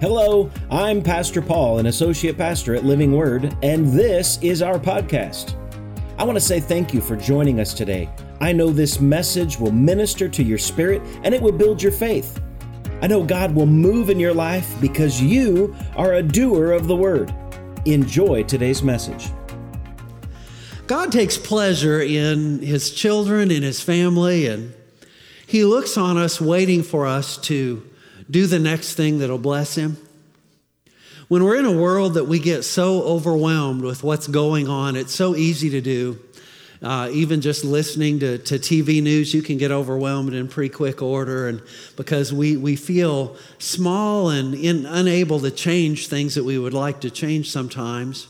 Hello, 0.00 0.48
I'm 0.70 1.02
Pastor 1.02 1.42
Paul, 1.42 1.80
an 1.80 1.86
associate 1.86 2.38
pastor 2.38 2.76
at 2.76 2.84
Living 2.84 3.16
Word, 3.16 3.56
and 3.64 3.88
this 3.88 4.38
is 4.42 4.62
our 4.62 4.78
podcast. 4.78 5.56
I 6.16 6.22
want 6.22 6.36
to 6.36 6.40
say 6.40 6.60
thank 6.60 6.94
you 6.94 7.00
for 7.00 7.16
joining 7.16 7.58
us 7.58 7.74
today. 7.74 8.08
I 8.40 8.52
know 8.52 8.70
this 8.70 9.00
message 9.00 9.58
will 9.58 9.72
minister 9.72 10.28
to 10.28 10.42
your 10.44 10.56
spirit 10.56 11.02
and 11.24 11.34
it 11.34 11.42
will 11.42 11.50
build 11.50 11.82
your 11.82 11.90
faith. 11.90 12.40
I 13.02 13.08
know 13.08 13.24
God 13.24 13.52
will 13.52 13.66
move 13.66 14.08
in 14.08 14.20
your 14.20 14.32
life 14.32 14.72
because 14.80 15.20
you 15.20 15.74
are 15.96 16.14
a 16.14 16.22
doer 16.22 16.70
of 16.70 16.86
the 16.86 16.94
word. 16.94 17.34
Enjoy 17.84 18.44
today's 18.44 18.84
message. 18.84 19.32
God 20.86 21.10
takes 21.10 21.36
pleasure 21.36 22.00
in 22.00 22.60
his 22.60 22.92
children, 22.92 23.50
in 23.50 23.64
his 23.64 23.80
family, 23.80 24.46
and 24.46 24.74
he 25.44 25.64
looks 25.64 25.96
on 25.96 26.16
us 26.16 26.40
waiting 26.40 26.84
for 26.84 27.04
us 27.04 27.36
to 27.38 27.87
do 28.30 28.46
the 28.46 28.58
next 28.58 28.94
thing 28.94 29.18
that'll 29.18 29.38
bless 29.38 29.74
him. 29.74 29.96
When 31.28 31.44
we're 31.44 31.56
in 31.56 31.66
a 31.66 31.72
world 31.72 32.14
that 32.14 32.24
we 32.24 32.38
get 32.38 32.62
so 32.62 33.02
overwhelmed 33.02 33.82
with 33.82 34.02
what's 34.02 34.26
going 34.26 34.66
on, 34.66 34.96
it's 34.96 35.14
so 35.14 35.36
easy 35.36 35.70
to 35.70 35.80
do. 35.80 36.18
Uh, 36.80 37.10
even 37.12 37.40
just 37.40 37.64
listening 37.64 38.20
to, 38.20 38.38
to 38.38 38.54
TV 38.54 39.02
news, 39.02 39.34
you 39.34 39.42
can 39.42 39.58
get 39.58 39.70
overwhelmed 39.70 40.32
in 40.32 40.48
pretty 40.48 40.72
quick 40.72 41.02
order, 41.02 41.48
and 41.48 41.60
because 41.96 42.32
we, 42.32 42.56
we 42.56 42.76
feel 42.76 43.36
small 43.58 44.30
and 44.30 44.54
in, 44.54 44.86
unable 44.86 45.40
to 45.40 45.50
change 45.50 46.06
things 46.06 46.36
that 46.36 46.44
we 46.44 46.56
would 46.56 46.72
like 46.72 47.00
to 47.00 47.10
change 47.10 47.50
sometimes. 47.50 48.28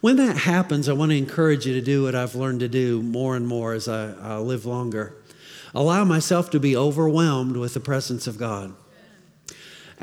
When 0.00 0.16
that 0.16 0.36
happens, 0.36 0.88
I 0.88 0.92
want 0.92 1.12
to 1.12 1.16
encourage 1.16 1.66
you 1.66 1.72
to 1.74 1.80
do 1.80 2.02
what 2.02 2.14
I've 2.14 2.34
learned 2.34 2.60
to 2.60 2.68
do 2.68 3.00
more 3.00 3.36
and 3.36 3.46
more 3.46 3.72
as 3.72 3.88
I, 3.88 4.12
I 4.12 4.36
live 4.38 4.66
longer. 4.66 5.14
Allow 5.72 6.04
myself 6.04 6.50
to 6.50 6.60
be 6.60 6.76
overwhelmed 6.76 7.56
with 7.56 7.74
the 7.74 7.80
presence 7.80 8.26
of 8.26 8.36
God. 8.36 8.74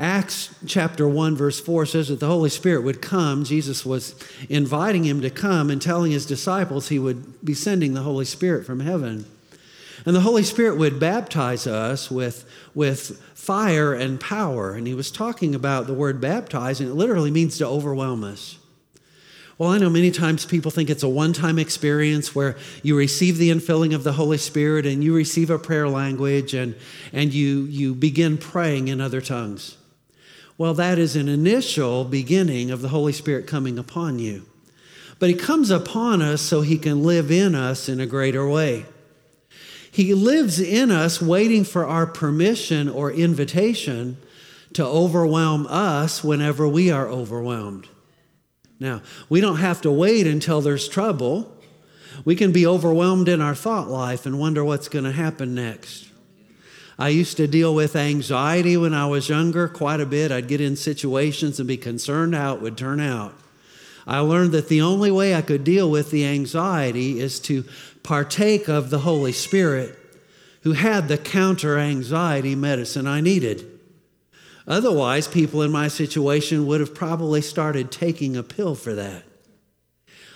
Acts 0.02 0.52
chapter 0.66 1.06
1, 1.06 1.36
verse 1.36 1.60
4 1.60 1.86
says 1.86 2.08
that 2.08 2.18
the 2.18 2.26
Holy 2.26 2.50
Spirit 2.50 2.82
would 2.82 3.00
come. 3.00 3.44
Jesus 3.44 3.86
was 3.86 4.16
inviting 4.48 5.04
him 5.04 5.20
to 5.20 5.30
come 5.30 5.70
and 5.70 5.80
telling 5.80 6.10
his 6.10 6.26
disciples 6.26 6.88
he 6.88 6.98
would 6.98 7.44
be 7.44 7.54
sending 7.54 7.94
the 7.94 8.02
Holy 8.02 8.24
Spirit 8.24 8.66
from 8.66 8.80
heaven. 8.80 9.26
And 10.04 10.16
the 10.16 10.22
Holy 10.22 10.42
Spirit 10.42 10.76
would 10.76 10.98
baptize 10.98 11.68
us 11.68 12.10
with, 12.10 12.50
with 12.74 13.22
fire 13.36 13.94
and 13.94 14.18
power. 14.18 14.72
And 14.72 14.88
he 14.88 14.94
was 14.94 15.12
talking 15.12 15.54
about 15.54 15.86
the 15.86 15.94
word 15.94 16.20
baptize, 16.20 16.80
and 16.80 16.90
it 16.90 16.94
literally 16.94 17.30
means 17.30 17.58
to 17.58 17.68
overwhelm 17.68 18.24
us. 18.24 18.58
Well, 19.56 19.70
I 19.70 19.78
know 19.78 19.88
many 19.88 20.10
times 20.10 20.44
people 20.44 20.72
think 20.72 20.90
it's 20.90 21.04
a 21.04 21.08
one 21.08 21.32
time 21.32 21.60
experience 21.60 22.34
where 22.34 22.56
you 22.82 22.96
receive 22.96 23.38
the 23.38 23.50
infilling 23.50 23.94
of 23.94 24.02
the 24.02 24.14
Holy 24.14 24.38
Spirit 24.38 24.84
and 24.84 25.04
you 25.04 25.14
receive 25.14 25.48
a 25.48 25.60
prayer 25.60 25.88
language 25.88 26.54
and, 26.54 26.74
and 27.12 27.32
you, 27.32 27.66
you 27.66 27.94
begin 27.94 28.36
praying 28.36 28.88
in 28.88 29.00
other 29.00 29.20
tongues. 29.20 29.76
Well, 30.62 30.74
that 30.74 30.96
is 30.96 31.16
an 31.16 31.28
initial 31.28 32.04
beginning 32.04 32.70
of 32.70 32.82
the 32.82 32.90
Holy 32.90 33.12
Spirit 33.12 33.48
coming 33.48 33.80
upon 33.80 34.20
you. 34.20 34.46
But 35.18 35.28
He 35.28 35.34
comes 35.34 35.72
upon 35.72 36.22
us 36.22 36.40
so 36.40 36.60
He 36.60 36.78
can 36.78 37.02
live 37.02 37.32
in 37.32 37.56
us 37.56 37.88
in 37.88 37.98
a 37.98 38.06
greater 38.06 38.48
way. 38.48 38.86
He 39.90 40.14
lives 40.14 40.60
in 40.60 40.92
us 40.92 41.20
waiting 41.20 41.64
for 41.64 41.84
our 41.84 42.06
permission 42.06 42.88
or 42.88 43.10
invitation 43.10 44.18
to 44.74 44.86
overwhelm 44.86 45.66
us 45.66 46.22
whenever 46.22 46.68
we 46.68 46.92
are 46.92 47.08
overwhelmed. 47.08 47.88
Now, 48.78 49.02
we 49.28 49.40
don't 49.40 49.56
have 49.56 49.80
to 49.80 49.90
wait 49.90 50.28
until 50.28 50.60
there's 50.60 50.88
trouble. 50.88 51.52
We 52.24 52.36
can 52.36 52.52
be 52.52 52.68
overwhelmed 52.68 53.28
in 53.28 53.40
our 53.40 53.56
thought 53.56 53.88
life 53.88 54.26
and 54.26 54.38
wonder 54.38 54.62
what's 54.62 54.88
going 54.88 55.06
to 55.06 55.10
happen 55.10 55.56
next. 55.56 56.11
I 56.98 57.08
used 57.08 57.36
to 57.38 57.46
deal 57.46 57.74
with 57.74 57.96
anxiety 57.96 58.76
when 58.76 58.94
I 58.94 59.06
was 59.06 59.28
younger 59.28 59.68
quite 59.68 60.00
a 60.00 60.06
bit. 60.06 60.30
I'd 60.30 60.48
get 60.48 60.60
in 60.60 60.76
situations 60.76 61.58
and 61.58 61.66
be 61.66 61.76
concerned 61.76 62.34
how 62.34 62.54
it 62.54 62.60
would 62.60 62.76
turn 62.76 63.00
out. 63.00 63.34
I 64.06 64.18
learned 64.18 64.52
that 64.52 64.68
the 64.68 64.82
only 64.82 65.10
way 65.10 65.34
I 65.34 65.42
could 65.42 65.64
deal 65.64 65.90
with 65.90 66.10
the 66.10 66.26
anxiety 66.26 67.20
is 67.20 67.38
to 67.40 67.64
partake 68.02 68.68
of 68.68 68.90
the 68.90 69.00
Holy 69.00 69.32
Spirit, 69.32 69.96
who 70.62 70.72
had 70.72 71.08
the 71.08 71.18
counter 71.18 71.78
anxiety 71.78 72.54
medicine 72.54 73.06
I 73.06 73.20
needed. 73.20 73.68
Otherwise, 74.66 75.28
people 75.28 75.62
in 75.62 75.72
my 75.72 75.88
situation 75.88 76.66
would 76.66 76.80
have 76.80 76.94
probably 76.94 77.42
started 77.42 77.90
taking 77.90 78.36
a 78.36 78.42
pill 78.42 78.74
for 78.74 78.94
that. 78.94 79.24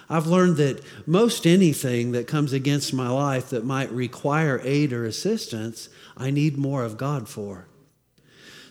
I've 0.09 0.27
learned 0.27 0.56
that 0.59 0.83
most 1.06 1.47
anything 1.47 2.12
that 2.12 2.28
comes 2.28 2.53
against 2.53 2.94
my 2.94 3.09
life 3.09 3.50
that 3.50 3.65
might 3.65 3.91
require 3.91 4.61
aid 4.62 4.93
or 4.93 5.05
assistance, 5.05 5.89
I 6.17 6.31
need 6.31 6.56
more 6.56 6.84
of 6.84 6.97
God 6.97 7.28
for. 7.28 7.67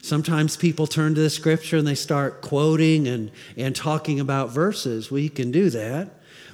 Sometimes 0.01 0.55
people 0.55 0.85
turn 0.85 1.15
to 1.15 1.21
the 1.21 1.29
scripture 1.29 1.77
and 1.77 1.87
they 1.87 1.95
start 1.95 2.41
quoting 2.41 3.07
and, 3.07 3.31
and 3.57 3.75
talking 3.75 4.19
about 4.19 4.51
verses. 4.51 5.09
We 5.09 5.29
can 5.29 5.51
do 5.51 5.69
that. 5.71 6.09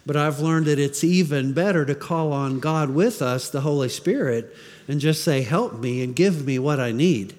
But 0.05 0.15
I've 0.15 0.39
learned 0.39 0.65
that 0.65 0.79
it's 0.79 1.03
even 1.03 1.53
better 1.53 1.85
to 1.85 1.93
call 1.93 2.31
on 2.31 2.59
God 2.59 2.89
with 2.89 3.21
us, 3.21 3.49
the 3.49 3.61
Holy 3.61 3.89
Spirit, 3.89 4.55
and 4.87 4.99
just 4.99 5.23
say, 5.23 5.41
Help 5.41 5.73
me 5.79 6.01
and 6.01 6.15
give 6.15 6.45
me 6.45 6.57
what 6.59 6.79
I 6.79 6.91
need. 6.91 7.35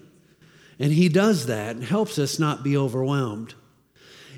And 0.79 0.93
He 0.93 1.09
does 1.09 1.47
that 1.47 1.77
and 1.77 1.85
helps 1.85 2.19
us 2.19 2.39
not 2.39 2.63
be 2.63 2.77
overwhelmed. 2.77 3.55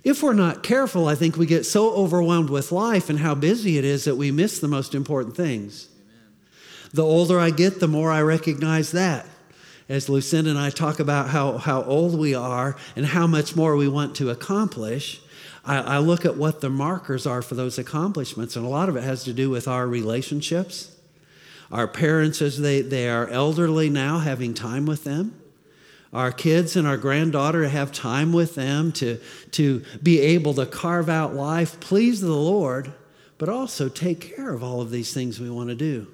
If 0.05 0.23
we're 0.23 0.35
not 0.35 0.63
careful, 0.63 1.09
I 1.09 1.15
think 1.15 1.39
we 1.39 1.47
get 1.47 1.65
so 1.65 1.91
overwhelmed 1.95 2.51
with 2.51 2.71
life 2.71 3.09
and 3.09 3.19
how 3.19 3.35
busy 3.35 3.79
it 3.79 3.87
is 3.87 4.05
that 4.05 4.17
we 4.17 4.31
miss 4.31 4.59
the 4.59 4.69
most 4.69 4.95
important 4.95 5.35
things. 5.35 5.89
The 6.93 7.03
older 7.03 7.41
I 7.41 7.51
get, 7.51 7.81
the 7.81 7.89
more 7.89 8.13
I 8.13 8.21
recognize 8.21 8.93
that. 8.93 9.27
As 9.89 10.11
Lucinda 10.11 10.51
and 10.51 10.59
I 10.59 10.69
talk 10.69 11.01
about 11.01 11.31
how, 11.31 11.57
how 11.57 11.83
old 11.85 12.19
we 12.19 12.35
are 12.35 12.77
and 12.95 13.07
how 13.07 13.27
much 13.27 13.57
more 13.57 13.77
we 13.77 13.89
want 13.89 14.15
to 14.17 14.31
accomplish, 14.31 15.21
I, 15.65 15.79
I 15.79 15.99
look 15.99 16.27
at 16.27 16.37
what 16.37 16.61
the 16.61 16.71
markers 16.71 17.27
are 17.27 17.43
for 17.43 17.55
those 17.55 17.79
accomplishments. 17.79 18.57
And 18.57 18.67
a 18.67 18.69
lot 18.69 18.91
of 18.91 18.97
it 18.97 19.05
has 19.05 19.25
to 19.25 19.33
do 19.33 19.49
with 19.49 19.67
our 19.67 19.89
relationships, 19.89 20.95
our 21.73 21.89
parents 21.89 22.43
as 22.43 22.61
they, 22.61 22.83
they 22.83 23.09
are 23.09 23.27
elderly 23.29 23.89
now, 23.89 24.19
having 24.19 24.53
time 24.53 24.85
with 24.85 25.05
them 25.05 25.41
our 26.15 26.33
kids 26.33 26.77
and 26.77 26.87
our 26.87 26.97
granddaughter 26.97 27.63
to 27.63 27.69
have 27.69 27.93
time 27.93 28.33
with 28.33 28.55
them, 28.55 28.93
to, 28.93 29.21
to 29.51 29.83
be 30.03 30.21
able 30.21 30.55
to 30.55 30.65
carve 30.65 31.09
out 31.09 31.35
life, 31.35 31.81
please 31.81 32.21
the 32.21 32.33
Lord, 32.33 32.93
but 33.37 33.49
also 33.49 33.89
take 33.89 34.35
care 34.37 34.55
of 34.55 34.63
all 34.63 34.81
of 34.81 34.91
these 34.91 35.13
things 35.13 35.41
we 35.41 35.51
want 35.51 35.69
to 35.71 35.75
do 35.75 36.07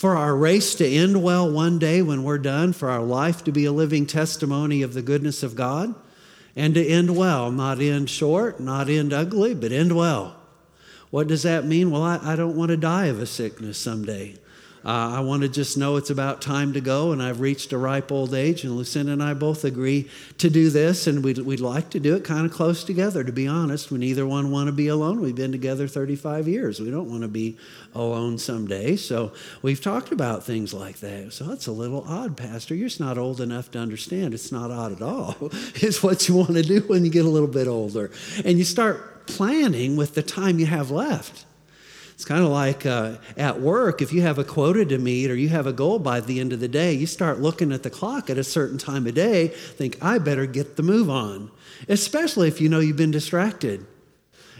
for 0.00 0.16
our 0.16 0.34
race 0.34 0.76
to 0.76 0.88
end 0.88 1.22
well 1.22 1.52
one 1.52 1.78
day 1.78 2.00
when 2.00 2.24
we're 2.24 2.38
done, 2.38 2.72
for 2.72 2.88
our 2.88 3.02
life 3.02 3.44
to 3.44 3.52
be 3.52 3.66
a 3.66 3.72
living 3.72 4.06
testimony 4.06 4.80
of 4.80 4.94
the 4.94 5.02
goodness 5.02 5.42
of 5.42 5.54
God, 5.54 5.94
and 6.56 6.72
to 6.72 6.82
end 6.82 7.14
well, 7.14 7.50
not 7.50 7.80
end 7.80 8.08
short, 8.08 8.58
not 8.58 8.88
end 8.88 9.12
ugly, 9.12 9.54
but 9.54 9.72
end 9.72 9.94
well. 9.94 10.40
What 11.10 11.28
does 11.28 11.42
that 11.42 11.66
mean? 11.66 11.90
Well, 11.90 12.02
I, 12.02 12.18
I 12.22 12.34
don't 12.34 12.56
want 12.56 12.70
to 12.70 12.78
die 12.78 13.06
of 13.08 13.20
a 13.20 13.26
sickness 13.26 13.76
someday. 13.76 14.36
Uh, 14.84 15.16
I 15.16 15.20
want 15.20 15.42
to 15.42 15.48
just 15.48 15.76
know 15.76 15.96
it's 15.96 16.10
about 16.10 16.40
time 16.40 16.72
to 16.72 16.80
go, 16.80 17.12
and 17.12 17.22
I've 17.22 17.40
reached 17.40 17.72
a 17.72 17.78
ripe 17.78 18.10
old 18.10 18.32
age. 18.32 18.64
And 18.64 18.76
Lucinda 18.76 19.12
and 19.12 19.22
I 19.22 19.34
both 19.34 19.64
agree 19.64 20.08
to 20.38 20.48
do 20.48 20.70
this, 20.70 21.06
and 21.06 21.22
we'd, 21.22 21.38
we'd 21.38 21.60
like 21.60 21.90
to 21.90 22.00
do 22.00 22.16
it 22.16 22.24
kind 22.24 22.46
of 22.46 22.52
close 22.52 22.82
together, 22.82 23.22
to 23.22 23.32
be 23.32 23.46
honest. 23.46 23.90
We 23.90 23.98
neither 23.98 24.26
one 24.26 24.50
want 24.50 24.68
to 24.68 24.72
be 24.72 24.88
alone. 24.88 25.20
We've 25.20 25.34
been 25.34 25.52
together 25.52 25.86
35 25.86 26.48
years. 26.48 26.80
We 26.80 26.90
don't 26.90 27.10
want 27.10 27.22
to 27.22 27.28
be 27.28 27.58
alone 27.94 28.38
someday. 28.38 28.96
So 28.96 29.32
we've 29.60 29.80
talked 29.80 30.12
about 30.12 30.44
things 30.44 30.72
like 30.72 30.98
that. 31.00 31.32
So 31.32 31.50
it's 31.52 31.66
a 31.66 31.72
little 31.72 32.04
odd, 32.06 32.36
Pastor. 32.36 32.74
You're 32.74 32.88
just 32.88 33.00
not 33.00 33.18
old 33.18 33.40
enough 33.40 33.70
to 33.72 33.78
understand. 33.78 34.32
It's 34.32 34.50
not 34.50 34.70
odd 34.70 34.92
at 34.92 35.02
all. 35.02 35.36
it's 35.74 36.02
what 36.02 36.28
you 36.28 36.36
want 36.36 36.54
to 36.54 36.62
do 36.62 36.80
when 36.82 37.04
you 37.04 37.10
get 37.10 37.26
a 37.26 37.28
little 37.28 37.48
bit 37.48 37.68
older. 37.68 38.10
And 38.44 38.56
you 38.56 38.64
start 38.64 39.26
planning 39.26 39.96
with 39.96 40.14
the 40.14 40.22
time 40.22 40.58
you 40.58 40.66
have 40.66 40.90
left. 40.90 41.44
It's 42.20 42.26
kind 42.26 42.44
of 42.44 42.50
like 42.50 42.84
uh, 42.84 43.14
at 43.38 43.62
work, 43.62 44.02
if 44.02 44.12
you 44.12 44.20
have 44.20 44.38
a 44.38 44.44
quota 44.44 44.84
to 44.84 44.98
meet 44.98 45.30
or 45.30 45.34
you 45.34 45.48
have 45.48 45.66
a 45.66 45.72
goal 45.72 45.98
by 45.98 46.20
the 46.20 46.38
end 46.38 46.52
of 46.52 46.60
the 46.60 46.68
day, 46.68 46.92
you 46.92 47.06
start 47.06 47.40
looking 47.40 47.72
at 47.72 47.82
the 47.82 47.88
clock 47.88 48.28
at 48.28 48.36
a 48.36 48.44
certain 48.44 48.76
time 48.76 49.06
of 49.06 49.14
day, 49.14 49.48
think, 49.48 49.96
I 50.02 50.18
better 50.18 50.44
get 50.44 50.76
the 50.76 50.82
move 50.82 51.08
on, 51.08 51.50
especially 51.88 52.46
if 52.46 52.60
you 52.60 52.68
know 52.68 52.78
you've 52.78 52.98
been 52.98 53.10
distracted. 53.10 53.86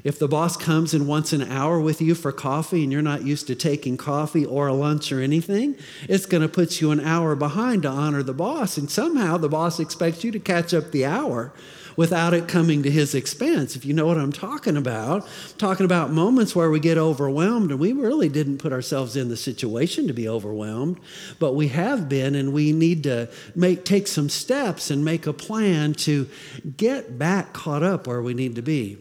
If 0.05 0.19
the 0.19 0.27
boss 0.27 0.57
comes 0.57 0.95
and 0.95 1.07
wants 1.07 1.35
an 1.35 1.43
hour 1.43 1.79
with 1.79 2.01
you 2.01 2.15
for 2.15 2.33
coffee 2.33 2.83
and 2.83 2.91
you're 2.91 3.03
not 3.03 3.27
used 3.27 3.47
to 3.49 3.55
taking 3.55 3.99
coffee 3.99 4.47
or 4.47 4.67
a 4.67 4.73
lunch 4.73 5.13
or 5.13 5.21
anything, 5.21 5.77
it's 6.09 6.25
going 6.25 6.41
to 6.41 6.49
put 6.49 6.81
you 6.81 6.93
an 6.93 7.01
hour 7.01 7.37
behind 7.37 7.83
to 7.83 7.91
honor 7.91 8.23
the 8.23 8.33
boss. 8.33 8.79
And 8.79 8.91
somehow 8.91 9.37
the 9.37 9.51
boss 9.51 9.79
expects 9.79 10.25
you 10.25 10.33
to 10.33 10.41
catch 10.41 10.73
up 10.73 10.93
the 10.93 11.05
hour 11.05 11.53
without 11.97 12.35
it 12.35 12.49
coming 12.49 12.83
to 12.83 12.91
his 12.91 13.15
expense. 13.15 13.77
If 13.77 13.85
you 13.85 13.93
know 13.93 14.07
what 14.07 14.19
I'm 14.19 14.33
talking 14.33 14.77
about, 14.77 15.23
I'm 15.23 15.59
talking 15.59 15.87
about 15.87 16.11
moments 16.11 16.55
where 16.55 16.71
we 16.71 16.81
get 16.81 16.99
overwhelmed 16.99 17.71
and 17.71 17.81
we 17.81 17.93
really 17.93 18.29
didn't 18.29 18.59
put 18.59 18.73
ourselves 18.73 19.17
in 19.17 19.29
the 19.29 19.37
situation 19.37 20.07
to 20.07 20.13
be 20.13 20.29
overwhelmed, 20.29 21.01
but 21.39 21.55
we 21.55 21.69
have 21.69 22.09
been 22.09 22.35
and 22.35 22.53
we 22.53 22.73
need 22.73 23.03
to 23.05 23.29
make 23.55 23.85
take 23.85 24.07
some 24.07 24.29
steps 24.29 24.91
and 24.91 25.05
make 25.05 25.27
a 25.27 25.33
plan 25.33 25.95
to 25.95 26.29
get 26.77 27.19
back 27.19 27.53
caught 27.53 27.83
up 27.83 28.07
where 28.07 28.23
we 28.23 28.35
need 28.35 28.55
to 28.57 28.63
be. 28.63 28.99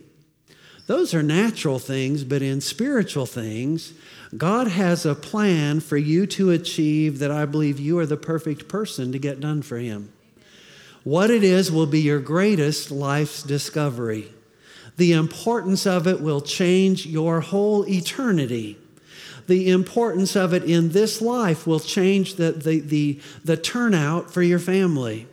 Those 0.90 1.14
are 1.14 1.22
natural 1.22 1.78
things, 1.78 2.24
but 2.24 2.42
in 2.42 2.62
spiritual 2.62 3.28
things, 3.28 3.94
God 4.36 4.68
has 4.68 5.06
a 5.06 5.14
plan 5.14 5.82
for 5.82 5.98
you 5.98 6.26
to 6.26 6.50
achieve 6.50 7.20
that 7.20 7.30
I 7.30 7.46
believe 7.46 7.80
you 7.80 8.00
are 8.00 8.08
the 8.08 8.18
perfect 8.18 8.68
person 8.68 9.12
to 9.12 9.20
get 9.20 9.40
done 9.40 9.62
for 9.62 9.78
Him. 9.78 10.12
What 11.04 11.30
it 11.30 11.44
is 11.44 11.72
will 11.72 11.86
be 11.86 12.02
your 12.02 12.20
greatest 12.20 12.92
life's 12.92 13.44
discovery. 13.44 14.32
The 14.98 15.14
importance 15.14 15.88
of 15.88 16.08
it 16.08 16.20
will 16.20 16.42
change 16.42 17.06
your 17.06 17.40
whole 17.40 17.88
eternity. 17.88 18.78
The 19.48 19.70
importance 19.70 20.36
of 20.36 20.54
it 20.54 20.64
in 20.64 20.90
this 20.90 21.22
life 21.22 21.66
will 21.66 21.80
change 21.80 22.36
the, 22.36 22.52
the, 22.52 22.82
the, 22.82 23.20
the 23.44 23.58
turnout 23.58 24.32
for 24.32 24.44
your 24.44 24.60
family. 24.60 25.28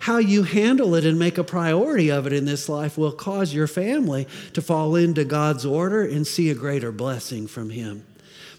How 0.00 0.16
you 0.16 0.44
handle 0.44 0.94
it 0.94 1.04
and 1.04 1.18
make 1.18 1.36
a 1.36 1.44
priority 1.44 2.10
of 2.10 2.26
it 2.26 2.32
in 2.32 2.46
this 2.46 2.68
life 2.70 2.96
will 2.96 3.12
cause 3.12 3.52
your 3.52 3.66
family 3.66 4.26
to 4.54 4.62
fall 4.62 4.96
into 4.96 5.24
God's 5.24 5.66
order 5.66 6.02
and 6.02 6.26
see 6.26 6.48
a 6.48 6.54
greater 6.54 6.90
blessing 6.90 7.46
from 7.46 7.68
Him. 7.68 8.06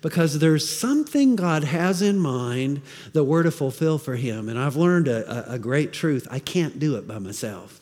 Because 0.02 0.40
there's 0.40 0.68
something 0.68 1.36
God 1.36 1.64
has 1.64 2.02
in 2.02 2.18
mind 2.18 2.82
that 3.14 3.24
we're 3.24 3.44
to 3.44 3.52
fulfill 3.52 4.00
for 4.00 4.16
Him. 4.16 4.50
And 4.50 4.58
I've 4.58 4.76
learned 4.76 5.08
a, 5.08 5.54
a 5.54 5.60
great 5.60 5.94
truth 5.94 6.28
I 6.32 6.40
can't 6.40 6.80
do 6.80 6.96
it 6.96 7.08
by 7.08 7.20
myself, 7.20 7.80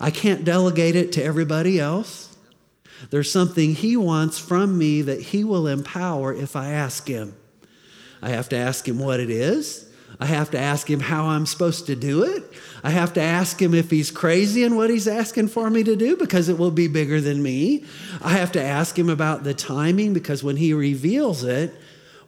I 0.00 0.10
can't 0.10 0.44
delegate 0.44 0.96
it 0.96 1.12
to 1.12 1.24
everybody 1.24 1.80
else. 1.80 2.36
There's 3.10 3.30
something 3.30 3.74
He 3.74 3.96
wants 3.96 4.38
from 4.38 4.78
me 4.78 5.02
that 5.02 5.20
He 5.20 5.44
will 5.44 5.66
empower 5.66 6.32
if 6.32 6.56
I 6.56 6.70
ask 6.70 7.06
Him. 7.06 7.34
I 8.22 8.30
have 8.30 8.48
to 8.50 8.56
ask 8.56 8.86
Him 8.88 8.98
what 8.98 9.20
it 9.20 9.30
is. 9.30 9.85
I 10.18 10.26
have 10.26 10.50
to 10.52 10.58
ask 10.58 10.88
him 10.88 11.00
how 11.00 11.26
I'm 11.26 11.44
supposed 11.44 11.86
to 11.86 11.96
do 11.96 12.22
it. 12.22 12.42
I 12.82 12.90
have 12.90 13.12
to 13.14 13.20
ask 13.20 13.60
him 13.60 13.74
if 13.74 13.90
he's 13.90 14.10
crazy 14.10 14.64
in 14.64 14.76
what 14.76 14.88
he's 14.88 15.08
asking 15.08 15.48
for 15.48 15.68
me 15.68 15.82
to 15.84 15.96
do 15.96 16.16
because 16.16 16.48
it 16.48 16.58
will 16.58 16.70
be 16.70 16.88
bigger 16.88 17.20
than 17.20 17.42
me. 17.42 17.84
I 18.22 18.30
have 18.30 18.52
to 18.52 18.62
ask 18.62 18.98
him 18.98 19.10
about 19.10 19.44
the 19.44 19.54
timing 19.54 20.14
because 20.14 20.42
when 20.42 20.56
he 20.56 20.72
reveals 20.72 21.44
it, 21.44 21.74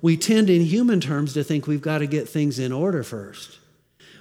we 0.03 0.17
tend 0.17 0.51
in 0.51 0.63
human 0.63 1.01
terms 1.01 1.33
to 1.35 1.43
think 1.43 1.67
we've 1.67 1.83
got 1.83 1.99
to 1.99 2.07
get 2.07 2.29
things 2.29 2.59
in 2.59 2.73
order 2.73 3.03
first. 3.03 3.59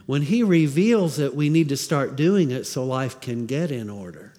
When 0.06 0.22
he 0.22 0.42
reveals 0.42 1.20
it, 1.20 1.36
we 1.36 1.50
need 1.50 1.70
to 1.70 1.78
start 1.78 2.16
doing 2.16 2.52
it 2.52 2.66
so 2.66 2.86
life 2.86 3.20
can 3.20 3.46
get 3.46 3.72
in 3.72 3.90
order. 3.90 4.34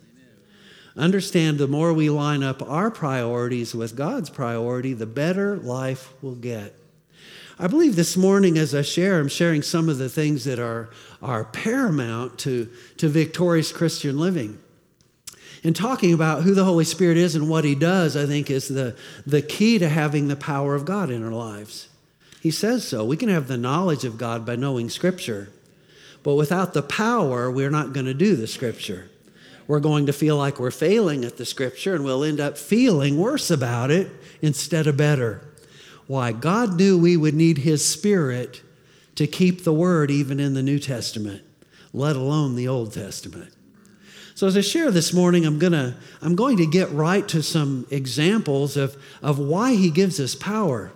Understand 0.96 1.58
the 1.58 1.68
more 1.68 1.92
we 1.92 2.10
line 2.10 2.42
up 2.42 2.62
our 2.62 2.90
priorities 2.90 3.74
with 3.74 3.94
God's 3.94 4.30
priority, 4.30 4.94
the 4.94 5.06
better 5.06 5.56
life 5.58 6.12
will 6.22 6.34
get. 6.34 6.74
I 7.60 7.66
believe 7.66 7.96
this 7.96 8.16
morning 8.16 8.56
as 8.56 8.72
I 8.72 8.82
share, 8.82 9.18
I'm 9.18 9.28
sharing 9.28 9.62
some 9.62 9.88
of 9.88 9.98
the 9.98 10.08
things 10.08 10.44
that 10.44 10.60
are, 10.60 10.90
are 11.20 11.44
paramount 11.44 12.38
to, 12.40 12.70
to 12.98 13.08
victorious 13.08 13.72
Christian 13.72 14.16
living. 14.16 14.58
In 15.64 15.74
talking 15.74 16.12
about 16.12 16.44
who 16.44 16.54
the 16.54 16.64
Holy 16.64 16.84
Spirit 16.84 17.16
is 17.16 17.34
and 17.34 17.50
what 17.50 17.64
He 17.64 17.74
does, 17.74 18.16
I 18.16 18.26
think 18.26 18.48
is 18.48 18.68
the, 18.68 18.96
the 19.26 19.42
key 19.42 19.78
to 19.80 19.88
having 19.88 20.28
the 20.28 20.36
power 20.36 20.76
of 20.76 20.84
God 20.84 21.10
in 21.10 21.24
our 21.24 21.32
lives. 21.32 21.88
He 22.40 22.52
says 22.52 22.86
so. 22.86 23.04
We 23.04 23.16
can 23.16 23.28
have 23.28 23.48
the 23.48 23.56
knowledge 23.56 24.04
of 24.04 24.18
God 24.18 24.46
by 24.46 24.54
knowing 24.54 24.88
Scripture, 24.88 25.50
but 26.22 26.34
without 26.34 26.74
the 26.74 26.82
power, 26.82 27.50
we're 27.50 27.70
not 27.70 27.92
going 27.92 28.06
to 28.06 28.14
do 28.14 28.36
the 28.36 28.46
Scripture. 28.46 29.10
We're 29.66 29.80
going 29.80 30.06
to 30.06 30.12
feel 30.12 30.36
like 30.36 30.60
we're 30.60 30.70
failing 30.70 31.24
at 31.24 31.38
the 31.38 31.44
Scripture, 31.44 31.96
and 31.96 32.04
we'll 32.04 32.22
end 32.22 32.38
up 32.38 32.56
feeling 32.56 33.18
worse 33.18 33.50
about 33.50 33.90
it 33.90 34.08
instead 34.40 34.86
of 34.86 34.96
better. 34.96 35.47
Why? 36.08 36.32
God 36.32 36.74
knew 36.74 36.98
we 36.98 37.16
would 37.16 37.34
need 37.34 37.58
His 37.58 37.86
Spirit 37.86 38.62
to 39.14 39.26
keep 39.26 39.62
the 39.62 39.72
Word 39.72 40.10
even 40.10 40.40
in 40.40 40.54
the 40.54 40.62
New 40.62 40.78
Testament, 40.80 41.42
let 41.92 42.16
alone 42.16 42.56
the 42.56 42.66
Old 42.66 42.92
Testament. 42.92 43.52
So 44.34 44.46
as 44.46 44.56
I 44.56 44.62
share 44.62 44.90
this 44.90 45.12
morning, 45.12 45.44
I'm 45.44 45.58
gonna 45.58 45.96
I'm 46.22 46.34
going 46.34 46.56
to 46.56 46.66
get 46.66 46.90
right 46.92 47.28
to 47.28 47.42
some 47.42 47.86
examples 47.90 48.76
of, 48.76 48.96
of 49.20 49.38
why 49.38 49.74
he 49.74 49.90
gives 49.90 50.18
us 50.18 50.34
power. 50.34 50.92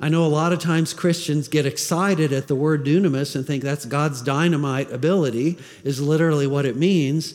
I 0.00 0.08
know 0.08 0.24
a 0.24 0.28
lot 0.28 0.52
of 0.52 0.58
times 0.58 0.94
Christians 0.94 1.48
get 1.48 1.66
excited 1.66 2.32
at 2.32 2.48
the 2.48 2.54
word 2.54 2.84
dunamis 2.84 3.36
and 3.36 3.46
think 3.46 3.62
that's 3.62 3.84
God's 3.84 4.22
dynamite 4.22 4.90
ability, 4.92 5.58
is 5.84 6.00
literally 6.00 6.46
what 6.46 6.66
it 6.66 6.76
means. 6.76 7.34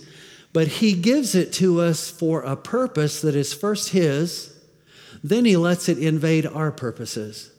But 0.52 0.68
he 0.68 0.94
gives 0.94 1.34
it 1.36 1.54
to 1.54 1.82
us 1.82 2.10
for 2.10 2.42
a 2.42 2.56
purpose 2.56 3.22
that 3.22 3.36
is 3.36 3.54
first 3.54 3.90
his 3.90 4.53
then 5.24 5.46
he 5.46 5.56
lets 5.56 5.88
it 5.88 5.98
invade 5.98 6.46
our 6.46 6.72
purposes. 6.72 7.52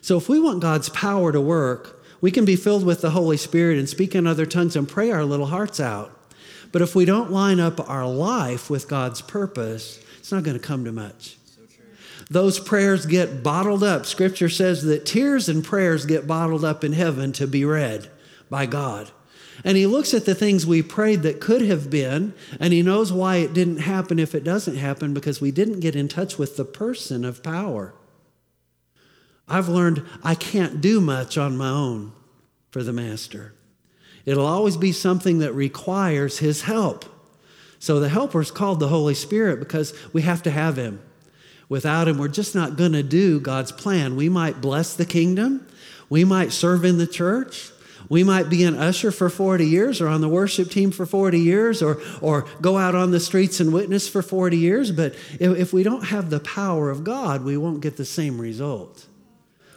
So 0.00 0.16
if 0.16 0.28
we 0.28 0.40
want 0.40 0.60
God's 0.60 0.88
power 0.88 1.30
to 1.30 1.40
work, 1.40 2.02
we 2.20 2.30
can 2.30 2.44
be 2.44 2.56
filled 2.56 2.84
with 2.84 3.02
the 3.02 3.10
Holy 3.10 3.36
Spirit 3.36 3.78
and 3.78 3.88
speak 3.88 4.14
in 4.14 4.26
other 4.26 4.46
tongues 4.46 4.74
and 4.74 4.88
pray 4.88 5.10
our 5.10 5.24
little 5.24 5.46
hearts 5.46 5.78
out. 5.78 6.12
But 6.72 6.82
if 6.82 6.94
we 6.94 7.04
don't 7.04 7.30
line 7.30 7.60
up 7.60 7.88
our 7.88 8.08
life 8.08 8.70
with 8.70 8.88
God's 8.88 9.20
purpose, 9.20 10.02
it's 10.18 10.32
not 10.32 10.42
going 10.42 10.58
to 10.58 10.62
come 10.66 10.84
to 10.84 10.92
much. 10.92 11.36
Those 12.28 12.58
prayers 12.58 13.06
get 13.06 13.42
bottled 13.42 13.84
up. 13.84 14.06
Scripture 14.06 14.48
says 14.48 14.82
that 14.84 15.06
tears 15.06 15.48
and 15.48 15.64
prayers 15.64 16.06
get 16.06 16.26
bottled 16.26 16.64
up 16.64 16.82
in 16.82 16.92
heaven 16.92 17.32
to 17.32 17.46
be 17.46 17.64
read 17.64 18.10
by 18.50 18.66
God. 18.66 19.10
And 19.64 19.76
he 19.76 19.86
looks 19.86 20.14
at 20.14 20.26
the 20.26 20.34
things 20.34 20.66
we 20.66 20.82
prayed 20.82 21.22
that 21.22 21.40
could 21.40 21.62
have 21.62 21.90
been, 21.90 22.34
and 22.60 22.72
he 22.72 22.82
knows 22.82 23.12
why 23.12 23.36
it 23.36 23.54
didn't 23.54 23.78
happen 23.78 24.18
if 24.18 24.34
it 24.34 24.44
doesn't 24.44 24.76
happen 24.76 25.14
because 25.14 25.40
we 25.40 25.50
didn't 25.50 25.80
get 25.80 25.96
in 25.96 26.08
touch 26.08 26.38
with 26.38 26.56
the 26.56 26.64
person 26.64 27.24
of 27.24 27.42
power. 27.42 27.94
I've 29.48 29.68
learned 29.68 30.04
I 30.22 30.34
can't 30.34 30.80
do 30.80 31.00
much 31.00 31.38
on 31.38 31.56
my 31.56 31.70
own 31.70 32.12
for 32.70 32.82
the 32.82 32.92
master. 32.92 33.54
It'll 34.24 34.46
always 34.46 34.76
be 34.76 34.92
something 34.92 35.38
that 35.38 35.52
requires 35.52 36.38
his 36.38 36.62
help. 36.62 37.04
So 37.78 38.00
the 38.00 38.08
helper 38.08 38.40
is 38.40 38.50
called 38.50 38.80
the 38.80 38.88
Holy 38.88 39.14
Spirit 39.14 39.60
because 39.60 39.94
we 40.12 40.22
have 40.22 40.42
to 40.42 40.50
have 40.50 40.76
him. 40.76 41.00
Without 41.68 42.08
him, 42.08 42.18
we're 42.18 42.28
just 42.28 42.54
not 42.54 42.76
going 42.76 42.92
to 42.92 43.02
do 43.02 43.40
God's 43.40 43.72
plan. 43.72 44.16
We 44.16 44.28
might 44.28 44.60
bless 44.60 44.94
the 44.94 45.06
kingdom, 45.06 45.66
we 46.08 46.24
might 46.24 46.52
serve 46.52 46.84
in 46.84 46.98
the 46.98 47.06
church, 47.06 47.70
we 48.08 48.22
might 48.22 48.48
be 48.48 48.64
an 48.64 48.76
usher 48.76 49.10
for 49.10 49.28
40 49.28 49.66
years 49.66 50.00
or 50.00 50.08
on 50.08 50.20
the 50.20 50.28
worship 50.28 50.70
team 50.70 50.90
for 50.90 51.06
40 51.06 51.38
years 51.40 51.82
or, 51.82 52.00
or 52.20 52.46
go 52.60 52.78
out 52.78 52.94
on 52.94 53.10
the 53.10 53.20
streets 53.20 53.60
and 53.60 53.72
witness 53.72 54.08
for 54.08 54.22
40 54.22 54.56
years, 54.56 54.92
but 54.92 55.14
if, 55.40 55.58
if 55.58 55.72
we 55.72 55.82
don't 55.82 56.04
have 56.06 56.30
the 56.30 56.40
power 56.40 56.90
of 56.90 57.04
God, 57.04 57.44
we 57.44 57.56
won't 57.56 57.80
get 57.80 57.96
the 57.96 58.04
same 58.04 58.40
result. 58.40 59.06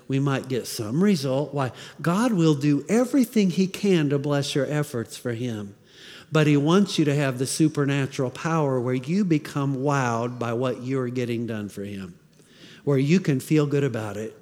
We 0.07 0.19
might 0.19 0.47
get 0.47 0.65
some 0.65 1.03
result. 1.03 1.53
Why? 1.53 1.71
God 2.01 2.33
will 2.33 2.55
do 2.55 2.83
everything 2.89 3.51
He 3.51 3.67
can 3.67 4.09
to 4.09 4.17
bless 4.17 4.55
your 4.55 4.65
efforts 4.65 5.17
for 5.17 5.33
Him. 5.33 5.75
But 6.31 6.47
He 6.47 6.57
wants 6.57 6.97
you 6.97 7.05
to 7.05 7.15
have 7.15 7.37
the 7.37 7.47
supernatural 7.47 8.31
power 8.31 8.79
where 8.79 8.95
you 8.95 9.23
become 9.23 9.77
wowed 9.77 10.39
by 10.39 10.53
what 10.53 10.83
you're 10.83 11.09
getting 11.09 11.45
done 11.45 11.69
for 11.69 11.83
Him, 11.83 12.17
where 12.83 12.97
you 12.97 13.19
can 13.19 13.39
feel 13.39 13.67
good 13.67 13.83
about 13.83 14.17
it 14.17 14.38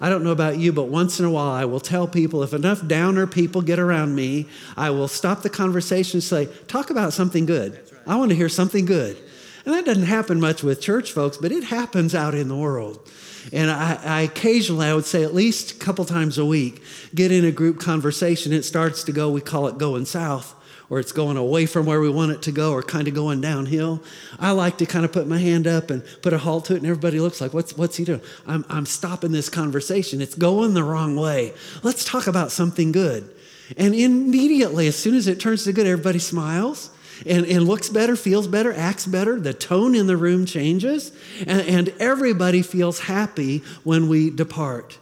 I 0.00 0.08
don't 0.08 0.22
know 0.22 0.30
about 0.30 0.58
you, 0.58 0.72
but 0.72 0.84
once 0.84 1.18
in 1.18 1.26
a 1.26 1.30
while 1.30 1.50
I 1.50 1.64
will 1.64 1.80
tell 1.80 2.06
people 2.06 2.42
if 2.42 2.54
enough 2.54 2.86
downer 2.86 3.26
people 3.26 3.62
get 3.62 3.78
around 3.78 4.14
me, 4.14 4.46
I 4.76 4.90
will 4.90 5.08
stop 5.08 5.42
the 5.42 5.50
conversation 5.50 6.18
and 6.18 6.24
say, 6.24 6.46
Talk 6.68 6.90
about 6.90 7.12
something 7.12 7.46
good. 7.46 7.72
Right. 7.72 8.02
I 8.06 8.16
want 8.16 8.30
to 8.30 8.36
hear 8.36 8.48
something 8.48 8.84
good. 8.84 9.16
And 9.64 9.74
that 9.74 9.84
doesn't 9.84 10.04
happen 10.04 10.40
much 10.40 10.62
with 10.62 10.80
church 10.80 11.12
folks, 11.12 11.36
but 11.36 11.52
it 11.52 11.64
happens 11.64 12.14
out 12.14 12.34
in 12.34 12.48
the 12.48 12.56
world. 12.56 13.10
And 13.52 13.70
I, 13.70 13.98
I, 14.04 14.20
occasionally, 14.22 14.86
I 14.86 14.94
would 14.94 15.04
say 15.04 15.24
at 15.24 15.34
least 15.34 15.72
a 15.72 15.74
couple 15.78 16.04
times 16.04 16.38
a 16.38 16.44
week, 16.44 16.82
get 17.14 17.32
in 17.32 17.44
a 17.44 17.50
group 17.50 17.78
conversation. 17.80 18.52
It 18.52 18.64
starts 18.64 19.04
to 19.04 19.12
go, 19.12 19.30
we 19.30 19.40
call 19.40 19.66
it 19.68 19.78
going 19.78 20.04
south 20.04 20.54
or 20.90 20.98
it's 20.98 21.12
going 21.12 21.36
away 21.36 21.66
from 21.66 21.84
where 21.84 22.00
we 22.00 22.08
want 22.08 22.32
it 22.32 22.42
to 22.42 22.52
go 22.52 22.72
or 22.72 22.82
kind 22.82 23.08
of 23.08 23.14
going 23.14 23.40
downhill. 23.40 24.02
I 24.38 24.52
like 24.52 24.78
to 24.78 24.86
kind 24.86 25.04
of 25.04 25.12
put 25.12 25.26
my 25.26 25.38
hand 25.38 25.66
up 25.66 25.90
and 25.90 26.02
put 26.22 26.32
a 26.32 26.38
halt 26.38 26.66
to 26.66 26.74
it, 26.74 26.78
and 26.78 26.86
everybody 26.86 27.20
looks 27.20 27.40
like, 27.40 27.52
what's, 27.52 27.76
what's 27.76 27.96
he 27.96 28.04
doing? 28.04 28.22
I'm, 28.46 28.64
I'm 28.68 28.86
stopping 28.86 29.32
this 29.32 29.48
conversation. 29.48 30.22
It's 30.22 30.34
going 30.34 30.74
the 30.74 30.84
wrong 30.84 31.16
way. 31.16 31.52
Let's 31.82 32.04
talk 32.04 32.26
about 32.26 32.50
something 32.50 32.92
good. 32.92 33.34
And 33.76 33.94
immediately, 33.94 34.86
as 34.86 34.96
soon 34.96 35.14
as 35.14 35.28
it 35.28 35.40
turns 35.40 35.64
to 35.64 35.74
good, 35.74 35.86
everybody 35.86 36.18
smiles 36.18 36.90
and, 37.26 37.44
and 37.44 37.64
looks 37.64 37.90
better, 37.90 38.16
feels 38.16 38.48
better, 38.48 38.72
acts 38.72 39.06
better. 39.06 39.38
The 39.38 39.52
tone 39.52 39.94
in 39.94 40.06
the 40.06 40.16
room 40.16 40.46
changes, 40.46 41.12
and, 41.46 41.60
and 41.68 41.88
everybody 42.00 42.62
feels 42.62 43.00
happy 43.00 43.58
when 43.84 44.08
we 44.08 44.30
depart. 44.30 44.98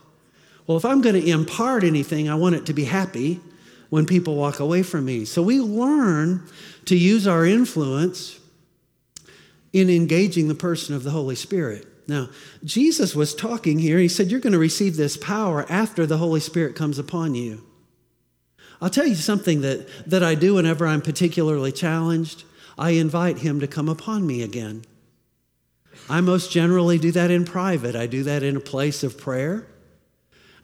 Well, 0.66 0.76
if 0.76 0.84
I'm 0.84 1.00
going 1.00 1.14
to 1.14 1.30
impart 1.30 1.84
anything, 1.84 2.28
I 2.28 2.34
want 2.34 2.56
it 2.56 2.66
to 2.66 2.72
be 2.72 2.84
happy 2.84 3.40
when 3.90 4.06
people 4.06 4.34
walk 4.34 4.60
away 4.60 4.82
from 4.82 5.04
me. 5.04 5.24
So 5.24 5.42
we 5.42 5.60
learn 5.60 6.46
to 6.86 6.96
use 6.96 7.26
our 7.26 7.44
influence 7.44 8.38
in 9.72 9.90
engaging 9.90 10.48
the 10.48 10.54
person 10.54 10.94
of 10.94 11.04
the 11.04 11.10
Holy 11.10 11.36
Spirit. 11.36 11.86
Now, 12.08 12.28
Jesus 12.64 13.14
was 13.14 13.34
talking 13.34 13.78
here. 13.78 13.98
He 13.98 14.08
said, 14.08 14.30
You're 14.30 14.40
going 14.40 14.52
to 14.52 14.58
receive 14.58 14.96
this 14.96 15.16
power 15.16 15.66
after 15.68 16.06
the 16.06 16.18
Holy 16.18 16.40
Spirit 16.40 16.76
comes 16.76 16.98
upon 16.98 17.34
you. 17.34 17.64
I'll 18.80 18.90
tell 18.90 19.06
you 19.06 19.14
something 19.14 19.62
that, 19.62 19.88
that 20.06 20.22
I 20.22 20.34
do 20.34 20.54
whenever 20.54 20.86
I'm 20.86 21.02
particularly 21.02 21.72
challenged. 21.72 22.44
I 22.78 22.90
invite 22.90 23.38
him 23.38 23.60
to 23.60 23.66
come 23.66 23.88
upon 23.88 24.26
me 24.26 24.42
again. 24.42 24.84
I 26.08 26.20
most 26.20 26.52
generally 26.52 26.98
do 26.98 27.10
that 27.12 27.30
in 27.30 27.44
private. 27.44 27.96
I 27.96 28.06
do 28.06 28.22
that 28.24 28.42
in 28.42 28.56
a 28.56 28.60
place 28.60 29.02
of 29.02 29.18
prayer. 29.18 29.66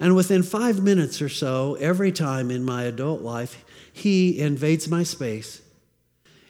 And 0.02 0.16
within 0.16 0.42
five 0.42 0.82
minutes 0.82 1.22
or 1.22 1.28
so, 1.28 1.76
every 1.76 2.10
time 2.10 2.50
in 2.50 2.64
my 2.64 2.82
adult 2.82 3.22
life, 3.22 3.64
he 3.92 4.40
invades 4.40 4.88
my 4.88 5.04
space. 5.04 5.62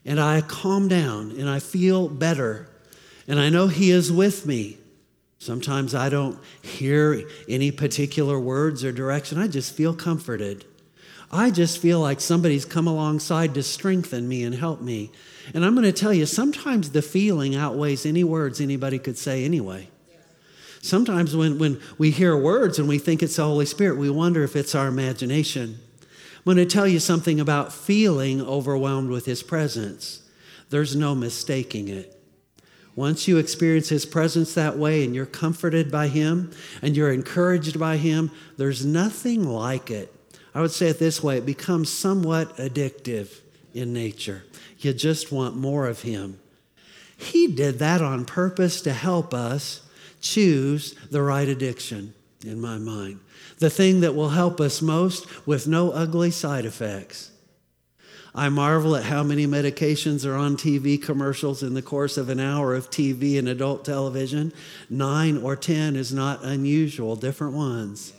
And 0.07 0.19
I 0.19 0.41
calm 0.41 0.89
down 0.89 1.33
and 1.33 1.51
I 1.51 1.59
feel 1.59 2.09
better. 2.09 2.71
And 3.29 3.39
I 3.39 3.51
know 3.51 3.67
he 3.67 3.91
is 3.91 4.11
with 4.11 4.47
me. 4.47 4.79
Sometimes 5.39 5.95
I 5.95 6.09
don't 6.09 6.39
hear 6.63 7.29
any 7.47 7.71
particular 7.71 8.41
words 8.41 8.85
or 8.85 8.91
direction, 8.91 9.37
I 9.37 9.49
just 9.49 9.75
feel 9.75 9.95
comforted. 9.95 10.65
I 11.31 11.51
just 11.51 11.77
feel 11.77 12.01
like 12.01 12.23
somebody's 12.23 12.65
come 12.65 12.87
alongside 12.87 13.53
to 13.53 13.63
strengthen 13.63 14.27
me 14.27 14.45
and 14.45 14.55
help 14.55 14.81
me. 14.81 15.13
And 15.53 15.63
I'm 15.63 15.75
going 15.75 15.85
to 15.85 15.93
tell 15.93 16.15
you, 16.15 16.25
sometimes 16.25 16.93
the 16.93 17.03
feeling 17.03 17.55
outweighs 17.55 18.07
any 18.07 18.25
words 18.25 18.63
anybody 18.63 18.99
could 18.99 19.19
say 19.19 19.45
anyway. 19.45 19.91
Sometimes 20.83 21.37
when, 21.37 21.59
when 21.59 21.81
we 21.97 22.11
hear 22.11 22.37
words 22.37 22.81
and 22.81 22.89
we 22.89 22.99
think 22.99 23.23
it's 23.23 23.37
the 23.37 23.45
Holy 23.45 23.67
Spirit, 23.67 23.99
we 23.99 24.11
wonder 24.11 24.43
if 24.43 24.57
it's 24.57 24.75
our 24.75 24.89
imagination. 24.89 25.79
I'm 26.01 26.45
going 26.45 26.57
to 26.57 26.67
tell 26.67 26.89
you 26.89 26.99
something 26.99 27.39
about 27.39 27.73
feeling 27.73 28.43
overwhelmed 28.43 29.09
with 29.09 29.25
His 29.25 29.45
presence. 29.45 30.29
There's 30.71 30.97
no 30.97 31.15
mistaking 31.15 31.87
it. 31.87 32.21
Once 32.97 33.29
you 33.29 33.39
experience 33.39 33.91
His 33.91 34.05
presence 34.05 34.55
that 34.55 34.77
way 34.77 35.05
and 35.05 35.15
you're 35.15 35.25
comforted 35.25 35.89
by 35.89 36.09
Him 36.09 36.51
and 36.83 36.97
you're 36.97 37.13
encouraged 37.13 37.79
by 37.79 37.97
Him, 37.97 38.33
there's 38.57 38.85
nothing 38.85 39.45
like 39.45 39.89
it. 39.89 40.13
I 40.53 40.61
would 40.61 40.73
say 40.73 40.89
it 40.89 40.99
this 40.99 41.23
way 41.23 41.39
it 41.39 41.47
becomes 41.47 41.91
somewhat 41.91 42.57
addictive 42.57 43.41
in 43.73 43.93
nature. 43.93 44.43
You 44.79 44.93
just 44.95 45.31
want 45.31 45.57
more 45.57 45.87
of 45.87 46.03
Him. 46.03 46.41
He 47.17 47.47
did 47.47 47.79
that 47.79 48.03
on 48.03 48.25
purpose 48.25 48.81
to 48.81 48.93
help 48.93 49.33
us 49.33 49.82
choose 50.23 50.95
the 51.11 51.21
right 51.21 51.49
addiction, 51.49 52.15
in 52.47 52.61
my 52.61 52.79
mind. 52.79 53.21
The 53.59 53.69
thing 53.69 54.01
that 54.01 54.15
will 54.15 54.31
help 54.31 54.61
us 54.61 54.81
most 54.81 55.27
with 55.47 55.69
no 55.69 55.91
ugly 55.91 56.31
side 56.31 56.65
effects. 56.65 57.31
I 58.35 58.49
marvel 58.49 58.97
at 58.97 59.05
how 59.05 59.23
many 59.23 59.47
medications 59.47 60.27
are 60.27 60.37
on 60.37 60.57
TV 60.57 61.01
commercials 61.01 61.63
in 61.63 61.75
the 61.75 61.83
course 61.83 62.17
of 62.17 62.31
an 62.31 62.41
hour 62.41 62.75
of 62.75 62.89
TV 62.89 63.39
and 63.39 63.47
adult 63.47 63.85
television. 63.85 64.55
Nine 64.89 65.37
or 65.37 65.55
ten 65.55 65.97
is 65.97 66.15
not 66.15 66.43
unusual, 66.43 67.15
different 67.15 67.53
ones. 67.53 68.15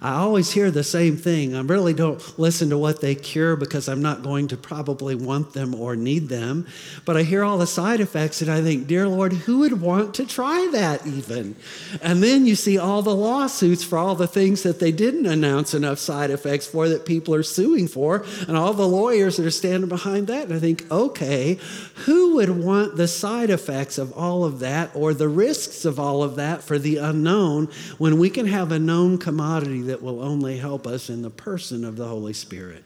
I 0.00 0.14
always 0.14 0.50
hear 0.52 0.70
the 0.70 0.84
same 0.84 1.16
thing. 1.16 1.54
I 1.54 1.60
really 1.60 1.94
don't 1.94 2.38
listen 2.38 2.70
to 2.70 2.78
what 2.78 3.00
they 3.00 3.14
cure 3.14 3.56
because 3.56 3.88
I'm 3.88 4.02
not 4.02 4.22
going 4.22 4.48
to 4.48 4.56
probably 4.56 5.14
want 5.14 5.52
them 5.52 5.74
or 5.74 5.96
need 5.96 6.28
them. 6.28 6.66
But 7.04 7.16
I 7.16 7.22
hear 7.22 7.42
all 7.44 7.58
the 7.58 7.66
side 7.66 8.00
effects 8.00 8.40
and 8.42 8.50
I 8.50 8.62
think, 8.62 8.86
dear 8.86 9.08
Lord, 9.08 9.32
who 9.32 9.58
would 9.58 9.80
want 9.80 10.14
to 10.14 10.26
try 10.26 10.68
that 10.72 11.06
even? 11.06 11.56
And 12.02 12.22
then 12.22 12.46
you 12.46 12.54
see 12.54 12.78
all 12.78 13.02
the 13.02 13.14
lawsuits 13.14 13.82
for 13.82 13.98
all 13.98 14.14
the 14.14 14.26
things 14.26 14.62
that 14.62 14.78
they 14.78 14.92
didn't 14.92 15.26
announce 15.26 15.74
enough 15.74 15.98
side 15.98 16.30
effects 16.30 16.66
for 16.66 16.88
that 16.88 17.06
people 17.06 17.34
are 17.34 17.42
suing 17.42 17.88
for, 17.88 18.24
and 18.46 18.56
all 18.56 18.72
the 18.74 18.86
lawyers 18.86 19.36
that 19.36 19.46
are 19.46 19.50
standing 19.50 19.88
behind 19.88 20.26
that. 20.28 20.44
And 20.44 20.54
I 20.54 20.58
think, 20.58 20.90
okay, 20.90 21.58
who 22.04 22.36
would 22.36 22.50
want 22.50 22.96
the 22.96 23.08
side 23.08 23.50
effects 23.50 23.98
of 23.98 24.12
all 24.12 24.44
of 24.44 24.60
that 24.60 24.90
or 24.94 25.14
the 25.14 25.28
risks 25.28 25.84
of 25.84 25.98
all 25.98 26.22
of 26.22 26.36
that 26.36 26.62
for 26.62 26.78
the 26.78 26.98
unknown 26.98 27.68
when 27.98 28.18
we 28.18 28.30
can 28.30 28.46
have 28.46 28.72
a 28.72 28.78
known 28.78 29.18
commodity 29.18 29.82
that 29.88 30.02
will 30.02 30.22
only 30.22 30.56
help 30.56 30.86
us 30.86 31.10
in 31.10 31.22
the 31.22 31.30
person 31.30 31.84
of 31.84 31.96
the 31.96 32.06
Holy 32.06 32.32
Spirit. 32.32 32.84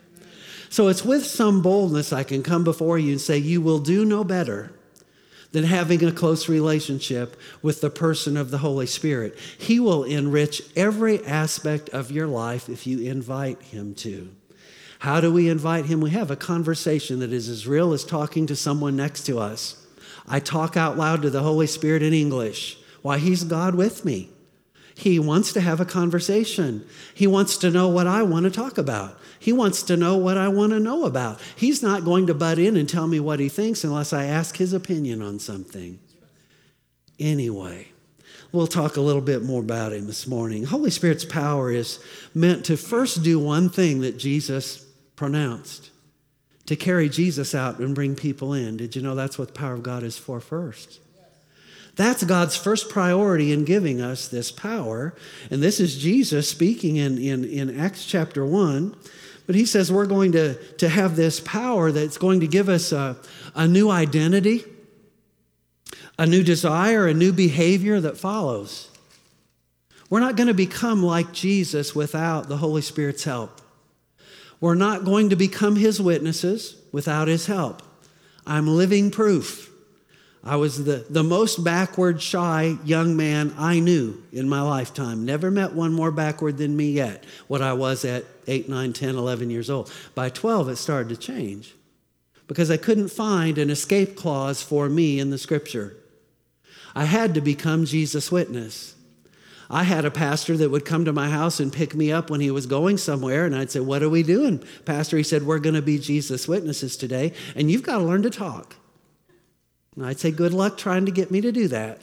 So 0.69 0.87
it's 0.87 1.05
with 1.05 1.23
some 1.25 1.61
boldness 1.61 2.11
I 2.11 2.23
can 2.23 2.41
come 2.41 2.63
before 2.63 2.97
you 2.97 3.11
and 3.11 3.21
say, 3.21 3.37
You 3.37 3.61
will 3.61 3.79
do 3.79 4.03
no 4.03 4.23
better 4.23 4.73
than 5.51 5.65
having 5.65 6.03
a 6.03 6.11
close 6.11 6.49
relationship 6.49 7.39
with 7.61 7.79
the 7.79 7.91
person 7.91 8.35
of 8.35 8.49
the 8.49 8.57
Holy 8.57 8.87
Spirit. 8.87 9.37
He 9.57 9.79
will 9.79 10.03
enrich 10.03 10.63
every 10.75 11.23
aspect 11.25 11.89
of 11.89 12.09
your 12.09 12.25
life 12.25 12.69
if 12.69 12.87
you 12.87 12.99
invite 13.01 13.61
Him 13.61 13.93
to. 13.95 14.33
How 14.97 15.21
do 15.21 15.31
we 15.31 15.47
invite 15.47 15.85
Him? 15.85 16.01
We 16.01 16.09
have 16.09 16.31
a 16.31 16.35
conversation 16.35 17.19
that 17.19 17.31
is 17.31 17.49
as 17.49 17.67
real 17.67 17.93
as 17.93 18.03
talking 18.03 18.47
to 18.47 18.55
someone 18.55 18.95
next 18.95 19.25
to 19.27 19.37
us. 19.37 19.85
I 20.27 20.39
talk 20.39 20.75
out 20.75 20.97
loud 20.97 21.21
to 21.21 21.29
the 21.29 21.43
Holy 21.43 21.67
Spirit 21.67 22.01
in 22.01 22.13
English. 22.13 22.79
Why, 23.03 23.19
He's 23.19 23.43
God 23.43 23.75
with 23.75 24.03
me. 24.03 24.32
He 24.95 25.19
wants 25.19 25.53
to 25.53 25.61
have 25.61 25.79
a 25.79 25.85
conversation. 25.85 26.85
He 27.13 27.25
wants 27.27 27.57
to 27.57 27.71
know 27.71 27.87
what 27.87 28.07
I 28.07 28.23
want 28.23 28.45
to 28.45 28.51
talk 28.51 28.77
about. 28.77 29.17
He 29.39 29.51
wants 29.51 29.83
to 29.83 29.97
know 29.97 30.17
what 30.17 30.37
I 30.37 30.47
want 30.47 30.71
to 30.71 30.79
know 30.79 31.05
about. 31.05 31.41
He's 31.55 31.81
not 31.81 32.05
going 32.05 32.27
to 32.27 32.33
butt 32.33 32.59
in 32.59 32.77
and 32.77 32.87
tell 32.87 33.07
me 33.07 33.19
what 33.19 33.39
he 33.39 33.49
thinks 33.49 33.83
unless 33.83 34.13
I 34.13 34.25
ask 34.25 34.57
his 34.57 34.73
opinion 34.73 35.21
on 35.21 35.39
something. 35.39 35.99
Anyway, 37.19 37.87
we'll 38.51 38.67
talk 38.67 38.95
a 38.95 39.01
little 39.01 39.21
bit 39.21 39.43
more 39.43 39.61
about 39.61 39.93
him 39.93 40.07
this 40.07 40.27
morning. 40.27 40.63
Holy 40.63 40.91
Spirit's 40.91 41.25
power 41.25 41.71
is 41.71 41.99
meant 42.33 42.65
to 42.65 42.77
first 42.77 43.23
do 43.23 43.39
one 43.39 43.69
thing 43.69 44.01
that 44.01 44.17
Jesus 44.17 44.85
pronounced 45.15 45.89
to 46.65 46.75
carry 46.75 47.09
Jesus 47.09 47.53
out 47.53 47.79
and 47.79 47.93
bring 47.93 48.15
people 48.15 48.53
in. 48.53 48.77
Did 48.77 48.95
you 48.95 49.01
know 49.01 49.15
that's 49.15 49.37
what 49.37 49.49
the 49.49 49.53
power 49.53 49.73
of 49.73 49.83
God 49.83 50.03
is 50.03 50.17
for 50.17 50.39
first? 50.39 50.99
That's 51.95 52.23
God's 52.23 52.55
first 52.55 52.89
priority 52.89 53.51
in 53.51 53.65
giving 53.65 54.01
us 54.01 54.27
this 54.27 54.51
power. 54.51 55.13
And 55.51 55.61
this 55.61 55.79
is 55.79 55.97
Jesus 55.97 56.49
speaking 56.49 56.95
in, 56.95 57.17
in, 57.17 57.45
in 57.45 57.79
Acts 57.79 58.05
chapter 58.05 58.45
1. 58.45 58.95
But 59.45 59.55
he 59.55 59.65
says 59.65 59.91
we're 59.91 60.05
going 60.05 60.31
to, 60.31 60.55
to 60.75 60.89
have 60.89 61.15
this 61.15 61.39
power 61.39 61.91
that's 61.91 62.17
going 62.17 62.39
to 62.39 62.47
give 62.47 62.69
us 62.69 62.91
a, 62.91 63.17
a 63.55 63.67
new 63.67 63.89
identity, 63.89 64.63
a 66.17 66.25
new 66.25 66.43
desire, 66.43 67.07
a 67.07 67.13
new 67.13 67.33
behavior 67.33 67.99
that 67.99 68.17
follows. 68.17 68.89
We're 70.09 70.19
not 70.19 70.37
going 70.37 70.47
to 70.47 70.53
become 70.53 71.03
like 71.03 71.33
Jesus 71.33 71.95
without 71.95 72.47
the 72.47 72.57
Holy 72.57 72.81
Spirit's 72.81 73.23
help. 73.23 73.61
We're 74.61 74.75
not 74.75 75.03
going 75.03 75.29
to 75.31 75.35
become 75.35 75.75
his 75.75 76.01
witnesses 76.01 76.77
without 76.91 77.27
his 77.27 77.47
help. 77.47 77.81
I'm 78.47 78.67
living 78.67 79.11
proof. 79.11 79.72
I 80.45 80.57
was 80.57 80.83
the, 80.83 81.05
the 81.09 81.23
most 81.23 81.63
backward, 81.63 82.21
shy 82.21 82.77
young 82.83 83.15
man 83.15 83.53
I 83.57 83.79
knew 83.79 84.21
in 84.33 84.49
my 84.49 84.61
lifetime. 84.61 85.23
Never 85.23 85.49
met 85.49 85.73
one 85.73 85.93
more 85.93 86.11
backward 86.11 86.57
than 86.57 86.75
me 86.75 86.91
yet, 86.91 87.23
what 87.47 87.61
I 87.61 87.71
was 87.73 88.03
at 88.03 88.25
8, 88.47 88.67
9, 88.67 88.91
10, 88.91 89.15
11 89.15 89.49
years 89.49 89.69
old. 89.69 89.91
By 90.13 90.29
12, 90.29 90.69
it 90.69 90.75
started 90.75 91.09
to 91.09 91.17
change 91.17 91.75
because 92.47 92.69
I 92.69 92.75
couldn't 92.75 93.07
find 93.07 93.57
an 93.57 93.69
escape 93.69 94.17
clause 94.17 94.61
for 94.61 94.89
me 94.89 95.17
in 95.17 95.29
the 95.29 95.37
scripture. 95.37 95.95
I 96.93 97.05
had 97.05 97.33
to 97.35 97.41
become 97.41 97.85
Jesus' 97.85 98.29
witness. 98.29 98.95
I 99.69 99.83
had 99.83 100.03
a 100.03 100.11
pastor 100.11 100.57
that 100.57 100.69
would 100.69 100.83
come 100.83 101.05
to 101.05 101.13
my 101.13 101.29
house 101.29 101.61
and 101.61 101.71
pick 101.71 101.95
me 101.95 102.11
up 102.11 102.29
when 102.29 102.41
he 102.41 102.51
was 102.51 102.65
going 102.65 102.97
somewhere, 102.97 103.45
and 103.45 103.55
I'd 103.55 103.71
say, 103.71 103.79
What 103.79 104.03
are 104.03 104.09
we 104.09 104.23
doing? 104.23 104.61
Pastor, 104.83 105.15
he 105.15 105.23
said, 105.23 105.43
We're 105.43 105.59
going 105.59 105.75
to 105.75 105.81
be 105.81 105.97
Jesus' 105.97 106.49
witnesses 106.49 106.97
today, 106.97 107.31
and 107.55 107.71
you've 107.71 107.81
got 107.81 107.99
to 107.99 108.03
learn 108.03 108.23
to 108.23 108.29
talk. 108.29 108.75
And 109.95 110.05
I'd 110.05 110.19
say, 110.19 110.31
Good 110.31 110.53
luck 110.53 110.77
trying 110.77 111.05
to 111.05 111.11
get 111.11 111.31
me 111.31 111.41
to 111.41 111.51
do 111.51 111.67
that. 111.69 112.01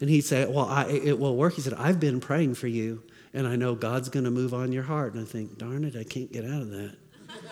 And 0.00 0.08
he'd 0.08 0.22
say, 0.22 0.46
Well, 0.46 0.66
I, 0.66 0.86
it 0.86 1.18
will 1.18 1.36
work. 1.36 1.54
He 1.54 1.60
said, 1.60 1.74
I've 1.74 2.00
been 2.00 2.20
praying 2.20 2.54
for 2.54 2.66
you, 2.66 3.02
and 3.32 3.46
I 3.46 3.56
know 3.56 3.74
God's 3.74 4.08
going 4.08 4.24
to 4.24 4.30
move 4.30 4.54
on 4.54 4.72
your 4.72 4.82
heart. 4.82 5.14
And 5.14 5.22
I 5.22 5.26
think, 5.26 5.58
Darn 5.58 5.84
it, 5.84 5.96
I 5.96 6.04
can't 6.04 6.32
get 6.32 6.44
out 6.44 6.62
of 6.62 6.70
that. 6.70 6.96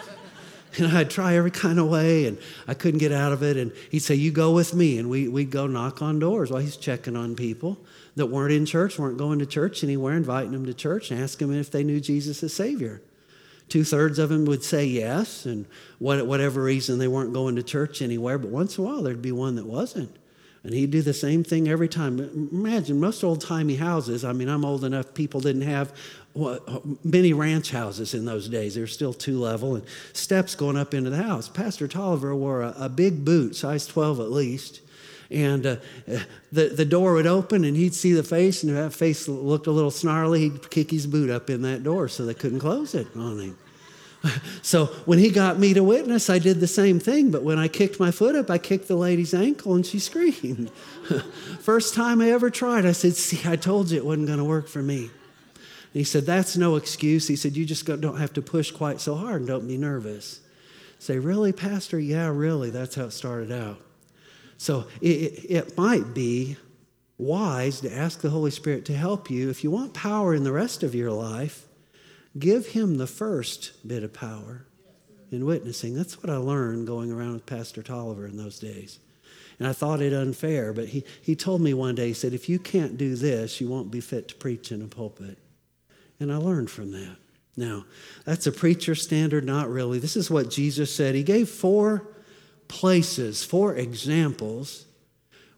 and 0.78 0.96
I'd 0.96 1.10
try 1.10 1.36
every 1.36 1.50
kind 1.50 1.78
of 1.78 1.88
way, 1.88 2.26
and 2.26 2.38
I 2.68 2.74
couldn't 2.74 3.00
get 3.00 3.12
out 3.12 3.32
of 3.32 3.42
it. 3.42 3.56
And 3.56 3.72
he'd 3.90 4.00
say, 4.00 4.14
You 4.14 4.30
go 4.30 4.52
with 4.52 4.74
me. 4.74 4.98
And 4.98 5.08
we, 5.08 5.28
we'd 5.28 5.50
go 5.50 5.66
knock 5.66 6.02
on 6.02 6.18
doors 6.18 6.50
while 6.50 6.60
he's 6.60 6.76
checking 6.76 7.16
on 7.16 7.34
people 7.34 7.78
that 8.16 8.26
weren't 8.26 8.52
in 8.52 8.66
church, 8.66 8.98
weren't 8.98 9.18
going 9.18 9.38
to 9.38 9.46
church 9.46 9.84
anywhere, 9.84 10.14
inviting 10.14 10.52
them 10.52 10.66
to 10.66 10.74
church 10.74 11.10
and 11.10 11.20
asking 11.20 11.48
them 11.48 11.58
if 11.58 11.70
they 11.70 11.84
knew 11.84 12.00
Jesus 12.00 12.42
as 12.42 12.52
Savior. 12.52 13.02
Two 13.68 13.82
thirds 13.82 14.18
of 14.18 14.28
them 14.28 14.44
would 14.44 14.62
say 14.62 14.84
yes, 14.84 15.44
and 15.44 15.66
whatever 15.98 16.62
reason 16.62 16.98
they 16.98 17.08
weren't 17.08 17.32
going 17.32 17.56
to 17.56 17.62
church 17.62 18.00
anywhere, 18.00 18.38
but 18.38 18.50
once 18.50 18.78
in 18.78 18.84
a 18.84 18.86
while 18.86 19.02
there'd 19.02 19.22
be 19.22 19.32
one 19.32 19.56
that 19.56 19.66
wasn't. 19.66 20.16
And 20.62 20.74
he'd 20.74 20.90
do 20.90 21.00
the 21.00 21.14
same 21.14 21.44
thing 21.44 21.68
every 21.68 21.88
time. 21.88 22.18
Imagine 22.50 22.98
most 22.98 23.22
old 23.22 23.40
timey 23.40 23.76
houses. 23.76 24.24
I 24.24 24.32
mean, 24.32 24.48
I'm 24.48 24.64
old 24.64 24.82
enough, 24.82 25.14
people 25.14 25.40
didn't 25.40 25.62
have 25.62 25.92
many 27.04 27.32
ranch 27.32 27.70
houses 27.70 28.14
in 28.14 28.24
those 28.24 28.48
days. 28.48 28.74
They 28.74 28.80
were 28.80 28.86
still 28.86 29.12
two 29.12 29.38
level 29.38 29.76
and 29.76 29.84
steps 30.12 30.54
going 30.54 30.76
up 30.76 30.92
into 30.92 31.10
the 31.10 31.22
house. 31.22 31.48
Pastor 31.48 31.88
Tolliver 31.88 32.34
wore 32.34 32.62
a, 32.62 32.74
a 32.78 32.88
big 32.88 33.24
boot, 33.24 33.56
size 33.56 33.86
12 33.86 34.20
at 34.20 34.30
least. 34.30 34.80
And 35.30 35.66
uh, 35.66 35.76
the, 36.52 36.68
the 36.68 36.84
door 36.84 37.14
would 37.14 37.26
open 37.26 37.64
and 37.64 37.76
he'd 37.76 37.94
see 37.94 38.12
the 38.12 38.22
face, 38.22 38.62
and 38.62 38.70
if 38.70 38.76
that 38.76 38.92
face 38.92 39.26
looked 39.28 39.66
a 39.66 39.72
little 39.72 39.90
snarly, 39.90 40.40
he'd 40.42 40.70
kick 40.70 40.90
his 40.90 41.06
boot 41.06 41.30
up 41.30 41.50
in 41.50 41.62
that 41.62 41.82
door 41.82 42.08
so 42.08 42.24
they 42.24 42.34
couldn't 42.34 42.60
close 42.60 42.94
it 42.94 43.08
on 43.16 43.40
him. 43.40 43.58
So 44.62 44.86
when 45.04 45.18
he 45.18 45.30
got 45.30 45.58
me 45.58 45.74
to 45.74 45.84
witness, 45.84 46.28
I 46.28 46.40
did 46.40 46.58
the 46.58 46.66
same 46.66 46.98
thing. 46.98 47.30
But 47.30 47.44
when 47.44 47.58
I 47.58 47.68
kicked 47.68 48.00
my 48.00 48.10
foot 48.10 48.34
up, 48.34 48.50
I 48.50 48.58
kicked 48.58 48.88
the 48.88 48.96
lady's 48.96 49.32
ankle 49.32 49.74
and 49.74 49.86
she 49.86 50.00
screamed. 50.00 50.70
First 51.60 51.94
time 51.94 52.20
I 52.20 52.30
ever 52.30 52.50
tried, 52.50 52.84
I 52.84 52.92
said, 52.92 53.14
See, 53.14 53.48
I 53.48 53.54
told 53.54 53.90
you 53.90 53.98
it 53.98 54.04
wasn't 54.04 54.26
going 54.26 54.38
to 54.38 54.44
work 54.44 54.66
for 54.66 54.82
me. 54.82 55.10
He 55.92 56.04
said, 56.04 56.26
That's 56.26 56.56
no 56.56 56.76
excuse. 56.76 57.28
He 57.28 57.36
said, 57.36 57.56
You 57.56 57.64
just 57.64 57.86
don't 57.86 58.18
have 58.18 58.32
to 58.34 58.42
push 58.42 58.70
quite 58.70 59.00
so 59.00 59.14
hard 59.14 59.42
and 59.42 59.48
don't 59.48 59.68
be 59.68 59.78
nervous. 59.78 60.40
Say, 60.98 61.18
Really, 61.18 61.52
Pastor? 61.52 61.98
Yeah, 61.98 62.28
really. 62.28 62.70
That's 62.70 62.96
how 62.96 63.04
it 63.04 63.12
started 63.12 63.52
out. 63.52 63.80
So 64.58 64.86
it, 65.00 65.50
it 65.50 65.76
might 65.76 66.14
be 66.14 66.56
wise 67.18 67.80
to 67.80 67.92
ask 67.92 68.20
the 68.20 68.30
Holy 68.30 68.50
Spirit 68.50 68.84
to 68.86 68.96
help 68.96 69.30
you. 69.30 69.48
If 69.50 69.64
you 69.64 69.70
want 69.70 69.94
power 69.94 70.34
in 70.34 70.44
the 70.44 70.52
rest 70.52 70.82
of 70.82 70.94
your 70.94 71.10
life, 71.10 71.66
give 72.38 72.68
Him 72.68 72.98
the 72.98 73.06
first 73.06 73.86
bit 73.86 74.02
of 74.02 74.12
power 74.12 74.66
in 75.30 75.44
witnessing. 75.44 75.94
That's 75.94 76.22
what 76.22 76.30
I 76.30 76.36
learned 76.36 76.86
going 76.86 77.10
around 77.10 77.34
with 77.34 77.46
Pastor 77.46 77.82
Tolliver 77.82 78.26
in 78.26 78.36
those 78.36 78.58
days. 78.58 78.98
And 79.58 79.66
I 79.66 79.72
thought 79.72 80.02
it 80.02 80.12
unfair, 80.12 80.72
but 80.72 80.88
he, 80.88 81.04
he 81.22 81.34
told 81.34 81.62
me 81.62 81.72
one 81.72 81.94
day, 81.94 82.08
he 82.08 82.14
said, 82.14 82.34
if 82.34 82.48
you 82.48 82.58
can't 82.58 82.98
do 82.98 83.16
this, 83.16 83.60
you 83.60 83.68
won't 83.68 83.90
be 83.90 84.00
fit 84.00 84.28
to 84.28 84.34
preach 84.34 84.70
in 84.70 84.82
a 84.82 84.86
pulpit. 84.86 85.38
And 86.20 86.30
I 86.30 86.36
learned 86.36 86.70
from 86.70 86.92
that. 86.92 87.16
Now, 87.56 87.86
that's 88.26 88.46
a 88.46 88.52
preacher 88.52 88.94
standard, 88.94 89.44
not 89.44 89.70
really. 89.70 89.98
This 89.98 90.16
is 90.16 90.30
what 90.30 90.50
Jesus 90.50 90.94
said. 90.94 91.14
He 91.14 91.22
gave 91.22 91.48
four 91.48 92.06
places, 92.68 93.44
four 93.44 93.74
examples 93.74 94.86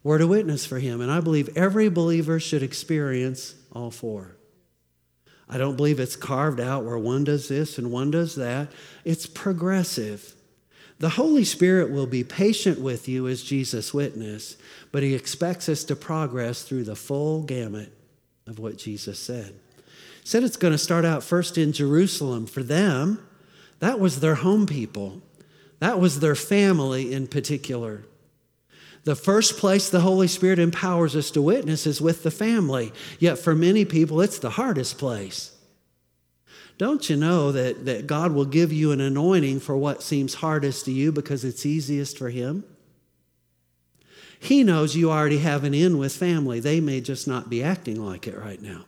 were 0.03 0.19
to 0.19 0.27
witness 0.27 0.65
for 0.65 0.79
him. 0.79 1.01
And 1.01 1.11
I 1.11 1.21
believe 1.21 1.51
every 1.57 1.89
believer 1.89 2.41
should 2.41 2.63
experience 2.63 3.55
all 3.73 3.91
four. 3.91 4.37
I 5.49 5.59
don't 5.59 5.77
believe 5.77 5.99
it's 5.99 6.17
carved 6.17 6.61
out 6.61 6.85
where 6.85 6.99
one 6.99 7.25
does 7.25 7.49
this 7.49 7.79
and 7.79 7.91
one 7.91 8.11
does 8.11 8.35
that. 8.37 8.71
It's 9.05 9.27
progressive. 9.27 10.35
The 10.99 11.11
Holy 11.11 11.45
Spirit 11.45 11.91
will 11.91 12.07
be 12.07 12.25
patient 12.25 12.81
with 12.81 13.09
you 13.09 13.29
as 13.29 13.43
Jesus' 13.43 13.95
witness, 13.95 14.57
but 14.91 15.03
he 15.03 15.15
expects 15.15 15.69
us 15.69 15.85
to 15.85 15.97
progress 15.97 16.63
through 16.63 16.85
the 16.85 16.97
full 16.97 17.43
gamut 17.43 17.93
of 18.47 18.59
what 18.59 18.79
Jesus 18.79 19.19
said. 19.19 19.55
He 20.23 20.27
said 20.29 20.43
it's 20.43 20.57
going 20.57 20.73
to 20.73 20.79
start 20.79 21.05
out 21.05 21.23
first 21.23 21.57
in 21.57 21.73
Jerusalem. 21.73 22.47
For 22.47 22.63
them, 22.63 23.27
that 23.79 24.01
was 24.01 24.21
their 24.21 24.35
home 24.37 24.67
people, 24.67 25.23
that 25.81 26.01
was 26.01 26.21
their 26.21 26.35
family 26.35 27.13
in 27.13 27.27
particular. 27.27 28.03
The 29.05 29.17
first 29.17 29.57
place 29.57 29.89
the 29.89 30.01
Holy 30.01 30.29
Spirit 30.29 30.59
empowers 30.59 31.17
us 31.17 31.31
to 31.31 31.43
witness 31.43 31.87
is 31.87 32.01
with 32.01 32.23
the 32.23 32.31
family. 32.31 32.93
Yet 33.19 33.39
for 33.39 33.55
many 33.55 33.85
people, 33.85 34.21
it's 34.21 34.39
the 34.39 34.51
hardest 34.51 34.99
place. 34.99 35.57
Don't 36.79 37.09
you 37.11 37.17
know 37.17 37.51
that, 37.53 37.87
that 37.87 38.07
God 38.07 38.33
will 38.33 38.45
give 38.45 38.73
you 38.73 38.93
an 38.93 39.01
anointing 39.01 39.61
for 39.61 39.77
what 39.77 40.03
seems 40.03 40.35
hardest 40.35 40.85
to 40.85 40.93
you 40.93 41.11
because 41.11 41.45
it's 41.45 41.67
easiest 41.67 42.19
for 42.19 42.31
Him? 42.31 42.65
He 44.41 44.63
knows 44.63 44.95
you 44.95 45.11
already 45.11 45.39
have 45.39 45.65
an 45.65 45.75
in 45.75 45.99
with 45.99 46.15
family. 46.15 46.61
They 46.61 46.81
may 46.81 47.01
just 47.01 47.27
not 47.27 47.51
be 47.51 47.63
acting 47.63 48.05
like 48.05 48.29
it 48.29 48.39
right 48.39 48.63
now, 48.63 48.85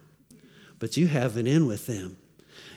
but 0.79 0.97
you 0.97 1.09
have 1.09 1.37
an 1.37 1.49
in 1.49 1.67
with 1.67 1.87
them. 1.87 2.17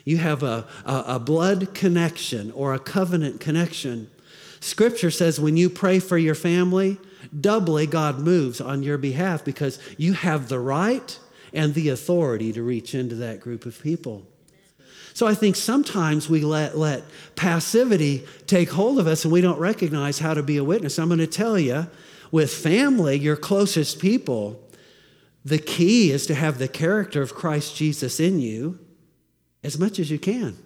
You 0.05 0.17
have 0.17 0.43
a, 0.43 0.67
a, 0.85 1.03
a 1.07 1.19
blood 1.19 1.73
connection 1.73 2.51
or 2.51 2.73
a 2.73 2.79
covenant 2.79 3.39
connection. 3.39 4.09
Scripture 4.59 5.11
says 5.11 5.39
when 5.39 5.57
you 5.57 5.69
pray 5.69 5.99
for 5.99 6.17
your 6.17 6.35
family, 6.35 6.97
doubly 7.39 7.87
God 7.87 8.19
moves 8.19 8.59
on 8.59 8.83
your 8.83 8.97
behalf 8.97 9.43
because 9.43 9.79
you 9.97 10.13
have 10.13 10.49
the 10.49 10.59
right 10.59 11.17
and 11.53 11.73
the 11.73 11.89
authority 11.89 12.51
to 12.53 12.63
reach 12.63 12.95
into 12.95 13.15
that 13.15 13.39
group 13.39 13.65
of 13.65 13.81
people. 13.81 14.25
So 15.13 15.27
I 15.27 15.35
think 15.35 15.55
sometimes 15.55 16.27
we 16.27 16.41
let, 16.41 16.75
let 16.77 17.03
passivity 17.35 18.25
take 18.47 18.71
hold 18.71 18.99
of 18.99 19.05
us 19.05 19.23
and 19.23 19.31
we 19.31 19.41
don't 19.41 19.59
recognize 19.59 20.19
how 20.19 20.33
to 20.33 20.41
be 20.41 20.57
a 20.57 20.63
witness. 20.63 20.97
I'm 20.97 21.09
going 21.09 21.19
to 21.19 21.27
tell 21.27 21.59
you, 21.59 21.87
with 22.31 22.51
family, 22.51 23.19
your 23.19 23.35
closest 23.35 23.99
people, 23.99 24.59
the 25.45 25.59
key 25.59 26.11
is 26.11 26.25
to 26.27 26.35
have 26.35 26.57
the 26.57 26.67
character 26.67 27.21
of 27.21 27.35
Christ 27.35 27.75
Jesus 27.75 28.19
in 28.19 28.39
you 28.39 28.79
as 29.63 29.79
much 29.79 29.99
as 29.99 30.11
you 30.11 30.19
can. 30.19 30.57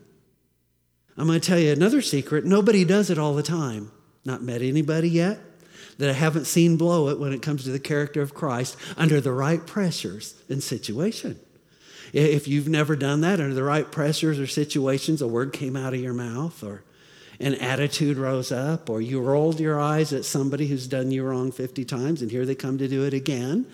I'm 1.18 1.28
going 1.28 1.40
to 1.40 1.48
tell 1.48 1.60
you 1.60 1.72
another 1.72 2.02
secret 2.02 2.46
nobody 2.46 2.86
does 2.86 3.10
it 3.10 3.18
all 3.18 3.34
the 3.34 3.44
time. 3.44 3.92
Not 4.26 4.44
met 4.44 4.62
anybody 4.62 5.10
yet 5.10 5.40
that 5.98 6.10
I 6.10 6.14
haven't 6.14 6.46
seen 6.46 6.78
blow 6.78 7.10
it 7.10 7.20
when 7.20 7.34
it 7.34 7.42
comes 7.42 7.64
to 7.64 7.72
the 7.72 7.80
character 7.80 8.22
of 8.22 8.34
Christ 8.34 8.78
under 8.98 9.20
the 9.20 9.32
right 9.32 9.66
pressures 9.66 10.36
and 10.50 10.62
situation. 10.62 11.40
If 12.14 12.48
you've 12.48 12.68
never 12.68 12.96
done 12.96 13.22
that 13.22 13.40
under 13.40 13.54
the 13.54 13.64
right 13.64 13.92
pressures 13.92 14.40
or 14.40 14.48
situations, 14.48 15.22
a 15.22 15.28
word 15.28 15.54
came 15.54 15.76
out 15.76 15.94
of 15.94 16.00
your 16.00 16.14
mouth 16.14 16.64
or 16.64 16.84
an 17.40 17.56
attitude 17.56 18.18
rose 18.18 18.52
up, 18.52 18.90
or 18.90 19.00
you 19.00 19.22
rolled 19.22 19.60
your 19.60 19.80
eyes 19.80 20.12
at 20.12 20.26
somebody 20.26 20.68
who's 20.68 20.88
done 20.88 21.12
you 21.12 21.24
wrong 21.24 21.52
50 21.52 21.86
times 21.86 22.22
and 22.22 22.32
here 22.32 22.46
they 22.46 22.56
come 22.56 22.78
to 22.80 22.88
do 22.88 23.04
it 23.04 23.14
again. 23.14 23.68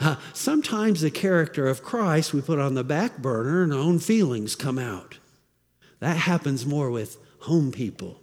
Uh, 0.00 0.16
sometimes 0.32 1.00
the 1.00 1.10
character 1.10 1.66
of 1.66 1.82
Christ 1.82 2.32
we 2.32 2.40
put 2.40 2.58
on 2.58 2.74
the 2.74 2.84
back 2.84 3.18
burner 3.18 3.62
and 3.62 3.72
our 3.72 3.78
own 3.78 3.98
feelings 3.98 4.56
come 4.56 4.78
out. 4.78 5.18
That 6.00 6.16
happens 6.16 6.66
more 6.66 6.90
with 6.90 7.16
home 7.40 7.72
people 7.72 8.20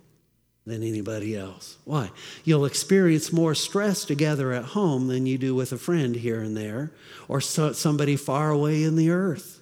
than 0.66 0.84
anybody 0.84 1.36
else. 1.36 1.78
Why? 1.86 2.12
You'll 2.44 2.66
experience 2.66 3.34
more 3.34 3.56
stress 3.56 4.06
together 4.06 4.52
at 4.52 4.66
home 4.66 5.08
than 5.08 5.26
you 5.26 5.38
do 5.38 5.56
with 5.56 5.72
a 5.72 5.78
friend 5.78 6.16
here 6.16 6.42
and 6.42 6.56
there 6.56 6.92
or 7.28 7.42
so, 7.42 7.72
somebody 7.74 8.16
far 8.16 8.52
away 8.52 8.84
in 8.84 8.96
the 8.96 9.10
earth. 9.10 9.60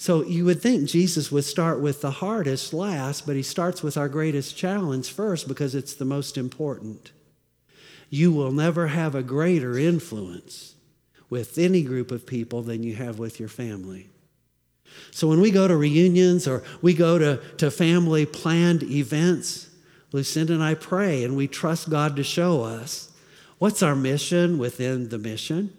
So 0.00 0.24
you 0.24 0.44
would 0.44 0.62
think 0.62 0.88
Jesus 0.88 1.32
would 1.32 1.44
start 1.44 1.80
with 1.80 2.00
the 2.00 2.12
hardest 2.12 2.72
last, 2.72 3.26
but 3.26 3.34
he 3.34 3.42
starts 3.42 3.82
with 3.82 3.96
our 3.96 4.08
greatest 4.08 4.56
challenge 4.56 5.10
first 5.10 5.48
because 5.48 5.74
it's 5.74 5.94
the 5.94 6.04
most 6.04 6.38
important. 6.38 7.10
You 8.08 8.30
will 8.30 8.52
never 8.52 8.86
have 8.86 9.16
a 9.16 9.24
greater 9.24 9.76
influence 9.76 10.76
with 11.30 11.58
any 11.58 11.82
group 11.82 12.10
of 12.10 12.26
people 12.26 12.62
than 12.62 12.82
you 12.82 12.94
have 12.94 13.18
with 13.18 13.38
your 13.38 13.48
family. 13.48 14.08
So 15.10 15.28
when 15.28 15.40
we 15.40 15.50
go 15.50 15.68
to 15.68 15.76
reunions 15.76 16.48
or 16.48 16.62
we 16.80 16.94
go 16.94 17.18
to, 17.18 17.40
to 17.58 17.70
family 17.70 18.26
planned 18.26 18.82
events, 18.82 19.68
Lucinda 20.12 20.54
and 20.54 20.62
I 20.62 20.74
pray 20.74 21.24
and 21.24 21.36
we 21.36 21.48
trust 21.48 21.90
God 21.90 22.16
to 22.16 22.24
show 22.24 22.62
us 22.62 23.12
what's 23.58 23.82
our 23.82 23.96
mission 23.96 24.58
within 24.58 25.08
the 25.08 25.18
mission. 25.18 25.72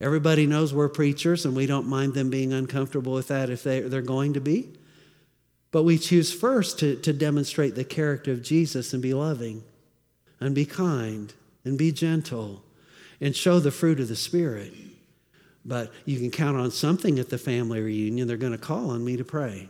Everybody 0.00 0.46
knows 0.46 0.72
we're 0.72 0.88
preachers 0.88 1.44
and 1.44 1.54
we 1.54 1.66
don't 1.66 1.86
mind 1.86 2.14
them 2.14 2.30
being 2.30 2.52
uncomfortable 2.52 3.12
with 3.12 3.28
that 3.28 3.50
if 3.50 3.62
they, 3.62 3.80
they're 3.80 4.02
going 4.02 4.34
to 4.34 4.40
be. 4.40 4.68
But 5.72 5.82
we 5.82 5.98
choose 5.98 6.32
first 6.32 6.78
to, 6.80 6.96
to 6.96 7.12
demonstrate 7.12 7.74
the 7.74 7.84
character 7.84 8.32
of 8.32 8.42
Jesus 8.42 8.92
and 8.92 9.02
be 9.02 9.14
loving 9.14 9.62
and 10.40 10.54
be 10.54 10.64
kind 10.64 11.32
and 11.64 11.76
be 11.76 11.92
gentle 11.92 12.64
and 13.20 13.36
show 13.36 13.58
the 13.58 13.70
fruit 13.70 14.00
of 14.00 14.08
the 14.08 14.16
Spirit. 14.16 14.72
But 15.64 15.92
you 16.04 16.18
can 16.18 16.30
count 16.30 16.56
on 16.56 16.70
something 16.70 17.18
at 17.18 17.28
the 17.28 17.38
family 17.38 17.80
reunion. 17.80 18.26
They're 18.26 18.36
going 18.36 18.52
to 18.52 18.58
call 18.58 18.90
on 18.90 19.04
me 19.04 19.16
to 19.16 19.24
pray. 19.24 19.68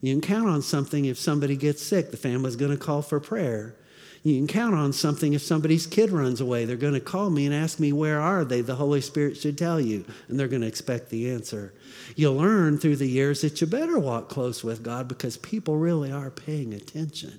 You 0.00 0.14
can 0.14 0.20
count 0.20 0.48
on 0.48 0.62
something 0.62 1.04
if 1.04 1.18
somebody 1.18 1.56
gets 1.56 1.82
sick, 1.82 2.10
the 2.10 2.16
family's 2.16 2.56
going 2.56 2.70
to 2.70 2.76
call 2.76 3.02
for 3.02 3.20
prayer. 3.20 3.76
You 4.22 4.36
can 4.36 4.48
count 4.48 4.74
on 4.74 4.92
something 4.92 5.34
if 5.34 5.42
somebody's 5.42 5.86
kid 5.86 6.10
runs 6.10 6.40
away. 6.40 6.64
They're 6.64 6.76
going 6.76 6.94
to 6.94 7.00
call 7.00 7.30
me 7.30 7.46
and 7.46 7.54
ask 7.54 7.78
me, 7.78 7.92
Where 7.92 8.20
are 8.20 8.44
they? 8.44 8.60
The 8.60 8.74
Holy 8.74 9.00
Spirit 9.00 9.36
should 9.36 9.56
tell 9.56 9.80
you, 9.80 10.04
and 10.28 10.38
they're 10.38 10.48
going 10.48 10.62
to 10.62 10.66
expect 10.66 11.10
the 11.10 11.30
answer. 11.30 11.74
You'll 12.16 12.34
learn 12.34 12.78
through 12.78 12.96
the 12.96 13.06
years 13.06 13.42
that 13.42 13.60
you 13.60 13.68
better 13.68 14.00
walk 14.00 14.28
close 14.28 14.64
with 14.64 14.82
God 14.82 15.06
because 15.06 15.36
people 15.36 15.76
really 15.76 16.10
are 16.10 16.30
paying 16.30 16.74
attention, 16.74 17.38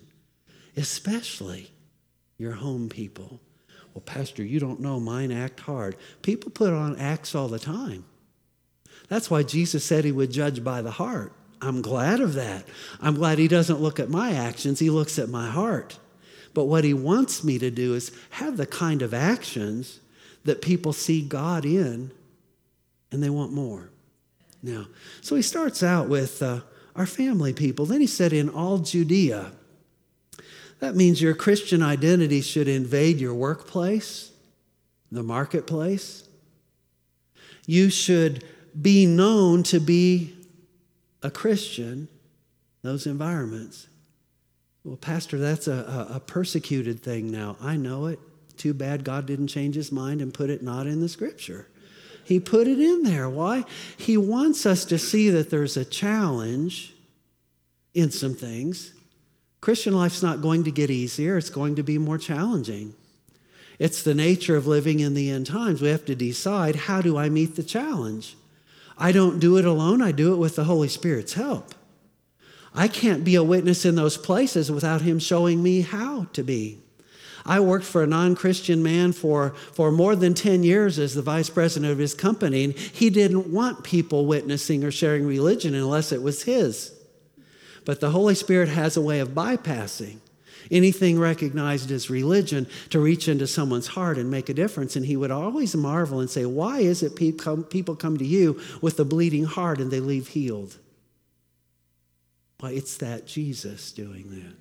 especially 0.78 1.72
your 2.38 2.54
home 2.54 2.88
people. 2.88 3.42
Well, 3.98 4.04
Pastor, 4.06 4.44
you 4.44 4.60
don't 4.60 4.80
know 4.80 5.00
mine 5.00 5.32
act 5.32 5.62
hard. 5.62 5.96
People 6.22 6.52
put 6.52 6.72
on 6.72 7.00
acts 7.00 7.34
all 7.34 7.48
the 7.48 7.58
time. 7.58 8.06
That's 9.10 9.32
why 9.32 9.42
Jesus 9.42 9.84
said 9.84 10.06
he 10.06 10.12
would 10.12 10.30
judge 10.30 10.64
by 10.64 10.84
the 10.84 10.92
heart. 10.92 11.34
I'm 11.64 11.82
glad 11.82 12.20
of 12.20 12.36
that. 12.36 12.66
I'm 13.02 13.16
glad 13.16 13.40
he 13.40 13.48
doesn't 13.48 13.82
look 13.82 14.00
at 14.00 14.12
my 14.12 14.34
actions, 14.34 14.78
he 14.78 14.92
looks 14.92 15.18
at 15.18 15.30
my 15.30 15.50
heart. 15.50 15.98
But 16.54 16.66
what 16.66 16.84
he 16.84 16.94
wants 16.94 17.44
me 17.44 17.58
to 17.58 17.72
do 17.72 17.96
is 17.96 18.12
have 18.30 18.56
the 18.58 18.68
kind 18.68 19.02
of 19.02 19.16
actions 19.16 20.00
that 20.44 20.62
people 20.62 20.94
see 20.94 21.24
God 21.24 21.66
in 21.66 22.12
and 23.12 23.24
they 23.24 23.32
want 23.32 23.52
more. 23.52 23.90
Now, 24.62 24.86
so 25.22 25.36
he 25.36 25.42
starts 25.42 25.82
out 25.82 26.08
with 26.08 26.44
uh, 26.44 26.60
our 26.96 27.08
family 27.08 27.52
people. 27.52 27.88
Then 27.88 28.02
he 28.02 28.06
said, 28.06 28.32
in 28.32 28.48
all 28.48 28.78
Judea. 28.78 29.54
That 30.80 30.96
means 30.96 31.22
your 31.22 31.34
Christian 31.34 31.82
identity 31.82 32.42
should 32.42 32.68
invade 32.68 33.20
your 33.20 33.34
workplace, 33.34 34.32
the 35.12 35.24
marketplace. 35.24 36.28
You 37.66 37.90
should 37.90 38.44
be 38.80 39.06
known 39.06 39.64
to 39.64 39.80
be 39.80 40.36
a 41.24 41.32
Christian, 41.32 42.08
those 42.84 43.08
environments. 43.08 43.88
Well, 44.84 44.98
Pastor, 44.98 45.38
that's 45.38 45.68
a, 45.68 46.08
a, 46.12 46.20
persecuted 46.20 47.02
thing 47.02 47.32
now. 47.32 47.58
I 47.60 47.76
know 47.76 48.06
it. 48.06 48.20
Too 48.56 48.74
bad 48.74 49.04
God 49.04 49.26
didn't 49.26 49.48
change 49.48 49.76
his 49.76 49.92
mind 49.92 50.22
and 50.22 50.34
put 50.34 50.50
it 50.50 50.64
not 50.64 50.88
in 50.88 51.02
the 51.02 51.10
scripture. 51.10 51.68
He 52.24 52.40
put 52.40 52.68
it 52.68 52.80
in 52.80 53.04
there. 53.04 53.30
Why? 53.30 53.66
He 53.98 54.16
wants 54.16 54.66
us 54.66 54.86
to 54.86 54.98
see 54.98 55.30
that 55.30 55.50
there's 55.50 55.76
a 55.76 55.86
challenge 55.86 56.94
in 57.94 58.12
some 58.12 58.34
things. 58.34 58.94
Christian 59.68 59.94
life's 59.94 60.24
not 60.24 60.42
going 60.42 60.64
to 60.64 60.72
get 60.72 60.90
easier, 60.90 61.38
it's 61.38 61.50
going 61.50 61.76
to 61.76 61.84
be 61.84 61.98
more 61.98 62.18
challenging. 62.18 62.96
It's 63.80 64.02
the 64.02 64.16
nature 64.16 64.56
of 64.56 64.66
living 64.66 65.02
in 65.02 65.14
the 65.14 65.30
end 65.30 65.48
times. 65.48 65.82
We 65.82 65.90
have 65.90 66.06
to 66.06 66.16
decide 66.16 66.78
how 66.78 67.02
do 67.02 67.18
I 67.18 67.28
meet 67.28 67.58
the 67.58 67.64
challenge? 67.64 68.38
I 68.98 69.12
don't 69.12 69.42
do 69.42 69.58
it 69.58 69.66
alone, 69.66 70.02
I 70.02 70.14
do 70.14 70.32
it 70.32 70.38
with 70.38 70.56
the 70.56 70.64
Holy 70.64 70.88
Spirit's 70.88 71.34
help. 71.34 71.76
I 72.74 72.88
can't 72.88 73.26
be 73.26 73.36
a 73.36 73.44
witness 73.44 73.84
in 73.84 73.96
those 73.96 74.16
places 74.16 74.72
without 74.72 75.02
Him 75.02 75.20
showing 75.20 75.62
me 75.62 75.82
how 75.82 76.28
to 76.32 76.44
be. 76.44 76.80
I 77.46 77.60
worked 77.60 77.84
for 77.84 78.02
a 78.02 78.08
non 78.08 78.38
Christian 78.38 78.82
man 78.82 79.12
for, 79.12 79.50
for 79.74 79.92
more 79.92 80.16
than 80.16 80.34
10 80.34 80.64
years 80.64 80.98
as 80.98 81.14
the 81.14 81.22
vice 81.22 81.50
president 81.50 81.92
of 81.92 81.98
his 81.98 82.14
company, 82.14 82.64
and 82.64 82.74
he 82.74 83.10
didn't 83.10 83.52
want 83.52 83.84
people 83.84 84.28
witnessing 84.28 84.86
or 84.86 84.92
sharing 84.92 85.28
religion 85.28 85.76
unless 85.76 86.14
it 86.14 86.22
was 86.22 86.44
his. 86.44 86.97
But 87.88 88.02
the 88.02 88.12
Holy 88.12 88.36
Spirit 88.36 88.68
has 88.68 88.98
a 88.98 89.02
way 89.02 89.22
of 89.22 89.30
bypassing 89.30 90.20
anything 90.70 91.18
recognized 91.18 91.90
as 91.90 92.10
religion 92.10 92.68
to 92.90 93.00
reach 93.00 93.30
into 93.30 93.48
someone's 93.48 93.88
heart 93.88 94.18
and 94.18 94.30
make 94.30 94.50
a 94.50 94.54
difference. 94.54 94.98
And 94.98 95.06
he 95.06 95.16
would 95.16 95.32
always 95.32 95.74
marvel 95.74 96.20
and 96.20 96.30
say, 96.30 96.46
Why 96.46 96.80
is 96.80 97.02
it 97.02 97.16
people 97.16 97.96
come 97.96 98.18
to 98.18 98.26
you 98.26 98.60
with 98.82 99.00
a 99.00 99.06
bleeding 99.06 99.46
heart 99.46 99.80
and 99.80 99.90
they 99.90 100.02
leave 100.02 100.28
healed? 100.28 100.76
Why, 102.60 102.72
it's 102.72 102.98
that 102.98 103.26
Jesus 103.26 103.94
doing 103.94 104.32
that. 104.32 104.56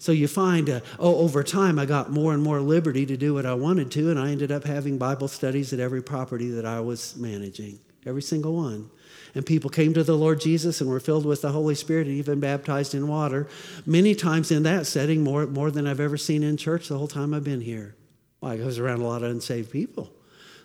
So 0.00 0.10
you 0.10 0.26
find, 0.26 0.70
uh, 0.70 0.80
oh, 0.98 1.16
over 1.16 1.42
time, 1.42 1.78
I 1.78 1.84
got 1.84 2.10
more 2.10 2.32
and 2.32 2.42
more 2.42 2.60
liberty 2.60 3.04
to 3.04 3.16
do 3.18 3.34
what 3.34 3.44
I 3.44 3.52
wanted 3.52 3.90
to, 3.90 4.08
and 4.08 4.18
I 4.18 4.30
ended 4.30 4.50
up 4.50 4.64
having 4.64 4.96
Bible 4.96 5.28
studies 5.28 5.74
at 5.74 5.80
every 5.80 6.02
property 6.02 6.48
that 6.52 6.64
I 6.64 6.80
was 6.80 7.14
managing, 7.18 7.78
every 8.06 8.22
single 8.22 8.54
one. 8.54 8.88
And 9.34 9.46
people 9.46 9.70
came 9.70 9.94
to 9.94 10.04
the 10.04 10.16
Lord 10.16 10.40
Jesus 10.40 10.80
and 10.80 10.90
were 10.90 11.00
filled 11.00 11.24
with 11.24 11.42
the 11.42 11.52
Holy 11.52 11.74
Spirit 11.74 12.06
and 12.06 12.16
even 12.16 12.38
baptized 12.38 12.94
in 12.94 13.08
water. 13.08 13.48
Many 13.86 14.14
times 14.14 14.50
in 14.50 14.62
that 14.64 14.86
setting, 14.86 15.24
more, 15.24 15.46
more 15.46 15.70
than 15.70 15.86
I've 15.86 16.00
ever 16.00 16.18
seen 16.18 16.42
in 16.42 16.56
church 16.56 16.88
the 16.88 16.98
whole 16.98 17.08
time 17.08 17.32
I've 17.32 17.44
been 17.44 17.62
here. 17.62 17.94
Well, 18.40 18.52
I 18.52 18.56
was 18.56 18.78
around 18.78 19.00
a 19.00 19.06
lot 19.06 19.22
of 19.22 19.30
unsaved 19.30 19.70
people. 19.70 20.12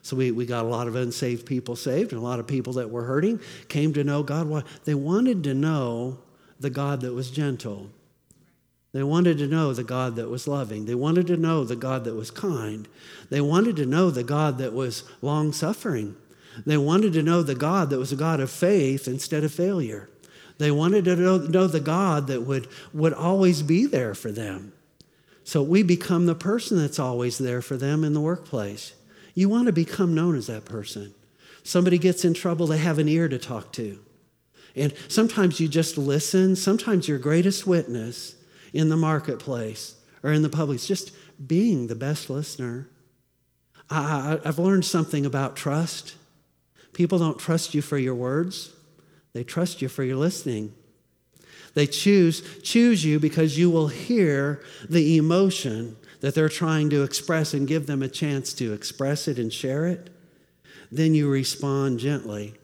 So 0.02 0.16
we, 0.16 0.32
we 0.32 0.46
got 0.46 0.66
a 0.66 0.68
lot 0.68 0.88
of 0.88 0.96
unsaved 0.96 1.46
people 1.46 1.76
saved, 1.76 2.12
and 2.12 2.22
a 2.22 2.24
lot 2.24 2.40
of 2.40 2.48
people 2.48 2.74
that 2.74 2.90
were 2.90 3.04
hurting 3.04 3.40
came 3.68 3.94
to 3.94 4.04
know 4.04 4.24
God. 4.24 4.48
Why? 4.48 4.64
They 4.86 4.96
wanted 4.96 5.44
to 5.46 5.54
know 5.54 6.20
the 6.60 6.70
God 6.70 7.02
that 7.02 7.14
was 7.14 7.30
gentle. 7.30 7.90
They 8.94 9.04
wanted 9.04 9.38
to 9.40 9.48
know 9.48 9.74
the 9.74 9.84
God 9.84 10.16
that 10.16 10.30
was 10.30 10.48
loving. 10.48 10.86
They 10.86 10.96
wanted 10.96 11.28
to 11.28 11.38
know 11.38 11.64
the 11.64 11.76
God 11.76 12.04
that 12.06 12.16
was 12.16 12.32
kind. 12.32 12.88
They 13.30 13.42
wanted 13.42 13.76
to 13.78 13.86
know 13.86 14.10
the 14.10 14.24
God 14.24 14.58
that 14.60 14.74
was 14.74 15.04
long 15.22 15.52
suffering. 15.54 16.16
They 16.66 16.78
wanted 16.78 17.14
to 17.14 17.24
know 17.24 17.44
the 17.44 17.56
God 17.56 17.90
that 17.90 18.00
was 18.00 18.12
a 18.12 18.18
God 18.18 18.40
of 18.40 18.50
faith 18.50 19.08
instead 19.08 19.44
of 19.44 19.54
failure. 19.54 20.10
They 20.58 20.72
wanted 20.72 21.06
to 21.06 21.16
know, 21.16 21.38
know 21.38 21.68
the 21.68 21.80
God 21.80 22.28
that 22.28 22.42
would, 22.42 22.68
would 22.94 23.14
always 23.14 23.62
be 23.62 23.86
there 23.86 24.16
for 24.16 24.32
them. 24.32 24.74
So 25.44 25.62
we 25.62 25.84
become 25.84 26.26
the 26.26 26.36
person 26.36 26.78
that's 26.78 27.00
always 27.00 27.38
there 27.38 27.62
for 27.62 27.78
them 27.78 28.04
in 28.04 28.14
the 28.14 28.20
workplace. 28.20 28.94
You 29.34 29.50
want 29.50 29.68
to 29.68 29.72
become 29.72 30.16
known 30.16 30.36
as 30.36 30.48
that 30.48 30.66
person. 30.66 31.14
Somebody 31.64 31.98
gets 31.98 32.26
in 32.26 32.34
trouble, 32.34 32.68
they 32.68 32.80
have 32.80 33.00
an 33.00 33.08
ear 33.08 33.28
to 33.28 33.38
talk 33.38 33.72
to. 33.74 34.00
And 34.76 34.94
sometimes 35.08 35.60
you 35.60 35.68
just 35.68 35.98
listen. 35.98 36.56
Sometimes 36.56 37.08
your 37.08 37.18
greatest 37.18 37.66
witness 37.66 38.36
in 38.74 38.90
the 38.90 38.98
marketplace 38.98 39.96
or 40.24 40.32
in 40.32 40.44
the 40.44 40.50
public 40.50 40.78
is 40.78 40.88
just 40.88 41.12
being 41.46 41.88
the 41.88 41.96
best 41.96 42.30
listener. 42.30 42.88
I, 43.90 44.40
have 44.44 44.60
learned 44.60 44.86
something 44.86 45.26
about 45.26 45.56
trust. 45.56 46.16
People 46.98 47.20
don't 47.20 47.38
trust 47.38 47.76
you 47.76 47.84
for 47.84 48.00
your 48.00 48.16
words, 48.16 48.74
they 49.34 49.44
trust 49.44 49.84
you 49.84 49.88
for 49.88 50.04
your 50.04 50.18
listening. 50.18 50.74
They 51.76 51.86
choose, 51.86 52.42
choose 52.64 53.06
you 53.06 53.20
because 53.20 53.56
you 53.56 53.70
will 53.70 53.90
hear 53.90 54.64
the 54.90 55.16
emotion 55.18 55.96
that 56.22 56.34
they're 56.34 56.50
trying 56.50 56.90
to 56.90 57.04
express 57.04 57.54
and 57.54 57.68
give 57.68 57.86
them 57.86 58.02
a 58.02 58.08
chance 58.08 58.52
to 58.54 58.74
express 58.74 59.28
it 59.28 59.38
and 59.38 59.54
share 59.54 59.86
it, 59.86 60.10
then 60.92 61.14
you 61.14 61.30
respond 61.30 62.00
gently, 62.00 62.56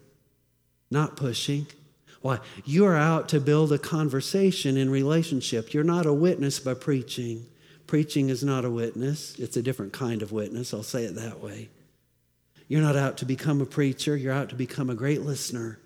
not 0.90 1.16
pushing. 1.16 1.68
Why? 2.22 2.40
You 2.66 2.86
are 2.86 2.98
out 2.98 3.30
to 3.30 3.40
build 3.40 3.72
a 3.72 3.78
conversation 3.78 4.78
in 4.78 4.90
relationship. 4.90 5.76
You're 5.76 5.84
not 5.84 6.08
a 6.08 6.14
witness 6.14 6.60
by 6.60 6.74
preaching. 6.74 7.46
Preaching 7.86 8.30
is 8.30 8.44
not 8.44 8.66
a 8.66 8.72
witness, 8.72 9.38
it's 9.38 9.58
a 9.58 9.62
different 9.62 9.94
kind 9.94 10.24
of 10.24 10.32
witness. 10.32 10.74
I'll 10.74 10.82
say 10.82 11.04
it 11.04 11.14
that 11.18 11.40
way. 11.40 11.70
You're 12.68 12.82
not 12.82 12.96
out 12.96 13.18
to 13.18 13.26
become 13.26 13.62
a 13.62 13.66
preacher, 13.66 14.16
you're 14.16 14.34
out 14.34 14.50
to 14.50 14.56
become 14.56 14.90
a 14.90 14.96
great 14.96 15.22
listener. 15.22 15.80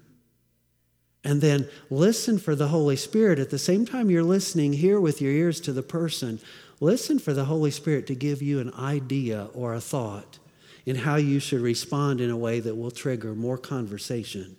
And 1.23 1.41
then 1.41 1.67
listen 1.89 2.39
for 2.39 2.55
the 2.55 2.69
Holy 2.69 2.95
Spirit. 2.95 3.39
At 3.39 3.49
the 3.49 3.59
same 3.59 3.85
time 3.85 4.09
you're 4.09 4.23
listening, 4.23 4.73
hear 4.73 5.01
with 5.01 5.21
your 5.21 5.31
ears 5.31 5.59
to 5.61 5.73
the 5.73 5.83
person. 5.83 6.39
Listen 6.79 7.19
for 7.19 7.33
the 7.33 7.45
Holy 7.45 7.71
Spirit 7.71 8.07
to 8.07 8.15
give 8.15 8.41
you 8.41 8.59
an 8.59 8.73
idea 8.75 9.49
or 9.53 9.73
a 9.73 9.81
thought 9.81 10.39
in 10.85 10.95
how 10.95 11.15
you 11.17 11.39
should 11.39 11.59
respond 11.59 12.21
in 12.21 12.29
a 12.29 12.37
way 12.37 12.61
that 12.61 12.75
will 12.75 12.91
trigger 12.91 13.35
more 13.35 13.57
conversation. 13.57 14.55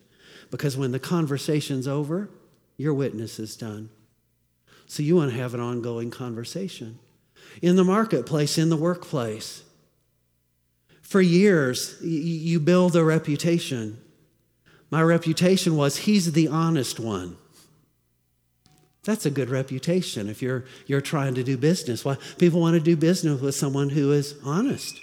Because 0.50 0.76
when 0.76 0.92
the 0.92 0.98
conversation's 0.98 1.88
over, 1.88 2.28
your 2.76 2.92
witness 2.92 3.38
is 3.38 3.56
done. 3.56 3.88
So 4.86 5.02
you 5.02 5.16
want 5.16 5.30
to 5.30 5.38
have 5.38 5.54
an 5.54 5.60
ongoing 5.60 6.10
conversation. 6.10 6.98
In 7.62 7.76
the 7.76 7.84
marketplace, 7.84 8.58
in 8.58 8.68
the 8.68 8.76
workplace, 8.76 9.62
for 11.08 11.22
years, 11.22 11.96
you 12.02 12.60
build 12.60 12.94
a 12.94 13.02
reputation. 13.02 13.98
My 14.90 15.02
reputation 15.02 15.74
was 15.74 15.96
he's 15.96 16.32
the 16.32 16.48
honest 16.48 17.00
one. 17.00 17.38
That's 19.04 19.24
a 19.24 19.30
good 19.30 19.48
reputation 19.48 20.28
if 20.28 20.42
you're, 20.42 20.66
you're 20.86 21.00
trying 21.00 21.34
to 21.36 21.42
do 21.42 21.56
business. 21.56 22.04
Why 22.04 22.18
people 22.36 22.60
want 22.60 22.74
to 22.74 22.80
do 22.80 22.94
business 22.94 23.40
with 23.40 23.54
someone 23.54 23.88
who 23.88 24.12
is 24.12 24.34
honest. 24.44 25.00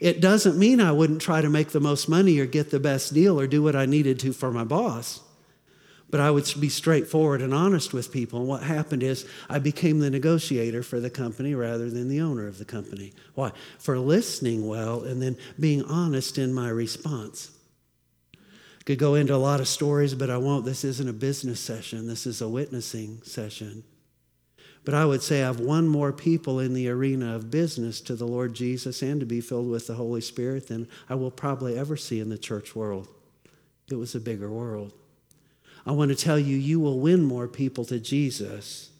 It 0.00 0.22
doesn't 0.22 0.56
mean 0.56 0.80
I 0.80 0.92
wouldn't 0.92 1.20
try 1.20 1.42
to 1.42 1.50
make 1.50 1.68
the 1.68 1.80
most 1.80 2.08
money 2.08 2.38
or 2.38 2.46
get 2.46 2.70
the 2.70 2.80
best 2.80 3.12
deal 3.12 3.38
or 3.38 3.46
do 3.46 3.62
what 3.62 3.76
I 3.76 3.84
needed 3.84 4.18
to 4.20 4.32
for 4.32 4.50
my 4.50 4.64
boss. 4.64 5.20
But 6.08 6.20
I 6.20 6.30
would 6.30 6.48
be 6.60 6.68
straightforward 6.68 7.42
and 7.42 7.52
honest 7.52 7.92
with 7.92 8.12
people. 8.12 8.38
And 8.38 8.48
what 8.48 8.62
happened 8.62 9.02
is 9.02 9.26
I 9.48 9.58
became 9.58 9.98
the 9.98 10.10
negotiator 10.10 10.82
for 10.82 11.00
the 11.00 11.10
company 11.10 11.54
rather 11.54 11.90
than 11.90 12.08
the 12.08 12.20
owner 12.20 12.46
of 12.46 12.58
the 12.58 12.64
company. 12.64 13.12
Why? 13.34 13.50
For 13.78 13.98
listening 13.98 14.68
well 14.68 15.02
and 15.02 15.20
then 15.20 15.36
being 15.58 15.82
honest 15.82 16.38
in 16.38 16.54
my 16.54 16.68
response. 16.68 17.50
Could 18.84 19.00
go 19.00 19.16
into 19.16 19.34
a 19.34 19.36
lot 19.36 19.58
of 19.58 19.66
stories, 19.66 20.14
but 20.14 20.30
I 20.30 20.38
won't. 20.38 20.64
This 20.64 20.84
isn't 20.84 21.08
a 21.08 21.12
business 21.12 21.58
session, 21.58 22.06
this 22.06 22.24
is 22.24 22.40
a 22.40 22.48
witnessing 22.48 23.20
session. 23.24 23.82
But 24.84 24.94
I 24.94 25.04
would 25.04 25.20
say 25.20 25.42
I've 25.42 25.58
won 25.58 25.88
more 25.88 26.12
people 26.12 26.60
in 26.60 26.72
the 26.72 26.88
arena 26.88 27.34
of 27.34 27.50
business 27.50 28.00
to 28.02 28.14
the 28.14 28.28
Lord 28.28 28.54
Jesus 28.54 29.02
and 29.02 29.18
to 29.18 29.26
be 29.26 29.40
filled 29.40 29.68
with 29.68 29.88
the 29.88 29.94
Holy 29.94 30.20
Spirit 30.20 30.68
than 30.68 30.86
I 31.08 31.16
will 31.16 31.32
probably 31.32 31.76
ever 31.76 31.96
see 31.96 32.20
in 32.20 32.28
the 32.28 32.38
church 32.38 32.76
world. 32.76 33.08
It 33.90 33.96
was 33.96 34.14
a 34.14 34.20
bigger 34.20 34.48
world. 34.48 34.92
I 35.86 35.92
want 35.92 36.10
to 36.10 36.16
tell 36.16 36.38
you, 36.38 36.56
you 36.56 36.80
will 36.80 36.98
win 36.98 37.22
more 37.22 37.46
people 37.46 37.84
to 37.86 38.00
Jesus 38.00 38.90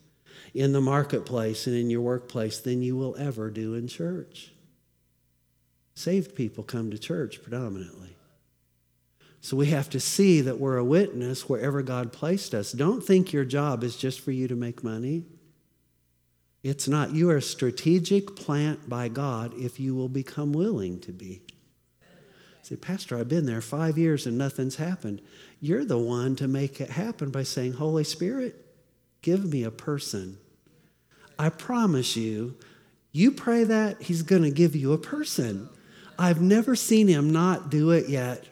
in 0.54 0.72
the 0.72 0.80
marketplace 0.80 1.66
and 1.66 1.76
in 1.76 1.90
your 1.90 2.00
workplace 2.00 2.60
than 2.60 2.80
you 2.80 2.96
will 2.96 3.16
ever 3.18 3.50
do 3.50 3.74
in 3.74 3.88
church. 3.88 4.52
Saved 5.94 6.36
people 6.36 6.62
come 6.62 6.90
to 6.92 6.98
church 6.98 7.42
predominantly. 7.42 8.16
So 9.40 9.56
we 9.56 9.66
have 9.66 9.90
to 9.90 10.00
see 10.00 10.40
that 10.42 10.58
we're 10.58 10.76
a 10.76 10.84
witness 10.84 11.48
wherever 11.48 11.82
God 11.82 12.12
placed 12.12 12.54
us. 12.54 12.72
Don't 12.72 13.04
think 13.04 13.32
your 13.32 13.44
job 13.44 13.84
is 13.84 13.96
just 13.96 14.20
for 14.20 14.30
you 14.30 14.48
to 14.48 14.56
make 14.56 14.82
money. 14.82 15.24
It's 16.62 16.88
not. 16.88 17.14
You 17.14 17.30
are 17.30 17.36
a 17.36 17.42
strategic 17.42 18.34
plant 18.34 18.88
by 18.88 19.08
God 19.08 19.54
if 19.54 19.78
you 19.78 19.94
will 19.94 20.08
become 20.08 20.52
willing 20.52 21.00
to 21.00 21.12
be. 21.12 21.42
Say, 22.62 22.74
Pastor, 22.74 23.16
I've 23.16 23.28
been 23.28 23.46
there 23.46 23.60
five 23.60 23.96
years 23.96 24.26
and 24.26 24.36
nothing's 24.36 24.74
happened. 24.74 25.22
You're 25.60 25.84
the 25.84 25.98
one 25.98 26.36
to 26.36 26.48
make 26.48 26.80
it 26.80 26.90
happen 26.90 27.30
by 27.30 27.42
saying, 27.42 27.74
Holy 27.74 28.04
Spirit, 28.04 28.64
give 29.22 29.44
me 29.44 29.64
a 29.64 29.70
person. 29.70 30.38
I 31.38 31.48
promise 31.48 32.16
you, 32.16 32.56
you 33.12 33.30
pray 33.30 33.64
that, 33.64 34.02
He's 34.02 34.22
going 34.22 34.42
to 34.42 34.50
give 34.50 34.76
you 34.76 34.92
a 34.92 34.98
person. 34.98 35.68
I've 36.18 36.40
never 36.40 36.76
seen 36.76 37.08
Him 37.08 37.32
not 37.32 37.70
do 37.70 37.90
it 37.90 38.08
yet. 38.08 38.44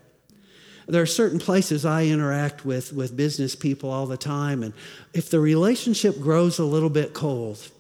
There 0.87 1.01
are 1.01 1.07
certain 1.07 1.38
places 1.38 1.87
I 1.87 2.07
interact 2.07 2.64
with, 2.64 2.93
with 2.93 3.17
business 3.17 3.55
people 3.57 3.90
all 3.90 4.07
the 4.07 4.19
time, 4.19 4.62
and 4.62 4.75
if 5.14 5.31
the 5.31 5.40
relationship 5.40 6.21
grows 6.21 6.59
a 6.59 6.64
little 6.64 6.90
bit 6.90 7.14
cold, 7.14 7.71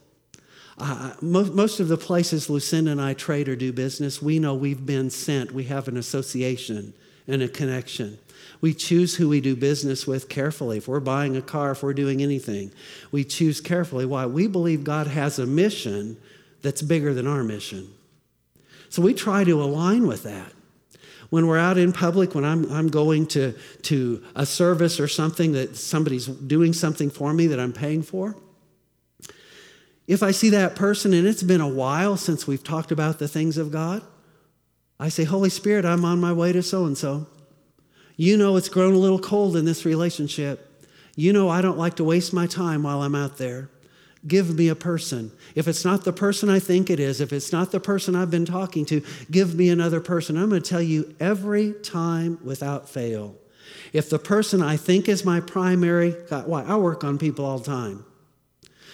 uh, 0.78 1.12
most, 1.20 1.52
most 1.52 1.80
of 1.80 1.88
the 1.88 1.96
places 1.96 2.50
Lucinda 2.50 2.90
and 2.90 3.00
I 3.00 3.14
trade 3.14 3.48
or 3.48 3.56
do 3.56 3.72
business, 3.72 4.20
we 4.20 4.38
know 4.38 4.54
we've 4.54 4.84
been 4.84 5.10
sent. 5.10 5.52
We 5.52 5.64
have 5.64 5.86
an 5.86 5.96
association 5.96 6.94
and 7.28 7.42
a 7.42 7.48
connection. 7.48 8.18
We 8.64 8.72
choose 8.72 9.16
who 9.16 9.28
we 9.28 9.42
do 9.42 9.56
business 9.56 10.06
with 10.06 10.30
carefully. 10.30 10.78
If 10.78 10.88
we're 10.88 10.98
buying 10.98 11.36
a 11.36 11.42
car, 11.42 11.72
if 11.72 11.82
we're 11.82 11.92
doing 11.92 12.22
anything, 12.22 12.72
we 13.12 13.22
choose 13.22 13.60
carefully. 13.60 14.06
Why? 14.06 14.24
We 14.24 14.46
believe 14.46 14.84
God 14.84 15.06
has 15.06 15.38
a 15.38 15.44
mission 15.44 16.16
that's 16.62 16.80
bigger 16.80 17.12
than 17.12 17.26
our 17.26 17.44
mission. 17.44 17.92
So 18.88 19.02
we 19.02 19.12
try 19.12 19.44
to 19.44 19.62
align 19.62 20.06
with 20.06 20.22
that 20.22 20.50
when 21.28 21.46
we're 21.46 21.58
out 21.58 21.76
in 21.76 21.92
public, 21.92 22.34
when 22.34 22.46
I'm, 22.46 22.72
I'm 22.72 22.88
going 22.88 23.26
to, 23.26 23.52
to 23.82 24.24
a 24.34 24.46
service 24.46 24.98
or 24.98 25.08
something 25.08 25.52
that 25.52 25.76
somebody's 25.76 26.26
doing 26.26 26.72
something 26.72 27.10
for 27.10 27.34
me 27.34 27.48
that 27.48 27.60
I'm 27.60 27.74
paying 27.74 28.00
for, 28.02 28.34
if 30.06 30.22
I 30.22 30.30
see 30.30 30.48
that 30.48 30.74
person 30.74 31.12
and 31.12 31.26
it's 31.26 31.42
been 31.42 31.60
a 31.60 31.68
while 31.68 32.16
since 32.16 32.46
we've 32.46 32.64
talked 32.64 32.90
about 32.90 33.18
the 33.18 33.28
things 33.28 33.58
of 33.58 33.70
God, 33.70 34.00
I 34.98 35.10
say, 35.10 35.24
Holy 35.24 35.50
Spirit, 35.50 35.84
I'm 35.84 36.06
on 36.06 36.18
my 36.18 36.32
way 36.32 36.54
to 36.54 36.62
so 36.62 36.86
and 36.86 36.96
so. 36.96 37.26
You 38.16 38.36
know 38.36 38.56
it's 38.56 38.68
grown 38.68 38.94
a 38.94 38.98
little 38.98 39.18
cold 39.18 39.56
in 39.56 39.64
this 39.64 39.84
relationship. 39.84 40.70
You 41.16 41.32
know 41.32 41.48
I 41.48 41.62
don't 41.62 41.78
like 41.78 41.96
to 41.96 42.04
waste 42.04 42.32
my 42.32 42.46
time 42.46 42.82
while 42.82 43.02
I'm 43.02 43.14
out 43.14 43.38
there. 43.38 43.70
Give 44.26 44.54
me 44.56 44.68
a 44.68 44.74
person. 44.74 45.32
If 45.54 45.68
it's 45.68 45.84
not 45.84 46.04
the 46.04 46.12
person 46.12 46.48
I 46.48 46.58
think 46.58 46.88
it 46.88 46.98
is, 46.98 47.20
if 47.20 47.32
it's 47.32 47.52
not 47.52 47.72
the 47.72 47.80
person 47.80 48.16
I've 48.16 48.30
been 48.30 48.46
talking 48.46 48.86
to, 48.86 49.02
give 49.30 49.54
me 49.54 49.68
another 49.68 50.00
person. 50.00 50.38
I'm 50.38 50.48
going 50.48 50.62
to 50.62 50.68
tell 50.68 50.80
you 50.80 51.14
every 51.20 51.72
time 51.72 52.38
without 52.42 52.88
fail. 52.88 53.36
If 53.92 54.08
the 54.08 54.18
person 54.18 54.62
I 54.62 54.76
think 54.76 55.08
is 55.08 55.24
my 55.24 55.40
primary, 55.40 56.16
God, 56.30 56.46
why? 56.48 56.62
I 56.64 56.76
work 56.76 57.04
on 57.04 57.18
people 57.18 57.44
all 57.44 57.58
the 57.58 57.66
time. 57.66 58.04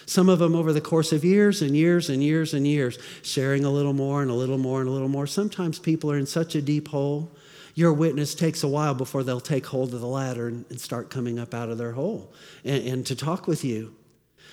Some 0.05 0.29
of 0.29 0.41
them 0.41 0.57
over 0.57 0.73
the 0.73 0.81
course 0.81 1.13
of 1.13 1.25
years 1.25 1.63
and 1.63 1.77
years 1.77 2.11
and 2.11 2.23
years 2.23 2.53
and 2.53 2.67
years, 2.67 2.99
sharing 3.23 3.65
a 3.65 3.71
little 3.71 3.93
more 3.93 4.23
and 4.23 4.31
a 4.31 4.35
little 4.35 4.59
more 4.59 4.81
and 4.81 4.89
a 4.89 4.93
little 4.93 5.09
more. 5.09 5.27
Sometimes 5.29 5.79
people 5.79 6.11
are 6.11 6.19
in 6.19 6.27
such 6.27 6.57
a 6.57 6.63
deep 6.63 6.89
hole. 6.89 7.31
Your 7.75 7.93
witness 7.93 8.35
takes 8.35 8.63
a 8.63 8.69
while 8.69 8.95
before 8.95 9.23
they'll 9.23 9.41
take 9.41 9.67
hold 9.67 9.95
of 9.95 10.01
the 10.01 10.07
ladder 10.07 10.49
and, 10.49 10.65
and 10.71 10.81
start 10.81 11.11
coming 11.11 11.39
up 11.39 11.55
out 11.55 11.69
of 11.69 11.79
their 11.79 11.93
hole 11.93 12.33
and, 12.65 12.87
and 12.87 13.07
to 13.07 13.17
talk 13.17 13.47
with 13.47 13.65
you. 13.65 13.95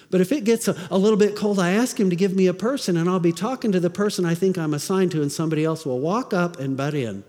But 0.09 0.21
if 0.21 0.31
it 0.31 0.43
gets 0.43 0.67
a, 0.67 0.75
a, 0.89 0.97
little 0.97 1.17
bit 1.17 1.35
cold, 1.35 1.59
I 1.59 1.71
ask 1.71 1.99
him 1.99 2.09
to 2.09 2.15
give 2.15 2.35
me 2.35 2.47
a 2.47 2.53
person, 2.53 2.95
and 2.95 3.09
I'll 3.09 3.19
be 3.19 3.33
talking 3.33 3.71
to 3.73 3.79
the 3.79 3.89
person 3.89 4.25
I 4.25 4.35
think 4.35 4.57
I'm 4.57 4.73
assigned 4.73 5.11
to, 5.11 5.21
and 5.21 5.31
somebody 5.31 5.65
else 5.65 5.85
will 5.85 5.99
walk 5.99 6.33
up 6.33 6.59
and 6.59 6.77
butt 6.77 6.93
in. 6.93 7.23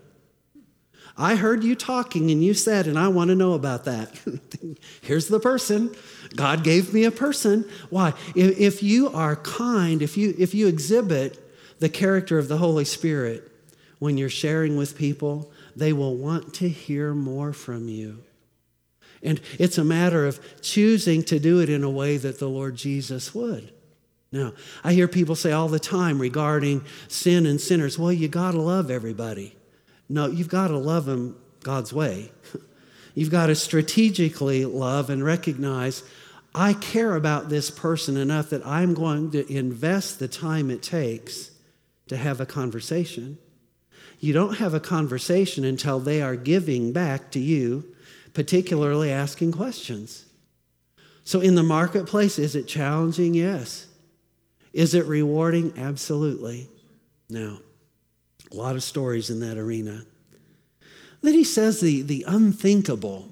I 1.17 1.35
heard 1.35 1.65
you 1.65 1.75
talking, 1.75 2.31
and 2.31 2.41
you 2.41 2.53
said, 2.53 2.87
and 2.87 2.97
I 2.97 3.09
want 3.09 3.27
to 3.29 3.35
know 3.35 3.53
about 3.53 3.83
that. 3.83 4.17
Here's 5.01 5.27
the 5.27 5.39
person. 5.39 5.93
God 6.35 6.63
gave 6.63 6.93
me 6.93 7.03
a 7.03 7.11
person. 7.11 7.69
Why? 7.89 8.13
If, 8.35 8.57
if 8.57 8.83
you 8.83 9.09
are 9.09 9.35
kind, 9.35 10.01
if 10.01 10.15
you, 10.15 10.33
if 10.37 10.53
you 10.53 10.67
exhibit 10.67 11.37
the 11.79 11.89
character 11.89 12.37
of 12.37 12.47
the 12.47 12.57
Holy 12.57 12.85
Spirit 12.85 13.51
when 13.99 14.17
you're 14.17 14.29
sharing 14.29 14.77
with 14.77 14.97
people, 14.97 15.51
they 15.79 15.93
will 15.93 16.15
want 16.15 16.53
to 16.55 16.69
hear 16.69 17.13
more 17.13 17.53
from 17.53 17.87
you. 17.87 18.23
And 19.21 19.41
it's 19.57 19.77
a 19.77 19.83
matter 19.83 20.25
of 20.25 20.39
choosing 20.61 21.23
to 21.23 21.39
do 21.39 21.59
it 21.59 21.69
in 21.69 21.83
a 21.83 21.89
way 21.89 22.17
that 22.17 22.39
the 22.39 22.47
Lord 22.47 22.75
Jesus 22.75 23.35
would. 23.35 23.73
Now, 24.31 24.53
I 24.83 24.93
hear 24.93 25.07
people 25.07 25.35
say 25.35 25.51
all 25.51 25.67
the 25.67 25.79
time 25.79 26.19
regarding 26.19 26.83
sin 27.07 27.45
and 27.45 27.59
sinners, 27.59 27.97
well, 27.97 28.13
you 28.13 28.27
got 28.27 28.51
to 28.51 28.61
love 28.61 28.91
everybody. 28.91 29.55
No, 30.07 30.27
you've 30.27 30.49
got 30.49 30.67
to 30.67 30.77
love 30.77 31.05
them 31.05 31.35
God's 31.61 31.91
way. 31.91 32.31
You've 33.15 33.31
got 33.31 33.47
to 33.47 33.55
strategically 33.55 34.65
love 34.65 35.09
and 35.09 35.23
recognize 35.23 36.03
I 36.53 36.73
care 36.73 37.15
about 37.15 37.49
this 37.49 37.69
person 37.69 38.17
enough 38.17 38.49
that 38.51 38.65
I'm 38.65 38.93
going 38.93 39.31
to 39.31 39.51
invest 39.51 40.19
the 40.19 40.27
time 40.27 40.71
it 40.71 40.81
takes 40.81 41.51
to 42.07 42.17
have 42.17 42.41
a 42.41 42.45
conversation. 42.45 43.37
You 44.19 44.33
don't 44.33 44.57
have 44.57 44.73
a 44.73 44.79
conversation 44.79 45.63
until 45.63 45.99
they 45.99 46.21
are 46.21 46.35
giving 46.35 46.91
back 46.91 47.31
to 47.31 47.39
you 47.39 47.95
particularly 48.33 49.11
asking 49.11 49.51
questions. 49.51 50.25
So, 51.23 51.41
in 51.41 51.55
the 51.55 51.63
marketplace, 51.63 52.39
is 52.39 52.55
it 52.55 52.67
challenging? 52.67 53.33
Yes. 53.33 53.87
Is 54.73 54.93
it 54.93 55.05
rewarding? 55.05 55.73
Absolutely. 55.77 56.69
Now, 57.29 57.59
a 58.51 58.55
lot 58.55 58.75
of 58.75 58.83
stories 58.83 59.29
in 59.29 59.39
that 59.41 59.57
arena. 59.57 60.05
Then 61.21 61.33
he 61.33 61.43
says 61.43 61.81
the, 61.81 62.01
the 62.01 62.25
unthinkable 62.27 63.29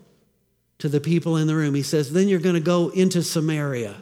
to 0.79 0.89
the 0.89 0.99
people 0.99 1.37
in 1.37 1.47
the 1.47 1.55
room. 1.55 1.73
He 1.73 1.83
says, 1.83 2.11
Then 2.11 2.27
you're 2.27 2.39
going 2.39 2.55
to 2.55 2.61
go 2.61 2.89
into 2.89 3.23
Samaria. 3.23 3.95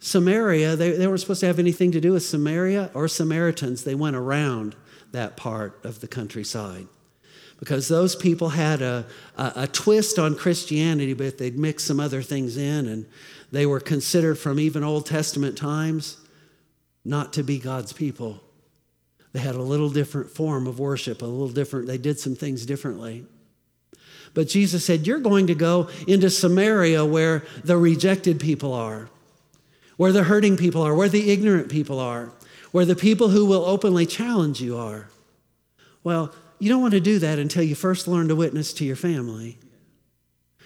Samaria, 0.00 0.76
they, 0.76 0.92
they 0.92 1.06
weren't 1.06 1.20
supposed 1.20 1.40
to 1.40 1.46
have 1.46 1.58
anything 1.58 1.90
to 1.92 2.00
do 2.00 2.12
with 2.12 2.22
Samaria 2.22 2.90
or 2.94 3.08
Samaritans. 3.08 3.82
They 3.82 3.96
went 3.96 4.14
around 4.14 4.76
that 5.12 5.36
part 5.36 5.84
of 5.84 6.00
the 6.00 6.08
countryside 6.08 6.86
because 7.58 7.88
those 7.88 8.14
people 8.14 8.50
had 8.50 8.82
a, 8.82 9.04
a, 9.36 9.52
a, 9.56 9.66
twist 9.66 10.18
on 10.18 10.36
Christianity, 10.36 11.12
but 11.12 11.38
they'd 11.38 11.58
mix 11.58 11.84
some 11.84 11.98
other 11.98 12.22
things 12.22 12.56
in, 12.56 12.86
and 12.86 13.06
they 13.50 13.66
were 13.66 13.80
considered 13.80 14.38
from 14.38 14.60
even 14.60 14.84
Old 14.84 15.06
Testament 15.06 15.58
times 15.58 16.18
not 17.04 17.32
to 17.32 17.42
be 17.42 17.58
God's 17.58 17.92
people. 17.92 18.40
They 19.32 19.40
had 19.40 19.56
a 19.56 19.62
little 19.62 19.90
different 19.90 20.30
form 20.30 20.66
of 20.66 20.78
worship, 20.78 21.22
a 21.22 21.26
little 21.26 21.48
different, 21.48 21.86
they 21.86 21.98
did 21.98 22.18
some 22.18 22.36
things 22.36 22.64
differently. 22.64 23.26
But 24.34 24.48
Jesus 24.48 24.84
said, 24.84 25.06
You're 25.06 25.18
going 25.18 25.48
to 25.48 25.54
go 25.54 25.88
into 26.06 26.30
Samaria 26.30 27.04
where 27.04 27.44
the 27.64 27.76
rejected 27.76 28.38
people 28.38 28.72
are, 28.72 29.08
where 29.96 30.12
the 30.12 30.24
hurting 30.24 30.56
people 30.56 30.82
are, 30.82 30.94
where 30.94 31.08
the 31.08 31.30
ignorant 31.30 31.70
people 31.70 31.98
are, 31.98 32.30
where 32.70 32.84
the 32.84 32.96
people 32.96 33.28
who 33.28 33.46
will 33.46 33.64
openly 33.64 34.06
challenge 34.06 34.60
you 34.60 34.76
are. 34.76 35.08
Well, 36.04 36.32
you 36.58 36.68
don't 36.68 36.82
want 36.82 36.94
to 36.94 37.00
do 37.00 37.18
that 37.18 37.38
until 37.38 37.62
you 37.62 37.74
first 37.74 38.08
learn 38.08 38.28
to 38.28 38.36
witness 38.36 38.72
to 38.74 38.84
your 38.84 38.96
family. 38.96 39.58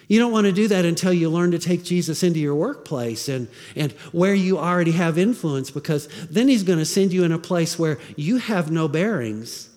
You 0.08 0.18
don't 0.18 0.32
want 0.32 0.46
to 0.46 0.52
do 0.52 0.68
that 0.68 0.84
until 0.84 1.12
you 1.12 1.30
learn 1.30 1.52
to 1.52 1.58
take 1.58 1.84
Jesus 1.84 2.22
into 2.22 2.38
your 2.38 2.54
workplace 2.54 3.28
and, 3.28 3.48
and 3.76 3.92
where 4.12 4.34
you 4.34 4.58
already 4.58 4.92
have 4.92 5.16
influence, 5.16 5.70
because 5.70 6.08
then 6.28 6.48
he's 6.48 6.64
going 6.64 6.78
to 6.78 6.84
send 6.84 7.12
you 7.12 7.24
in 7.24 7.32
a 7.32 7.38
place 7.38 7.78
where 7.78 7.98
you 8.16 8.36
have 8.36 8.70
no 8.70 8.88
bearings. 8.88 9.70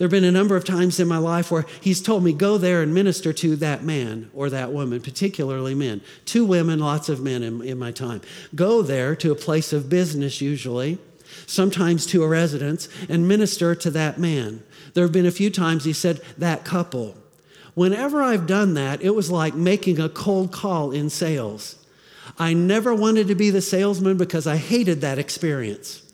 There 0.00 0.06
have 0.06 0.12
been 0.12 0.24
a 0.24 0.32
number 0.32 0.56
of 0.56 0.64
times 0.64 0.98
in 0.98 1.08
my 1.08 1.18
life 1.18 1.50
where 1.50 1.66
he's 1.82 2.00
told 2.00 2.24
me, 2.24 2.32
go 2.32 2.56
there 2.56 2.80
and 2.80 2.94
minister 2.94 3.34
to 3.34 3.54
that 3.56 3.84
man 3.84 4.30
or 4.32 4.48
that 4.48 4.72
woman, 4.72 5.02
particularly 5.02 5.74
men. 5.74 6.00
Two 6.24 6.46
women, 6.46 6.78
lots 6.78 7.10
of 7.10 7.20
men 7.20 7.42
in, 7.42 7.60
in 7.60 7.78
my 7.78 7.92
time. 7.92 8.22
Go 8.54 8.80
there 8.80 9.14
to 9.16 9.30
a 9.30 9.34
place 9.34 9.74
of 9.74 9.90
business, 9.90 10.40
usually, 10.40 10.96
sometimes 11.44 12.06
to 12.06 12.24
a 12.24 12.28
residence, 12.28 12.88
and 13.10 13.28
minister 13.28 13.74
to 13.74 13.90
that 13.90 14.16
man. 14.16 14.62
There 14.94 15.04
have 15.04 15.12
been 15.12 15.26
a 15.26 15.30
few 15.30 15.50
times 15.50 15.84
he 15.84 15.92
said, 15.92 16.22
that 16.38 16.64
couple. 16.64 17.14
Whenever 17.74 18.22
I've 18.22 18.46
done 18.46 18.72
that, 18.72 19.02
it 19.02 19.14
was 19.14 19.30
like 19.30 19.54
making 19.54 20.00
a 20.00 20.08
cold 20.08 20.50
call 20.50 20.92
in 20.92 21.10
sales. 21.10 21.76
I 22.38 22.54
never 22.54 22.94
wanted 22.94 23.28
to 23.28 23.34
be 23.34 23.50
the 23.50 23.60
salesman 23.60 24.16
because 24.16 24.46
I 24.46 24.56
hated 24.56 25.02
that 25.02 25.18
experience. 25.18 26.09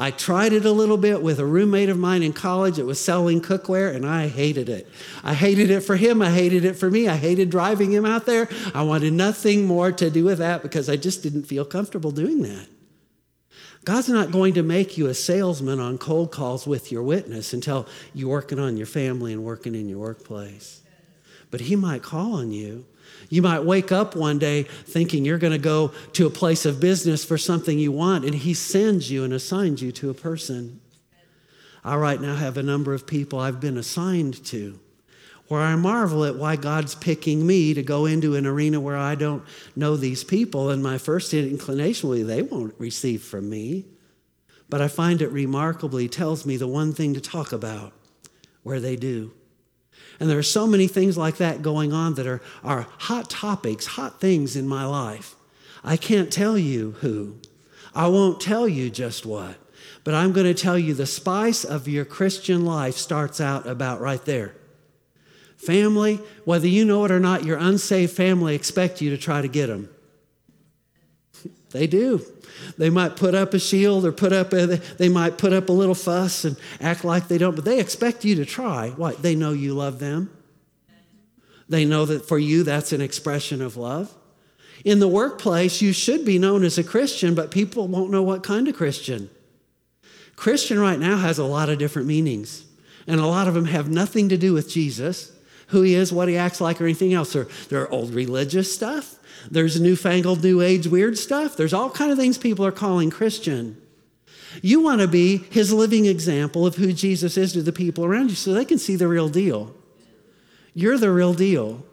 I 0.00 0.12
tried 0.12 0.52
it 0.52 0.64
a 0.64 0.70
little 0.70 0.96
bit 0.96 1.22
with 1.22 1.40
a 1.40 1.44
roommate 1.44 1.88
of 1.88 1.98
mine 1.98 2.22
in 2.22 2.32
college 2.32 2.76
that 2.76 2.86
was 2.86 3.00
selling 3.00 3.40
cookware, 3.40 3.92
and 3.92 4.06
I 4.06 4.28
hated 4.28 4.68
it. 4.68 4.86
I 5.24 5.34
hated 5.34 5.70
it 5.70 5.80
for 5.80 5.96
him. 5.96 6.22
I 6.22 6.30
hated 6.30 6.64
it 6.64 6.74
for 6.74 6.88
me. 6.88 7.08
I 7.08 7.16
hated 7.16 7.50
driving 7.50 7.90
him 7.90 8.06
out 8.06 8.24
there. 8.24 8.48
I 8.74 8.82
wanted 8.82 9.12
nothing 9.12 9.66
more 9.66 9.90
to 9.90 10.08
do 10.08 10.24
with 10.24 10.38
that 10.38 10.62
because 10.62 10.88
I 10.88 10.94
just 10.94 11.24
didn't 11.24 11.44
feel 11.44 11.64
comfortable 11.64 12.12
doing 12.12 12.42
that. 12.42 12.68
God's 13.84 14.08
not 14.08 14.30
going 14.30 14.54
to 14.54 14.62
make 14.62 14.96
you 14.96 15.06
a 15.06 15.14
salesman 15.14 15.80
on 15.80 15.98
cold 15.98 16.30
calls 16.30 16.64
with 16.64 16.92
your 16.92 17.02
witness 17.02 17.52
until 17.52 17.88
you're 18.14 18.28
working 18.28 18.60
on 18.60 18.76
your 18.76 18.86
family 18.86 19.32
and 19.32 19.42
working 19.42 19.74
in 19.74 19.88
your 19.88 19.98
workplace. 19.98 20.80
But 21.50 21.62
He 21.62 21.74
might 21.74 22.02
call 22.02 22.34
on 22.34 22.52
you. 22.52 22.86
You 23.28 23.42
might 23.42 23.64
wake 23.64 23.92
up 23.92 24.16
one 24.16 24.38
day 24.38 24.62
thinking 24.62 25.24
you're 25.24 25.38
going 25.38 25.52
to 25.52 25.58
go 25.58 25.92
to 26.14 26.26
a 26.26 26.30
place 26.30 26.64
of 26.64 26.80
business 26.80 27.24
for 27.24 27.36
something 27.36 27.78
you 27.78 27.92
want, 27.92 28.24
and 28.24 28.34
He 28.34 28.54
sends 28.54 29.10
you 29.10 29.24
and 29.24 29.32
assigns 29.32 29.82
you 29.82 29.92
to 29.92 30.10
a 30.10 30.14
person. 30.14 30.80
I 31.84 31.96
right 31.96 32.20
now 32.20 32.34
have 32.34 32.56
a 32.56 32.62
number 32.62 32.94
of 32.94 33.06
people 33.06 33.38
I've 33.38 33.60
been 33.60 33.78
assigned 33.78 34.44
to 34.46 34.78
where 35.48 35.62
I 35.62 35.74
marvel 35.76 36.24
at 36.24 36.36
why 36.36 36.56
God's 36.56 36.94
picking 36.94 37.46
me 37.46 37.74
to 37.74 37.82
go 37.82 38.04
into 38.04 38.36
an 38.36 38.46
arena 38.46 38.78
where 38.80 38.96
I 38.96 39.14
don't 39.14 39.42
know 39.74 39.96
these 39.96 40.22
people. 40.22 40.70
And 40.70 40.82
my 40.82 40.98
first 40.98 41.32
inclination 41.32 42.08
will 42.08 42.16
be 42.16 42.22
they 42.22 42.42
won't 42.42 42.74
receive 42.78 43.22
from 43.22 43.48
me. 43.48 43.86
But 44.68 44.82
I 44.82 44.88
find 44.88 45.22
it 45.22 45.32
remarkably 45.32 46.08
tells 46.08 46.44
me 46.44 46.58
the 46.58 46.68
one 46.68 46.92
thing 46.92 47.14
to 47.14 47.20
talk 47.20 47.52
about 47.52 47.94
where 48.62 48.80
they 48.80 48.96
do. 48.96 49.32
And 50.20 50.28
there 50.28 50.38
are 50.38 50.42
so 50.42 50.66
many 50.66 50.88
things 50.88 51.16
like 51.16 51.36
that 51.36 51.62
going 51.62 51.92
on 51.92 52.14
that 52.14 52.26
are, 52.26 52.40
are 52.64 52.86
hot 52.98 53.30
topics, 53.30 53.86
hot 53.86 54.20
things 54.20 54.56
in 54.56 54.66
my 54.66 54.84
life. 54.84 55.34
I 55.84 55.96
can't 55.96 56.32
tell 56.32 56.58
you 56.58 56.92
who. 57.00 57.36
I 57.94 58.08
won't 58.08 58.40
tell 58.40 58.68
you 58.68 58.90
just 58.90 59.24
what. 59.24 59.56
But 60.04 60.14
I'm 60.14 60.32
going 60.32 60.46
to 60.46 60.54
tell 60.54 60.78
you 60.78 60.94
the 60.94 61.06
spice 61.06 61.64
of 61.64 61.88
your 61.88 62.04
Christian 62.04 62.64
life 62.64 62.94
starts 62.94 63.40
out 63.40 63.66
about 63.66 64.00
right 64.00 64.24
there. 64.24 64.54
Family, 65.56 66.20
whether 66.44 66.68
you 66.68 66.84
know 66.84 67.04
it 67.04 67.10
or 67.10 67.20
not, 67.20 67.44
your 67.44 67.58
unsaved 67.58 68.12
family 68.12 68.54
expect 68.54 69.00
you 69.00 69.10
to 69.10 69.18
try 69.18 69.42
to 69.42 69.48
get 69.48 69.66
them. 69.66 69.88
They 71.70 71.86
do. 71.86 72.24
They 72.76 72.90
might 72.90 73.16
put 73.16 73.34
up 73.34 73.54
a 73.54 73.58
shield 73.58 74.04
or 74.04 74.12
put 74.12 74.32
up 74.32 74.52
a, 74.52 74.66
they 74.66 75.08
might 75.08 75.38
put 75.38 75.52
up 75.52 75.68
a 75.68 75.72
little 75.72 75.94
fuss 75.94 76.44
and 76.44 76.56
act 76.80 77.04
like 77.04 77.28
they 77.28 77.38
don't, 77.38 77.54
but 77.54 77.64
they 77.64 77.78
expect 77.78 78.24
you 78.24 78.34
to 78.36 78.44
try. 78.44 78.90
What? 78.90 79.22
They 79.22 79.34
know 79.34 79.52
you 79.52 79.74
love 79.74 79.98
them. 79.98 80.30
They 81.68 81.84
know 81.84 82.06
that 82.06 82.26
for 82.26 82.38
you 82.38 82.62
that's 82.62 82.92
an 82.92 83.00
expression 83.00 83.60
of 83.60 83.76
love. 83.76 84.12
In 84.84 85.00
the 85.00 85.08
workplace, 85.08 85.82
you 85.82 85.92
should 85.92 86.24
be 86.24 86.38
known 86.38 86.64
as 86.64 86.78
a 86.78 86.84
Christian, 86.84 87.34
but 87.34 87.50
people 87.50 87.88
won't 87.88 88.10
know 88.10 88.22
what 88.22 88.42
kind 88.42 88.68
of 88.68 88.76
Christian. 88.76 89.28
Christian 90.36 90.78
right 90.78 90.98
now 90.98 91.16
has 91.16 91.38
a 91.38 91.44
lot 91.44 91.68
of 91.68 91.78
different 91.78 92.08
meanings, 92.08 92.64
and 93.06 93.20
a 93.20 93.26
lot 93.26 93.48
of 93.48 93.54
them 93.54 93.66
have 93.66 93.90
nothing 93.90 94.28
to 94.30 94.38
do 94.38 94.52
with 94.54 94.70
Jesus 94.70 95.32
who 95.68 95.82
he 95.82 95.94
is, 95.94 96.12
what 96.12 96.28
he 96.28 96.36
acts 96.36 96.60
like, 96.60 96.80
or 96.80 96.84
anything 96.84 97.12
else. 97.14 97.32
There, 97.32 97.46
there 97.68 97.82
are 97.82 97.90
old 97.90 98.14
religious 98.14 98.74
stuff. 98.74 99.17
There's 99.50 99.80
newfangled, 99.80 100.42
new 100.42 100.60
age 100.60 100.86
weird 100.86 101.18
stuff. 101.18 101.56
There's 101.56 101.72
all 101.72 101.90
kind 101.90 102.10
of 102.10 102.18
things 102.18 102.38
people 102.38 102.64
are 102.64 102.72
calling 102.72 103.10
Christian. 103.10 103.80
You 104.62 104.80
want 104.80 105.00
to 105.00 105.08
be 105.08 105.38
his 105.50 105.72
living 105.72 106.06
example 106.06 106.66
of 106.66 106.76
who 106.76 106.92
Jesus 106.92 107.36
is 107.36 107.52
to 107.52 107.62
the 107.62 107.72
people 107.72 108.04
around 108.04 108.30
you 108.30 108.36
so 108.36 108.52
they 108.52 108.64
can 108.64 108.78
see 108.78 108.96
the 108.96 109.08
real 109.08 109.28
deal. 109.28 109.74
You're 110.74 110.98
the 110.98 111.12
real 111.12 111.34
deal. 111.34 111.84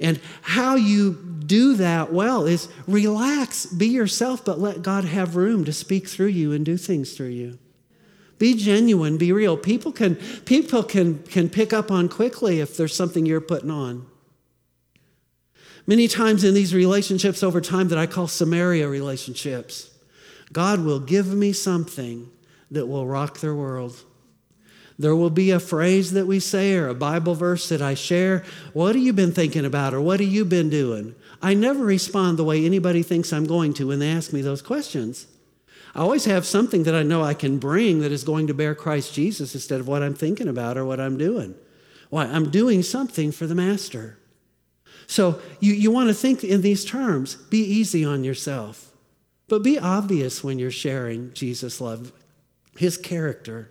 And 0.00 0.20
how 0.42 0.76
you 0.76 1.12
do 1.44 1.74
that 1.76 2.12
well 2.12 2.46
is 2.46 2.68
relax, 2.86 3.66
be 3.66 3.88
yourself, 3.88 4.44
but 4.44 4.60
let 4.60 4.82
God 4.82 5.04
have 5.04 5.36
room 5.36 5.64
to 5.64 5.72
speak 5.72 6.08
through 6.08 6.28
you 6.28 6.52
and 6.52 6.64
do 6.64 6.76
things 6.76 7.14
through 7.14 7.28
you. 7.28 7.58
Be 8.38 8.54
genuine, 8.54 9.18
be 9.18 9.32
real. 9.32 9.56
People 9.56 9.90
can, 9.90 10.14
people 10.44 10.84
can, 10.84 11.22
can 11.24 11.48
pick 11.48 11.72
up 11.72 11.90
on 11.90 12.08
quickly 12.08 12.60
if 12.60 12.76
there's 12.76 12.94
something 12.94 13.26
you're 13.26 13.40
putting 13.40 13.70
on. 13.70 14.06
Many 15.88 16.06
times 16.06 16.44
in 16.44 16.52
these 16.52 16.74
relationships 16.74 17.42
over 17.42 17.62
time 17.62 17.88
that 17.88 17.96
I 17.96 18.06
call 18.06 18.28
Samaria 18.28 18.86
relationships, 18.86 19.90
God 20.52 20.84
will 20.84 21.00
give 21.00 21.28
me 21.28 21.54
something 21.54 22.28
that 22.70 22.84
will 22.84 23.06
rock 23.06 23.40
their 23.40 23.54
world. 23.54 24.04
There 24.98 25.16
will 25.16 25.30
be 25.30 25.50
a 25.50 25.58
phrase 25.58 26.12
that 26.12 26.26
we 26.26 26.40
say 26.40 26.74
or 26.74 26.88
a 26.88 26.94
Bible 26.94 27.34
verse 27.34 27.70
that 27.70 27.80
I 27.80 27.94
share. 27.94 28.44
What 28.74 28.96
have 28.96 29.02
you 29.02 29.14
been 29.14 29.32
thinking 29.32 29.64
about 29.64 29.94
or 29.94 30.00
what 30.02 30.20
have 30.20 30.28
you 30.28 30.44
been 30.44 30.68
doing? 30.68 31.14
I 31.40 31.54
never 31.54 31.86
respond 31.86 32.38
the 32.38 32.44
way 32.44 32.66
anybody 32.66 33.02
thinks 33.02 33.32
I'm 33.32 33.46
going 33.46 33.72
to 33.74 33.86
when 33.86 33.98
they 33.98 34.10
ask 34.10 34.30
me 34.30 34.42
those 34.42 34.60
questions. 34.60 35.26
I 35.94 36.00
always 36.00 36.26
have 36.26 36.44
something 36.44 36.82
that 36.82 36.94
I 36.94 37.02
know 37.02 37.22
I 37.22 37.32
can 37.32 37.58
bring 37.58 38.00
that 38.00 38.12
is 38.12 38.24
going 38.24 38.46
to 38.48 38.54
bear 38.54 38.74
Christ 38.74 39.14
Jesus 39.14 39.54
instead 39.54 39.80
of 39.80 39.88
what 39.88 40.02
I'm 40.02 40.14
thinking 40.14 40.48
about 40.48 40.76
or 40.76 40.84
what 40.84 41.00
I'm 41.00 41.16
doing. 41.16 41.54
Why? 42.10 42.26
I'm 42.26 42.50
doing 42.50 42.82
something 42.82 43.32
for 43.32 43.46
the 43.46 43.54
Master. 43.54 44.17
So 45.08 45.40
you, 45.58 45.72
you 45.72 45.90
want 45.90 46.08
to 46.08 46.14
think 46.14 46.44
in 46.44 46.60
these 46.60 46.84
terms. 46.84 47.34
Be 47.34 47.58
easy 47.58 48.04
on 48.04 48.22
yourself, 48.22 48.92
but 49.48 49.64
be 49.64 49.78
obvious 49.78 50.44
when 50.44 50.60
you're 50.60 50.70
sharing 50.70 51.32
Jesus' 51.32 51.80
love, 51.80 52.12
his 52.76 52.96
character, 52.96 53.70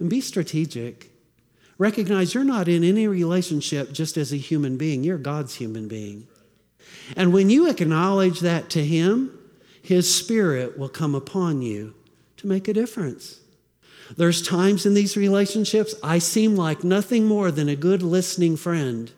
and 0.00 0.10
be 0.10 0.20
strategic. 0.20 1.12
Recognize 1.76 2.34
you're 2.34 2.44
not 2.44 2.66
in 2.66 2.82
any 2.82 3.06
relationship 3.06 3.92
just 3.92 4.16
as 4.16 4.32
a 4.32 4.36
human 4.36 4.76
being, 4.76 5.04
you're 5.04 5.18
God's 5.18 5.54
human 5.54 5.86
being. 5.86 6.26
And 7.16 7.32
when 7.32 7.50
you 7.50 7.68
acknowledge 7.68 8.40
that 8.40 8.70
to 8.70 8.84
Him, 8.84 9.36
His 9.82 10.12
Spirit 10.12 10.78
will 10.78 10.88
come 10.88 11.14
upon 11.14 11.62
you 11.62 11.94
to 12.38 12.46
make 12.46 12.68
a 12.68 12.72
difference. 12.72 13.40
There's 14.16 14.46
times 14.46 14.86
in 14.86 14.94
these 14.94 15.16
relationships 15.16 15.94
I 16.02 16.18
seem 16.18 16.56
like 16.56 16.84
nothing 16.84 17.26
more 17.26 17.50
than 17.50 17.68
a 17.68 17.76
good 17.76 18.02
listening 18.02 18.56
friend, 18.56 19.10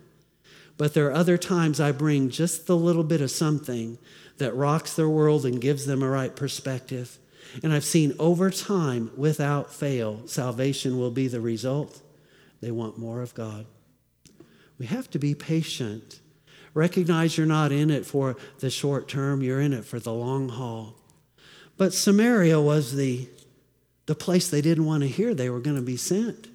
but 0.76 0.94
there 0.94 1.06
are 1.08 1.14
other 1.14 1.38
times 1.38 1.80
I 1.80 1.92
bring 1.92 2.28
just 2.28 2.66
the 2.66 2.76
little 2.76 3.04
bit 3.04 3.20
of 3.20 3.30
something 3.30 3.98
that 4.38 4.54
rocks 4.54 4.94
their 4.94 5.08
world 5.08 5.46
and 5.46 5.60
gives 5.60 5.86
them 5.86 6.02
a 6.02 6.08
right 6.08 6.34
perspective. 6.34 7.18
And 7.62 7.72
I've 7.72 7.84
seen 7.84 8.14
over 8.18 8.50
time, 8.50 9.10
without 9.16 9.72
fail, 9.72 10.26
salvation 10.26 10.98
will 10.98 11.10
be 11.10 11.28
the 11.28 11.40
result. 11.40 12.02
They 12.60 12.70
want 12.70 12.98
more 12.98 13.22
of 13.22 13.34
God. 13.34 13.66
We 14.78 14.86
have 14.86 15.10
to 15.12 15.18
be 15.18 15.34
patient. 15.34 16.20
Recognize 16.74 17.38
you're 17.38 17.46
not 17.46 17.72
in 17.72 17.90
it 17.90 18.04
for 18.04 18.36
the 18.58 18.68
short 18.68 19.08
term, 19.08 19.42
you're 19.42 19.60
in 19.60 19.72
it 19.72 19.86
for 19.86 19.98
the 19.98 20.12
long 20.12 20.50
haul. 20.50 20.94
But 21.78 21.94
Samaria 21.94 22.60
was 22.60 22.94
the, 22.94 23.28
the 24.04 24.14
place 24.14 24.50
they 24.50 24.60
didn't 24.60 24.84
want 24.84 25.02
to 25.02 25.08
hear 25.08 25.32
they 25.32 25.48
were 25.48 25.60
going 25.60 25.76
to 25.76 25.82
be 25.82 25.96
sent. 25.96 26.48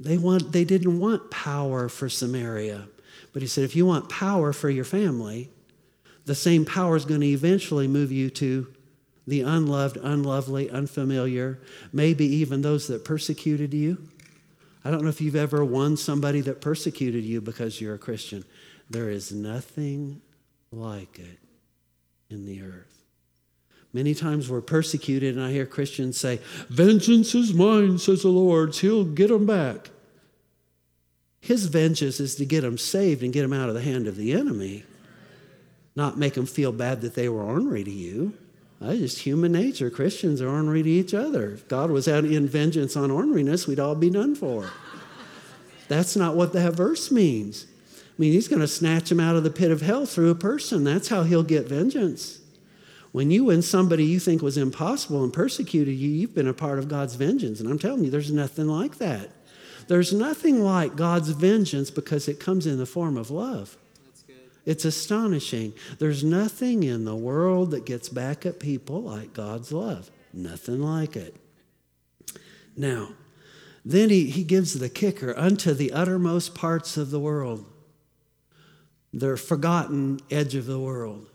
They, 0.00 0.16
want, 0.16 0.52
they 0.52 0.64
didn't 0.64 0.98
want 0.98 1.30
power 1.30 1.88
for 1.88 2.08
Samaria. 2.08 2.88
But 3.34 3.42
he 3.42 3.48
said, 3.48 3.64
if 3.64 3.76
you 3.76 3.84
want 3.84 4.08
power 4.08 4.54
for 4.54 4.70
your 4.70 4.84
family, 4.84 5.50
the 6.24 6.36
same 6.36 6.64
power 6.64 6.96
is 6.96 7.04
going 7.04 7.20
to 7.20 7.26
eventually 7.26 7.86
move 7.86 8.10
you 8.10 8.30
to 8.30 8.68
the 9.26 9.42
unloved, 9.42 9.96
unlovely, 9.98 10.70
unfamiliar, 10.70 11.58
maybe 11.92 12.24
even 12.24 12.62
those 12.62 12.86
that 12.86 13.04
persecuted 13.04 13.74
you. 13.74 13.98
I 14.84 14.90
don't 14.90 15.02
know 15.02 15.08
if 15.08 15.20
you've 15.20 15.36
ever 15.36 15.64
won 15.64 15.96
somebody 15.96 16.42
that 16.42 16.60
persecuted 16.60 17.24
you 17.24 17.40
because 17.40 17.80
you're 17.80 17.94
a 17.94 17.98
Christian. 17.98 18.44
There 18.88 19.10
is 19.10 19.32
nothing 19.32 20.20
like 20.70 21.18
it 21.18 21.38
in 22.30 22.46
the 22.46 22.62
earth. 22.62 23.02
Many 23.92 24.14
times 24.14 24.48
we're 24.50 24.60
persecuted, 24.60 25.36
and 25.36 25.44
I 25.44 25.50
hear 25.50 25.66
Christians 25.66 26.18
say, 26.18 26.40
Vengeance 26.68 27.34
is 27.34 27.52
mine, 27.54 27.98
says 27.98 28.22
the 28.22 28.28
Lord. 28.28 28.74
He'll 28.76 29.04
get 29.04 29.28
them 29.28 29.46
back. 29.46 29.90
His 31.44 31.66
vengeance 31.66 32.20
is 32.20 32.36
to 32.36 32.46
get 32.46 32.62
them 32.62 32.78
saved 32.78 33.22
and 33.22 33.30
get 33.30 33.42
them 33.42 33.52
out 33.52 33.68
of 33.68 33.74
the 33.74 33.82
hand 33.82 34.06
of 34.06 34.16
the 34.16 34.32
enemy, 34.32 34.82
not 35.94 36.16
make 36.16 36.32
them 36.32 36.46
feel 36.46 36.72
bad 36.72 37.02
that 37.02 37.14
they 37.14 37.28
were 37.28 37.42
ornery 37.42 37.84
to 37.84 37.90
you. 37.90 38.32
That's 38.80 38.98
just 38.98 39.18
human 39.18 39.52
nature. 39.52 39.90
Christians 39.90 40.40
are 40.40 40.48
ornery 40.48 40.82
to 40.82 40.88
each 40.88 41.12
other. 41.12 41.50
If 41.50 41.68
God 41.68 41.90
was 41.90 42.08
out 42.08 42.24
in 42.24 42.48
vengeance 42.48 42.96
on 42.96 43.10
orneriness, 43.10 43.66
we'd 43.66 43.78
all 43.78 43.94
be 43.94 44.08
done 44.08 44.34
for. 44.34 44.70
That's 45.86 46.16
not 46.16 46.34
what 46.34 46.54
that 46.54 46.72
verse 46.72 47.10
means. 47.10 47.66
I 47.92 48.14
mean, 48.16 48.32
he's 48.32 48.48
going 48.48 48.62
to 48.62 48.66
snatch 48.66 49.12
him 49.12 49.20
out 49.20 49.36
of 49.36 49.44
the 49.44 49.50
pit 49.50 49.70
of 49.70 49.82
hell 49.82 50.06
through 50.06 50.30
a 50.30 50.34
person. 50.34 50.82
That's 50.82 51.08
how 51.08 51.24
he'll 51.24 51.42
get 51.42 51.68
vengeance. 51.68 52.38
When 53.12 53.30
you 53.30 53.44
win 53.44 53.60
somebody 53.60 54.06
you 54.06 54.18
think 54.18 54.40
was 54.40 54.56
impossible 54.56 55.22
and 55.22 55.30
persecuted 55.30 55.94
you, 55.94 56.08
you've 56.08 56.34
been 56.34 56.48
a 56.48 56.54
part 56.54 56.78
of 56.78 56.88
God's 56.88 57.16
vengeance. 57.16 57.60
And 57.60 57.68
I'm 57.68 57.78
telling 57.78 58.02
you, 58.02 58.10
there's 58.10 58.32
nothing 58.32 58.66
like 58.66 58.96
that. 58.96 59.28
There's 59.86 60.12
nothing 60.12 60.62
like 60.62 60.96
God's 60.96 61.30
vengeance 61.30 61.90
because 61.90 62.28
it 62.28 62.40
comes 62.40 62.66
in 62.66 62.78
the 62.78 62.86
form 62.86 63.16
of 63.16 63.30
love. 63.30 63.76
It's 64.66 64.84
astonishing. 64.84 65.74
There's 65.98 66.24
nothing 66.24 66.84
in 66.84 67.04
the 67.04 67.16
world 67.16 67.70
that 67.72 67.84
gets 67.84 68.08
back 68.08 68.46
at 68.46 68.58
people 68.58 69.02
like 69.02 69.34
God's 69.34 69.72
love. 69.72 70.10
Nothing 70.32 70.80
like 70.80 71.16
it. 71.16 71.36
Now, 72.76 73.10
then 73.84 74.08
he, 74.08 74.30
he 74.30 74.42
gives 74.42 74.78
the 74.78 74.88
kicker 74.88 75.38
unto 75.38 75.74
the 75.74 75.92
uttermost 75.92 76.54
parts 76.54 76.96
of 76.96 77.10
the 77.10 77.20
world, 77.20 77.66
the 79.12 79.36
forgotten 79.36 80.20
edge 80.30 80.54
of 80.54 80.66
the 80.66 80.80
world, 80.80 81.28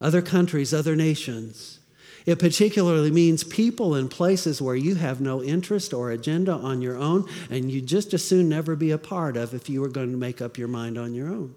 other 0.00 0.20
countries, 0.20 0.74
other 0.74 0.94
nations. 0.94 1.80
It 2.26 2.40
particularly 2.40 3.12
means 3.12 3.44
people 3.44 3.94
in 3.94 4.08
places 4.08 4.60
where 4.60 4.74
you 4.74 4.96
have 4.96 5.20
no 5.20 5.42
interest 5.44 5.94
or 5.94 6.10
agenda 6.10 6.52
on 6.52 6.82
your 6.82 6.96
own, 6.96 7.28
and 7.48 7.70
you'd 7.70 7.86
just 7.86 8.12
as 8.12 8.24
soon 8.24 8.48
never 8.48 8.74
be 8.74 8.90
a 8.90 8.98
part 8.98 9.36
of 9.36 9.54
if 9.54 9.70
you 9.70 9.80
were 9.80 9.88
going 9.88 10.10
to 10.10 10.18
make 10.18 10.42
up 10.42 10.58
your 10.58 10.66
mind 10.66 10.98
on 10.98 11.14
your 11.14 11.28
own. 11.28 11.54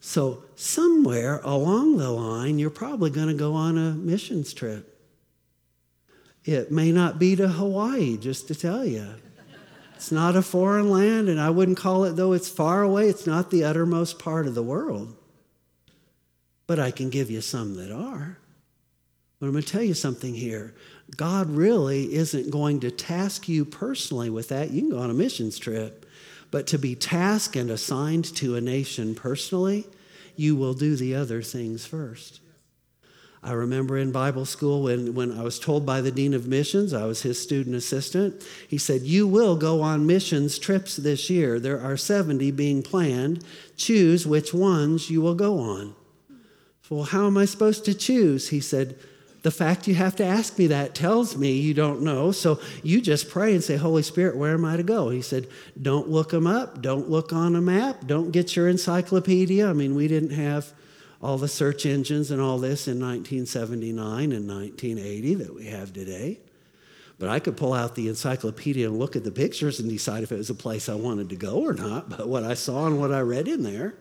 So, 0.00 0.42
somewhere 0.56 1.40
along 1.44 1.96
the 1.96 2.10
line, 2.10 2.58
you're 2.58 2.70
probably 2.70 3.08
going 3.08 3.28
to 3.28 3.34
go 3.34 3.54
on 3.54 3.78
a 3.78 3.92
missions 3.92 4.52
trip. 4.52 5.00
It 6.44 6.72
may 6.72 6.90
not 6.92 7.18
be 7.20 7.36
to 7.36 7.48
Hawaii, 7.48 8.18
just 8.18 8.48
to 8.48 8.54
tell 8.54 8.84
you. 8.84 9.06
It's 9.94 10.12
not 10.12 10.36
a 10.36 10.42
foreign 10.42 10.90
land, 10.90 11.28
and 11.28 11.40
I 11.40 11.50
wouldn't 11.50 11.78
call 11.78 12.04
it, 12.04 12.16
though 12.16 12.32
it's 12.32 12.48
far 12.48 12.82
away, 12.82 13.08
it's 13.08 13.26
not 13.26 13.50
the 13.50 13.64
uttermost 13.64 14.18
part 14.18 14.46
of 14.46 14.54
the 14.54 14.62
world. 14.62 15.16
But 16.66 16.78
I 16.78 16.90
can 16.90 17.10
give 17.10 17.30
you 17.30 17.40
some 17.40 17.76
that 17.76 17.92
are. 17.92 18.38
But 19.38 19.46
I'm 19.46 19.52
going 19.52 19.64
to 19.64 19.70
tell 19.70 19.82
you 19.82 19.94
something 19.94 20.34
here. 20.34 20.74
God 21.16 21.50
really 21.50 22.14
isn't 22.14 22.50
going 22.50 22.80
to 22.80 22.90
task 22.90 23.48
you 23.48 23.64
personally 23.64 24.30
with 24.30 24.48
that. 24.48 24.70
You 24.70 24.82
can 24.82 24.90
go 24.90 24.98
on 24.98 25.10
a 25.10 25.14
missions 25.14 25.58
trip. 25.58 26.06
But 26.50 26.66
to 26.68 26.78
be 26.78 26.94
tasked 26.94 27.56
and 27.56 27.70
assigned 27.70 28.24
to 28.36 28.56
a 28.56 28.60
nation 28.60 29.14
personally, 29.14 29.86
you 30.36 30.56
will 30.56 30.74
do 30.74 30.96
the 30.96 31.14
other 31.14 31.42
things 31.42 31.84
first. 31.84 32.40
I 33.42 33.52
remember 33.52 33.98
in 33.98 34.10
Bible 34.10 34.46
school 34.46 34.82
when, 34.82 35.14
when 35.14 35.38
I 35.38 35.42
was 35.42 35.58
told 35.58 35.84
by 35.84 36.00
the 36.00 36.10
Dean 36.10 36.32
of 36.32 36.46
Missions, 36.46 36.94
I 36.94 37.04
was 37.04 37.20
his 37.20 37.40
student 37.40 37.76
assistant, 37.76 38.42
he 38.66 38.78
said, 38.78 39.02
You 39.02 39.26
will 39.26 39.56
go 39.56 39.82
on 39.82 40.06
missions 40.06 40.58
trips 40.58 40.96
this 40.96 41.28
year. 41.28 41.60
There 41.60 41.78
are 41.78 41.98
70 41.98 42.50
being 42.52 42.82
planned. 42.82 43.44
Choose 43.76 44.26
which 44.26 44.54
ones 44.54 45.10
you 45.10 45.20
will 45.20 45.34
go 45.34 45.58
on. 45.58 45.94
Well, 46.90 47.04
how 47.04 47.26
am 47.26 47.38
I 47.38 47.46
supposed 47.46 47.84
to 47.86 47.94
choose? 47.94 48.48
He 48.50 48.60
said, 48.60 48.96
the 49.44 49.50
fact 49.50 49.86
you 49.86 49.94
have 49.94 50.16
to 50.16 50.24
ask 50.24 50.58
me 50.58 50.68
that 50.68 50.94
tells 50.94 51.36
me 51.36 51.52
you 51.52 51.74
don't 51.74 52.00
know. 52.00 52.32
So 52.32 52.60
you 52.82 53.02
just 53.02 53.28
pray 53.28 53.52
and 53.52 53.62
say, 53.62 53.76
Holy 53.76 54.02
Spirit, 54.02 54.38
where 54.38 54.54
am 54.54 54.64
I 54.64 54.78
to 54.78 54.82
go? 54.82 55.10
He 55.10 55.20
said, 55.20 55.48
Don't 55.80 56.08
look 56.08 56.30
them 56.30 56.46
up. 56.46 56.80
Don't 56.80 57.10
look 57.10 57.30
on 57.30 57.54
a 57.54 57.60
map. 57.60 58.06
Don't 58.06 58.30
get 58.30 58.56
your 58.56 58.68
encyclopedia. 58.68 59.68
I 59.68 59.74
mean, 59.74 59.94
we 59.94 60.08
didn't 60.08 60.30
have 60.30 60.72
all 61.20 61.36
the 61.36 61.46
search 61.46 61.84
engines 61.84 62.30
and 62.30 62.40
all 62.40 62.58
this 62.58 62.88
in 62.88 62.98
1979 62.98 64.32
and 64.32 64.48
1980 64.48 65.34
that 65.34 65.54
we 65.54 65.66
have 65.66 65.92
today. 65.92 66.40
But 67.18 67.28
I 67.28 67.38
could 67.38 67.58
pull 67.58 67.74
out 67.74 67.94
the 67.94 68.08
encyclopedia 68.08 68.88
and 68.88 68.98
look 68.98 69.14
at 69.14 69.24
the 69.24 69.30
pictures 69.30 69.78
and 69.78 69.90
decide 69.90 70.22
if 70.22 70.32
it 70.32 70.38
was 70.38 70.50
a 70.50 70.54
place 70.54 70.88
I 70.88 70.94
wanted 70.94 71.28
to 71.28 71.36
go 71.36 71.62
or 71.62 71.74
not, 71.74 72.08
but 72.08 72.28
what 72.28 72.44
I 72.44 72.54
saw 72.54 72.86
and 72.86 72.98
what 72.98 73.12
I 73.12 73.20
read 73.20 73.46
in 73.46 73.62
there. 73.62 73.94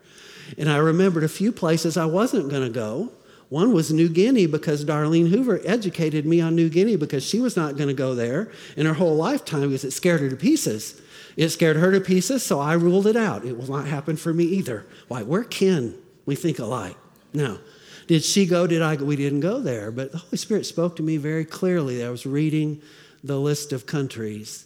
And 0.57 0.69
I 0.69 0.77
remembered 0.77 1.23
a 1.23 1.29
few 1.29 1.51
places 1.51 1.97
I 1.97 2.05
wasn't 2.05 2.49
going 2.49 2.63
to 2.63 2.69
go 2.69 3.11
one 3.53 3.71
was 3.71 3.93
New 3.93 4.09
Guinea 4.09 4.47
because 4.47 4.83
Darlene 4.83 5.29
Hoover 5.29 5.61
educated 5.63 6.25
me 6.25 6.41
on 6.41 6.55
New 6.55 6.69
Guinea 6.69 6.95
because 6.95 7.23
she 7.23 7.39
was 7.39 7.55
not 7.55 7.77
going 7.77 7.87
to 7.87 7.93
go 7.93 8.15
there 8.15 8.51
in 8.75 8.87
her 8.87 8.95
whole 8.95 9.15
lifetime 9.15 9.61
because 9.61 9.83
it 9.83 9.91
scared 9.91 10.21
her 10.21 10.29
to 10.29 10.35
pieces. 10.35 10.99
It 11.37 11.49
scared 11.49 11.75
her 11.75 11.91
to 11.91 12.01
pieces, 12.01 12.41
so 12.41 12.59
I 12.59 12.73
ruled 12.73 13.05
it 13.05 13.15
out. 13.15 13.45
It 13.45 13.55
will 13.55 13.69
not 13.69 13.85
happen 13.85 14.15
for 14.15 14.33
me 14.33 14.45
either. 14.45 14.87
Why? 15.07 15.21
We're 15.21 15.43
kin. 15.43 15.93
We 16.25 16.33
think 16.33 16.57
alike. 16.57 16.97
Now, 17.31 17.59
did 18.07 18.23
she 18.23 18.47
go? 18.47 18.65
Did 18.65 18.81
I 18.81 18.95
go? 18.95 19.05
We 19.05 19.15
didn't 19.15 19.41
go 19.41 19.59
there, 19.59 19.91
but 19.91 20.11
the 20.11 20.17
Holy 20.17 20.37
Spirit 20.37 20.65
spoke 20.65 20.95
to 20.95 21.03
me 21.03 21.17
very 21.17 21.45
clearly. 21.45 22.03
I 22.03 22.09
was 22.09 22.25
reading 22.25 22.81
the 23.23 23.39
list 23.39 23.71
of 23.71 23.85
countries 23.85 24.65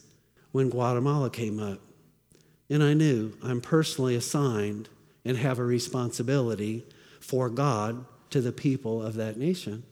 when 0.53 0.69
Guatemala 0.69 1.29
came 1.29 1.59
up. 1.59 1.81
And 2.69 2.81
I 2.81 2.93
knew 2.93 3.33
I'm 3.43 3.59
personally 3.59 4.15
assigned 4.15 4.87
and 5.27 5.37
have 5.37 5.59
a 5.59 5.63
responsibility 5.63 6.85
for 7.19 7.49
God 7.49 8.05
to 8.29 8.39
the 8.39 8.53
people 8.53 9.03
of 9.03 9.15
that 9.15 9.37
nation. 9.37 9.83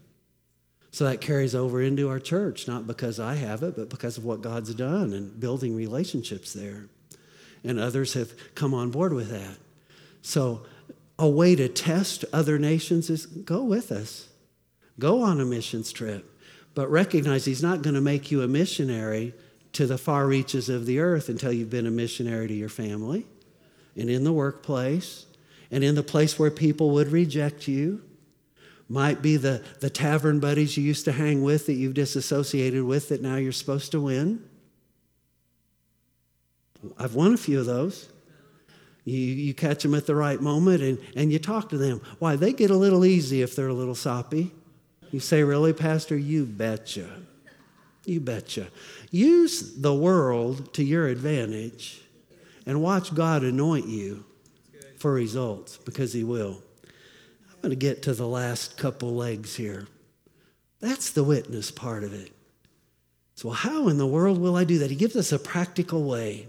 So 0.92 1.04
that 1.04 1.20
carries 1.20 1.54
over 1.54 1.82
into 1.82 2.08
our 2.10 2.22
church, 2.22 2.70
not 2.70 2.88
because 2.88 3.20
I 3.20 3.36
have 3.36 3.62
it, 3.64 3.76
but 3.76 3.90
because 3.90 4.18
of 4.18 4.24
what 4.24 4.42
God's 4.42 4.74
done 4.74 5.12
and 5.12 5.38
building 5.38 5.76
relationships 5.76 6.54
there. 6.54 6.88
And 7.66 7.80
others 7.80 8.14
have 8.14 8.32
come 8.56 8.74
on 8.74 8.92
board 8.92 9.12
with 9.12 9.30
that. 9.30 9.58
So, 10.22 10.66
a 11.20 11.30
way 11.30 11.56
to 11.56 11.70
test 11.70 12.26
other 12.34 12.58
nations 12.60 13.10
is 13.10 13.26
go 13.26 13.64
with 13.64 13.92
us, 13.92 14.30
go 15.00 15.22
on 15.22 15.40
a 15.40 15.46
missions 15.46 15.92
trip. 15.92 16.32
but 16.74 16.90
recognize 16.90 17.46
He's 17.46 17.64
not 17.64 17.82
going 17.82 17.94
to 17.96 18.02
make 18.02 18.32
you 18.32 18.42
a 18.42 18.48
missionary 18.48 19.34
to 19.74 19.88
the 19.88 19.98
far 19.98 20.28
reaches 20.28 20.68
of 20.68 20.86
the 20.86 21.00
earth 21.00 21.30
until 21.30 21.54
you've 21.54 21.70
been 21.70 21.88
a 21.88 21.92
missionary 21.92 22.48
to 22.48 22.54
your 22.54 22.70
family 22.70 23.26
and 23.96 24.10
in 24.10 24.24
the 24.24 24.34
workplace 24.34 25.25
and 25.72 25.84
in 25.84 25.96
the 25.96 26.04
place 26.04 26.38
where 26.38 26.52
people 26.52 26.92
would 26.92 27.12
reject 27.12 27.68
you. 27.68 28.04
Might 28.88 29.22
be 29.22 29.38
the, 29.38 29.64
the 29.80 29.90
tavern 29.90 30.40
buddies 30.40 30.78
you 30.78 30.84
used 30.84 31.06
to 31.06 31.12
hang 31.12 31.42
with 31.42 31.66
that 31.66 31.74
you've 31.74 31.96
disassociated 31.96 32.84
with 32.84 33.10
that 33.10 33.22
now 33.22 33.36
you're 33.36 33.52
supposed 33.52 33.92
to 33.94 34.02
win. 34.02 34.44
I've 36.98 37.16
won 37.16 37.34
a 37.34 37.38
few 37.38 37.60
of 37.60 37.66
those. 37.66 38.10
You, 39.04 39.18
you 39.18 39.54
catch 39.54 39.84
them 39.84 39.96
at 39.96 40.06
the 40.06 40.16
right 40.16 40.40
moment 40.40 40.82
and, 40.82 41.00
and 41.16 41.32
you 41.32 41.40
talk 41.40 41.70
to 41.70 41.78
them. 41.78 42.02
Why? 42.20 42.36
They 42.36 42.54
get 42.54 42.70
a 42.72 42.76
little 42.76 43.06
easy 43.06 43.42
if 43.42 43.56
they're 43.56 43.68
a 43.68 43.74
little 43.74 43.96
soppy. 43.96 44.52
You 45.12 45.20
say, 45.20 45.44
Really, 45.44 45.74
Pastor? 45.74 46.18
You 46.18 46.46
betcha. 46.46 47.10
You 48.06 48.20
betcha. 48.20 48.68
Use 49.12 49.82
the 49.82 49.94
world 49.94 50.74
to 50.76 50.84
your 50.84 51.08
advantage 51.08 52.02
and 52.66 52.82
watch 52.82 53.14
God 53.16 53.44
anoint 53.44 53.88
you 53.88 54.26
for 54.98 55.14
results 55.14 55.78
because 55.78 56.14
He 56.14 56.24
will. 56.24 56.62
I'm 57.52 57.62
going 57.62 57.70
to 57.72 57.76
get 57.76 58.04
to 58.04 58.14
the 58.14 58.28
last 58.28 58.78
couple 58.78 59.16
legs 59.16 59.56
here. 59.56 59.88
That's 60.80 61.10
the 61.10 61.24
witness 61.24 61.72
part 61.72 62.04
of 62.04 62.14
it. 62.14 62.32
So, 63.36 63.50
how 63.50 63.90
in 63.90 63.98
the 63.98 64.08
world 64.08 64.40
will 64.40 64.56
I 64.56 64.64
do 64.64 64.80
that? 64.80 64.90
He 64.90 64.96
gives 64.96 65.16
us 65.16 65.32
a 65.32 65.40
practical 65.40 66.04
way. 66.04 66.48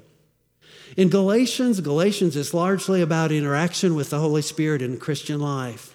In 0.96 1.08
Galatians, 1.08 1.80
Galatians 1.80 2.36
is 2.36 2.54
largely 2.54 3.02
about 3.02 3.32
interaction 3.32 3.94
with 3.94 4.10
the 4.10 4.20
Holy 4.20 4.42
Spirit 4.42 4.82
in 4.82 4.98
Christian 4.98 5.40
life. 5.40 5.94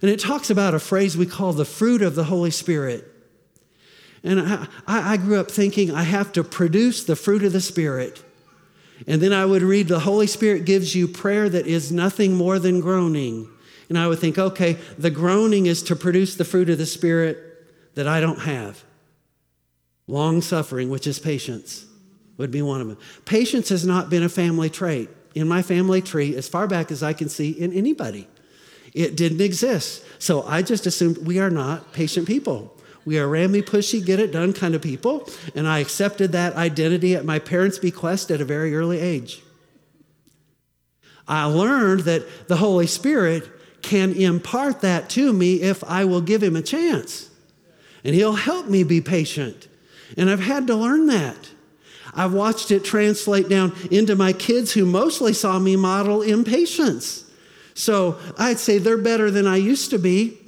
And 0.00 0.10
it 0.10 0.18
talks 0.18 0.50
about 0.50 0.74
a 0.74 0.80
phrase 0.80 1.16
we 1.16 1.26
call 1.26 1.52
the 1.52 1.64
fruit 1.64 2.02
of 2.02 2.16
the 2.16 2.24
Holy 2.24 2.50
Spirit. 2.50 3.08
And 4.24 4.40
I, 4.40 4.66
I, 4.86 5.16
grew 5.16 5.38
up 5.38 5.50
thinking 5.50 5.92
I 5.92 6.02
have 6.02 6.32
to 6.32 6.44
produce 6.44 7.04
the 7.04 7.16
fruit 7.16 7.44
of 7.44 7.52
the 7.52 7.60
Spirit. 7.60 8.22
And 9.06 9.20
then 9.20 9.32
I 9.32 9.44
would 9.44 9.62
read 9.62 9.88
the 9.88 10.00
Holy 10.00 10.26
Spirit 10.26 10.64
gives 10.64 10.94
you 10.94 11.08
prayer 11.08 11.48
that 11.48 11.66
is 11.66 11.90
nothing 11.90 12.34
more 12.34 12.58
than 12.58 12.80
groaning. 12.80 13.48
And 13.88 13.98
I 13.98 14.06
would 14.06 14.18
think, 14.18 14.38
okay, 14.38 14.74
the 14.96 15.10
groaning 15.10 15.66
is 15.66 15.82
to 15.84 15.96
produce 15.96 16.36
the 16.36 16.44
fruit 16.44 16.70
of 16.70 16.78
the 16.78 16.86
Spirit 16.86 17.38
that 17.94 18.08
I 18.08 18.20
don't 18.20 18.40
have. 18.40 18.82
Long 20.06 20.40
suffering, 20.40 20.88
which 20.88 21.06
is 21.06 21.18
patience 21.18 21.86
would 22.38 22.50
be 22.50 22.62
one 22.62 22.80
of 22.80 22.88
them. 22.88 22.98
Patience 23.24 23.68
has 23.68 23.86
not 23.86 24.10
been 24.10 24.22
a 24.22 24.28
family 24.28 24.70
trait 24.70 25.08
in 25.34 25.46
my 25.46 25.62
family 25.62 26.02
tree 26.02 26.34
as 26.36 26.48
far 26.48 26.66
back 26.66 26.90
as 26.90 27.02
I 27.02 27.12
can 27.12 27.28
see 27.28 27.50
in 27.50 27.72
anybody. 27.72 28.28
It 28.94 29.16
didn't 29.16 29.40
exist. 29.40 30.04
So 30.18 30.42
I 30.42 30.62
just 30.62 30.86
assumed 30.86 31.18
we 31.18 31.38
are 31.38 31.50
not 31.50 31.92
patient 31.92 32.26
people. 32.26 32.76
We 33.04 33.18
are 33.18 33.28
rammy, 33.28 33.62
pushy, 33.62 34.04
get 34.04 34.20
it 34.20 34.32
done 34.32 34.52
kind 34.52 34.74
of 34.74 34.82
people. 34.82 35.28
And 35.54 35.66
I 35.66 35.80
accepted 35.80 36.32
that 36.32 36.54
identity 36.54 37.14
at 37.16 37.24
my 37.24 37.38
parents' 37.38 37.78
bequest 37.78 38.30
at 38.30 38.40
a 38.40 38.44
very 38.44 38.74
early 38.76 39.00
age. 39.00 39.42
I 41.26 41.44
learned 41.44 42.00
that 42.00 42.48
the 42.48 42.56
Holy 42.56 42.86
Spirit 42.86 43.48
can 43.82 44.12
impart 44.12 44.80
that 44.82 45.10
to 45.10 45.32
me 45.32 45.62
if 45.62 45.82
I 45.84 46.04
will 46.04 46.20
give 46.20 46.42
him 46.42 46.56
a 46.56 46.62
chance. 46.62 47.30
And 48.04 48.14
he'll 48.14 48.34
help 48.34 48.66
me 48.66 48.84
be 48.84 49.00
patient. 49.00 49.68
And 50.16 50.30
I've 50.30 50.40
had 50.40 50.66
to 50.68 50.74
learn 50.74 51.06
that. 51.06 51.50
I've 52.14 52.32
watched 52.32 52.70
it 52.70 52.84
translate 52.84 53.48
down 53.48 53.72
into 53.90 54.14
my 54.14 54.32
kids 54.32 54.72
who 54.72 54.84
mostly 54.84 55.32
saw 55.32 55.58
me 55.58 55.76
model 55.76 56.22
impatience. 56.22 57.24
So 57.74 58.18
I'd 58.38 58.58
say 58.58 58.78
they're 58.78 58.98
better 58.98 59.30
than 59.30 59.46
I 59.46 59.56
used 59.56 59.90
to 59.90 59.98
be, 59.98 60.38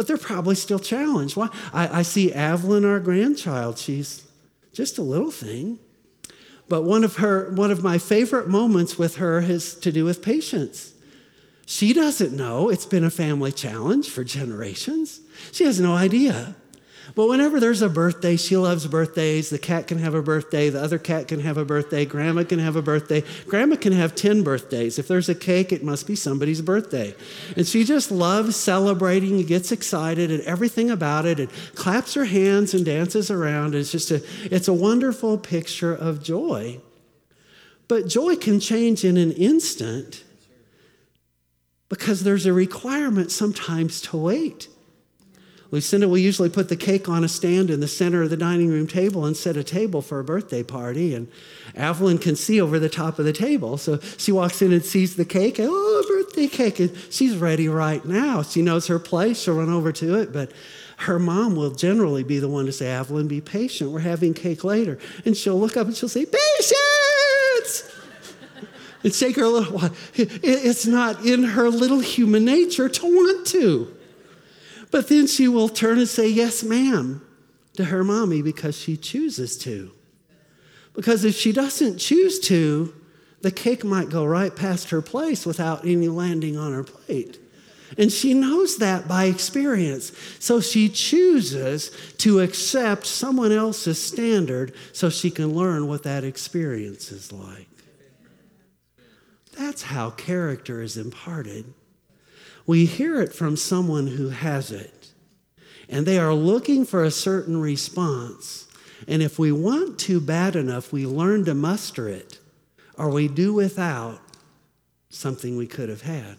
but 0.00 0.06
they're 0.06 0.16
probably 0.16 0.54
still 0.54 0.78
challenged. 0.78 1.36
Why? 1.36 1.50
I, 1.74 1.98
I 1.98 2.02
see 2.04 2.32
Evelyn, 2.32 2.86
our 2.86 3.00
grandchild. 3.00 3.76
She's 3.76 4.26
just 4.72 4.96
a 4.96 5.02
little 5.02 5.30
thing. 5.30 5.78
But 6.70 6.84
one 6.84 7.04
of 7.04 7.16
her, 7.16 7.50
one 7.50 7.70
of 7.70 7.84
my 7.84 7.98
favorite 7.98 8.48
moments 8.48 8.96
with 8.96 9.16
her 9.16 9.42
has 9.42 9.74
to 9.74 9.92
do 9.92 10.06
with 10.06 10.22
patience. 10.22 10.94
She 11.66 11.92
doesn't 11.92 12.34
know 12.34 12.70
it's 12.70 12.86
been 12.86 13.04
a 13.04 13.10
family 13.10 13.52
challenge 13.52 14.08
for 14.08 14.24
generations. 14.24 15.20
She 15.52 15.64
has 15.64 15.78
no 15.78 15.92
idea. 15.92 16.56
But 17.14 17.28
whenever 17.28 17.60
there's 17.60 17.82
a 17.82 17.88
birthday, 17.88 18.36
she 18.36 18.56
loves 18.56 18.86
birthdays. 18.86 19.50
The 19.50 19.58
cat 19.58 19.86
can 19.86 19.98
have 19.98 20.14
a 20.14 20.22
birthday. 20.22 20.70
The 20.70 20.82
other 20.82 20.98
cat 20.98 21.28
can 21.28 21.40
have 21.40 21.56
a 21.56 21.64
birthday. 21.64 22.04
Grandma 22.04 22.44
can 22.44 22.58
have 22.58 22.76
a 22.76 22.82
birthday. 22.82 23.24
Grandma 23.46 23.76
can 23.76 23.92
have 23.92 24.14
10 24.14 24.42
birthdays. 24.42 24.98
If 24.98 25.08
there's 25.08 25.28
a 25.28 25.34
cake, 25.34 25.72
it 25.72 25.82
must 25.82 26.06
be 26.06 26.14
somebody's 26.14 26.62
birthday. 26.62 27.14
And 27.56 27.66
she 27.66 27.84
just 27.84 28.10
loves 28.10 28.56
celebrating 28.56 29.36
and 29.36 29.46
gets 29.46 29.72
excited 29.72 30.30
and 30.30 30.42
everything 30.42 30.90
about 30.90 31.26
it 31.26 31.40
and 31.40 31.50
claps 31.74 32.14
her 32.14 32.26
hands 32.26 32.74
and 32.74 32.84
dances 32.84 33.30
around. 33.30 33.74
It's 33.74 33.92
just 33.92 34.10
a, 34.10 34.22
it's 34.44 34.68
a 34.68 34.74
wonderful 34.74 35.38
picture 35.38 35.94
of 35.94 36.22
joy. 36.22 36.80
But 37.88 38.06
joy 38.06 38.36
can 38.36 38.60
change 38.60 39.04
in 39.04 39.16
an 39.16 39.32
instant 39.32 40.22
because 41.88 42.22
there's 42.22 42.46
a 42.46 42.52
requirement 42.52 43.32
sometimes 43.32 44.00
to 44.02 44.16
wait. 44.16 44.68
Lucinda 45.72 46.08
will 46.08 46.18
usually 46.18 46.48
put 46.48 46.68
the 46.68 46.76
cake 46.76 47.08
on 47.08 47.22
a 47.22 47.28
stand 47.28 47.70
in 47.70 47.78
the 47.78 47.86
center 47.86 48.22
of 48.22 48.30
the 48.30 48.36
dining 48.36 48.68
room 48.68 48.88
table 48.88 49.24
and 49.24 49.36
set 49.36 49.56
a 49.56 49.62
table 49.62 50.02
for 50.02 50.18
a 50.18 50.24
birthday 50.24 50.64
party. 50.64 51.14
And 51.14 51.28
Evelyn 51.76 52.18
can 52.18 52.34
see 52.34 52.60
over 52.60 52.80
the 52.80 52.88
top 52.88 53.20
of 53.20 53.24
the 53.24 53.32
table. 53.32 53.78
So 53.78 54.00
she 54.18 54.32
walks 54.32 54.62
in 54.62 54.72
and 54.72 54.84
sees 54.84 55.14
the 55.14 55.24
cake. 55.24 55.56
Oh, 55.60 56.04
birthday 56.08 56.48
cake. 56.48 56.80
And 56.80 56.96
she's 57.10 57.36
ready 57.36 57.68
right 57.68 58.04
now. 58.04 58.42
She 58.42 58.62
knows 58.62 58.88
her 58.88 58.98
place. 58.98 59.40
She'll 59.40 59.54
run 59.54 59.70
over 59.70 59.92
to 59.92 60.16
it. 60.16 60.32
But 60.32 60.50
her 60.98 61.20
mom 61.20 61.54
will 61.54 61.70
generally 61.70 62.24
be 62.24 62.40
the 62.40 62.48
one 62.48 62.66
to 62.66 62.72
say, 62.72 62.90
Evelyn, 62.90 63.28
be 63.28 63.40
patient. 63.40 63.92
We're 63.92 64.00
having 64.00 64.34
cake 64.34 64.64
later. 64.64 64.98
And 65.24 65.36
she'll 65.36 65.58
look 65.58 65.76
up 65.76 65.86
and 65.86 65.96
she'll 65.96 66.08
say, 66.08 66.26
Patience! 66.26 67.96
and 69.04 69.14
shake 69.14 69.36
her 69.36 69.44
a 69.44 69.48
little. 69.48 69.80
It's 70.14 70.84
not 70.84 71.24
in 71.24 71.44
her 71.44 71.70
little 71.70 72.00
human 72.00 72.44
nature 72.44 72.88
to 72.88 73.06
want 73.06 73.46
to. 73.48 73.96
But 74.90 75.08
then 75.08 75.26
she 75.26 75.48
will 75.48 75.68
turn 75.68 75.98
and 75.98 76.08
say, 76.08 76.28
Yes, 76.28 76.62
ma'am, 76.62 77.24
to 77.74 77.84
her 77.84 78.04
mommy 78.04 78.42
because 78.42 78.76
she 78.76 78.96
chooses 78.96 79.56
to. 79.58 79.92
Because 80.94 81.24
if 81.24 81.34
she 81.34 81.52
doesn't 81.52 81.98
choose 81.98 82.40
to, 82.40 82.92
the 83.42 83.50
cake 83.50 83.84
might 83.84 84.10
go 84.10 84.24
right 84.24 84.54
past 84.54 84.90
her 84.90 85.00
place 85.00 85.46
without 85.46 85.86
any 85.86 86.08
landing 86.08 86.56
on 86.56 86.72
her 86.72 86.84
plate. 86.84 87.38
And 87.98 88.12
she 88.12 88.34
knows 88.34 88.76
that 88.76 89.08
by 89.08 89.24
experience. 89.24 90.12
So 90.38 90.60
she 90.60 90.88
chooses 90.88 91.90
to 92.18 92.40
accept 92.40 93.06
someone 93.06 93.50
else's 93.50 94.00
standard 94.00 94.74
so 94.92 95.10
she 95.10 95.30
can 95.30 95.54
learn 95.54 95.88
what 95.88 96.04
that 96.04 96.22
experience 96.22 97.10
is 97.10 97.32
like. 97.32 97.68
That's 99.56 99.82
how 99.82 100.10
character 100.10 100.82
is 100.82 100.96
imparted. 100.96 101.72
We 102.70 102.86
hear 102.86 103.20
it 103.20 103.32
from 103.32 103.56
someone 103.56 104.06
who 104.06 104.28
has 104.28 104.70
it, 104.70 105.08
and 105.88 106.06
they 106.06 106.20
are 106.20 106.32
looking 106.32 106.84
for 106.84 107.02
a 107.02 107.10
certain 107.10 107.60
response. 107.60 108.68
And 109.08 109.24
if 109.24 109.40
we 109.40 109.50
want 109.50 109.98
to 110.00 110.20
bad 110.20 110.54
enough, 110.54 110.92
we 110.92 111.04
learn 111.04 111.44
to 111.46 111.54
muster 111.54 112.06
it, 112.06 112.38
or 112.96 113.10
we 113.10 113.26
do 113.26 113.52
without 113.52 114.20
something 115.08 115.56
we 115.56 115.66
could 115.66 115.88
have 115.88 116.02
had. 116.02 116.36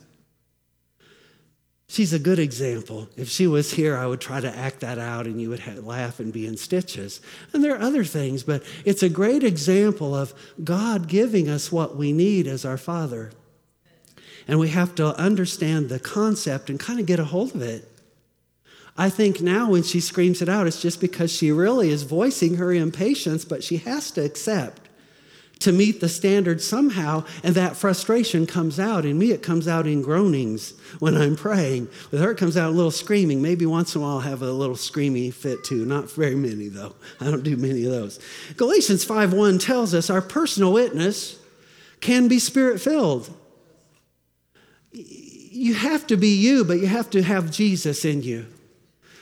She's 1.89 2.13
a 2.13 2.17
good 2.17 2.39
example. 2.39 3.09
If 3.17 3.27
she 3.27 3.45
was 3.45 3.73
here, 3.73 3.97
I 3.97 4.05
would 4.05 4.21
try 4.21 4.39
to 4.39 4.57
act 4.57 4.79
that 4.79 4.99
out 4.99 5.25
and 5.25 5.41
you 5.41 5.49
would 5.49 5.83
laugh 5.83 6.21
and 6.21 6.31
be 6.31 6.47
in 6.47 6.55
stitches. 6.55 7.19
And 7.51 7.61
there 7.61 7.75
are 7.75 7.81
other 7.81 8.05
things, 8.05 8.43
but 8.43 8.63
it's 8.85 9.03
a 9.03 9.09
great 9.09 9.43
example 9.43 10.15
of 10.15 10.33
God 10.63 11.09
giving 11.09 11.49
us 11.49 11.73
what 11.73 11.97
we 11.97 12.13
need 12.13 12.47
as 12.47 12.63
our 12.63 12.77
Father. 12.77 13.33
And 14.47 14.59
we 14.59 14.69
have 14.69 14.95
to 14.95 15.15
understand 15.17 15.89
the 15.89 15.99
concept 15.99 16.69
and 16.69 16.79
kind 16.79 16.99
of 16.99 17.05
get 17.05 17.19
a 17.19 17.25
hold 17.25 17.55
of 17.55 17.61
it. 17.61 17.87
I 18.97 19.09
think 19.09 19.41
now 19.41 19.71
when 19.71 19.83
she 19.83 19.99
screams 19.99 20.41
it 20.41 20.49
out, 20.49 20.67
it's 20.67 20.81
just 20.81 20.99
because 20.99 21.31
she 21.31 21.51
really 21.51 21.89
is 21.89 22.03
voicing 22.03 22.55
her 22.55 22.73
impatience, 22.73 23.45
but 23.45 23.63
she 23.63 23.77
has 23.77 24.11
to 24.11 24.23
accept 24.23 24.89
to 25.61 25.71
meet 25.71 26.01
the 26.01 26.09
standard 26.09 26.61
somehow, 26.61 27.23
and 27.43 27.55
that 27.55 27.75
frustration 27.75 28.45
comes 28.47 28.79
out. 28.79 29.05
In 29.05 29.17
me, 29.17 29.31
it 29.31 29.43
comes 29.43 29.67
out 29.67 29.87
in 29.87 30.01
groanings 30.01 30.73
when 30.99 31.15
I'm 31.15 31.35
praying. 31.35 31.87
With 32.09 32.19
her, 32.21 32.31
it 32.31 32.37
comes 32.37 32.57
out 32.57 32.69
a 32.69 32.75
little 32.75 32.91
screaming. 32.91 33.41
Maybe 33.41 33.65
once 33.65 33.95
in 33.95 34.01
a 34.01 34.03
while, 34.03 34.15
I'll 34.15 34.21
have 34.21 34.41
a 34.41 34.51
little 34.51 34.75
screamy 34.75 35.33
fit 35.33 35.63
too. 35.63 35.85
Not 35.85 36.09
very 36.11 36.35
many, 36.35 36.67
though. 36.67 36.95
I 37.19 37.25
don't 37.25 37.43
do 37.43 37.55
many 37.55 37.85
of 37.85 37.91
those. 37.91 38.19
Galatians 38.57 39.05
5.1 39.05 39.63
tells 39.63 39.93
us 39.93 40.09
our 40.09 40.21
personal 40.21 40.73
witness 40.73 41.37
can 42.01 42.27
be 42.27 42.39
spirit 42.39 42.81
filled 42.81 43.31
you 44.93 45.73
have 45.73 46.07
to 46.07 46.17
be 46.17 46.35
you, 46.35 46.63
but 46.63 46.79
you 46.79 46.87
have 46.87 47.09
to 47.11 47.21
have 47.21 47.51
Jesus 47.51 48.05
in 48.05 48.23
you. 48.23 48.45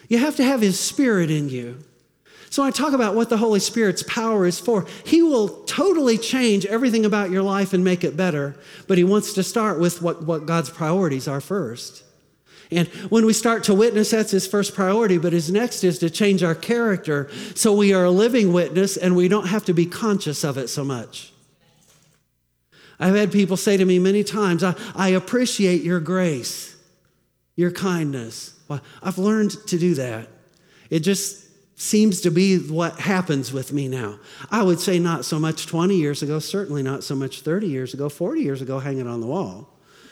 You 0.08 0.18
have 0.18 0.36
to 0.38 0.44
have 0.44 0.62
his 0.62 0.80
spirit 0.80 1.30
in 1.30 1.50
you. 1.50 1.84
So, 2.52 2.64
I 2.64 2.72
talk 2.72 2.94
about 2.94 3.14
what 3.14 3.30
the 3.30 3.38
Holy 3.38 3.60
Spirit's 3.60 4.02
power 4.02 4.48
is 4.48 4.60
for. 4.60 4.88
He 5.06 5.22
will 5.22 5.50
totally 5.66 6.18
change 6.18 6.66
everything 6.66 7.06
about 7.06 7.30
your 7.30 7.44
life 7.44 7.74
and 7.74 7.84
make 7.84 8.04
it 8.04 8.18
better, 8.18 8.56
but 8.88 8.98
He 8.98 9.04
wants 9.04 9.34
to 9.34 9.44
start 9.44 9.80
with 9.80 10.02
what, 10.02 10.24
what 10.24 10.48
God's 10.48 10.72
priorities 10.72 11.28
are 11.28 11.42
first. 11.42 12.04
And 12.72 12.88
when 13.10 13.26
we 13.26 13.34
start 13.34 13.64
to 13.66 13.74
witness, 13.74 14.12
that's 14.12 14.32
his 14.32 14.46
first 14.46 14.76
priority. 14.76 15.18
But 15.18 15.34
his 15.34 15.52
next 15.52 15.84
is 15.84 15.98
to 16.00 16.10
change 16.10 16.44
our 16.44 16.54
character 16.54 17.30
so 17.56 17.74
we 17.74 17.94
are 17.94 18.06
a 18.06 18.12
living 18.12 18.54
witness 18.54 18.96
and 18.96 19.16
we 19.16 19.28
don't 19.28 19.48
have 19.48 19.66
to 19.66 19.74
be 19.74 19.88
conscious 19.88 20.44
of 20.44 20.58
it 20.58 20.68
so 20.68 20.84
much. 20.84 21.34
I've 23.00 23.16
had 23.16 23.32
people 23.32 23.58
say 23.58 23.78
to 23.78 23.86
me 23.86 23.98
many 23.98 24.24
times, 24.24 24.64
I, 24.64 24.76
I 24.96 25.10
appreciate 25.10 25.84
your 25.84 26.00
grace, 26.00 26.76
your 27.56 27.72
kindness. 27.72 28.60
Well, 28.68 28.82
I've 29.02 29.18
learned 29.18 29.52
to 29.68 29.80
do 29.80 29.94
that. 29.96 30.28
It 30.90 31.00
just 31.00 31.46
seems 31.80 32.20
to 32.22 32.30
be 32.30 32.58
what 32.58 33.00
happens 33.00 33.54
with 33.54 33.72
me 33.72 33.88
now. 33.88 34.20
I 34.52 34.64
would 34.64 34.82
say 34.82 35.00
not 35.00 35.24
so 35.24 35.40
much 35.40 35.66
20 35.66 35.96
years 35.96 36.22
ago, 36.22 36.40
certainly 36.40 36.84
not 36.84 37.04
so 37.06 37.16
much 37.16 37.42
30 37.42 37.68
years 37.68 37.94
ago, 37.94 38.10
40 38.10 38.42
years 38.42 38.62
ago, 38.62 38.80
hanging 38.80 39.08
on 39.08 39.22
the 39.22 39.28
wall. 39.28 39.70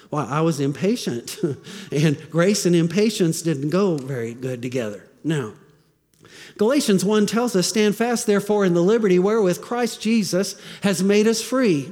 Well, 0.09 0.25
I 0.25 0.39
was 0.39 0.61
impatient, 0.61 1.37
and 1.91 2.29
grace 2.29 2.65
and 2.65 2.73
impatience 2.73 3.41
didn't 3.41 3.69
go 3.69 3.97
very 3.97 4.33
good 4.33 4.61
together. 4.61 5.03
Now, 5.25 5.53
Galatians 6.57 7.03
1 7.03 7.25
tells 7.25 7.53
us, 7.55 7.67
Stand 7.67 7.97
fast, 7.97 8.25
therefore, 8.25 8.63
in 8.63 8.73
the 8.73 8.81
liberty 8.81 9.19
wherewith 9.19 9.61
Christ 9.61 10.01
Jesus 10.01 10.59
has 10.83 11.03
made 11.03 11.27
us 11.27 11.41
free. 11.41 11.91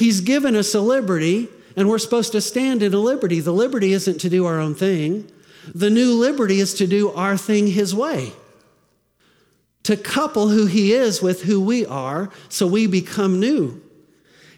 He's 0.00 0.22
given 0.22 0.56
us 0.56 0.74
a 0.74 0.80
liberty, 0.80 1.50
and 1.76 1.86
we're 1.86 1.98
supposed 1.98 2.32
to 2.32 2.40
stand 2.40 2.82
in 2.82 2.94
a 2.94 2.98
liberty. 2.98 3.38
The 3.38 3.52
liberty 3.52 3.92
isn't 3.92 4.18
to 4.22 4.30
do 4.30 4.46
our 4.46 4.58
own 4.58 4.74
thing, 4.74 5.30
the 5.74 5.90
new 5.90 6.14
liberty 6.14 6.58
is 6.58 6.72
to 6.74 6.86
do 6.86 7.10
our 7.10 7.36
thing 7.36 7.66
His 7.66 7.94
way. 7.94 8.32
To 9.82 9.98
couple 9.98 10.48
who 10.48 10.64
He 10.64 10.94
is 10.94 11.20
with 11.20 11.42
who 11.42 11.60
we 11.60 11.84
are 11.84 12.30
so 12.48 12.66
we 12.66 12.86
become 12.86 13.40
new. 13.40 13.82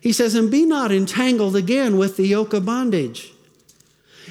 He 0.00 0.12
says, 0.12 0.36
and 0.36 0.48
be 0.48 0.64
not 0.64 0.92
entangled 0.92 1.56
again 1.56 1.98
with 1.98 2.16
the 2.16 2.26
yoke 2.28 2.52
of 2.52 2.64
bondage. 2.64 3.32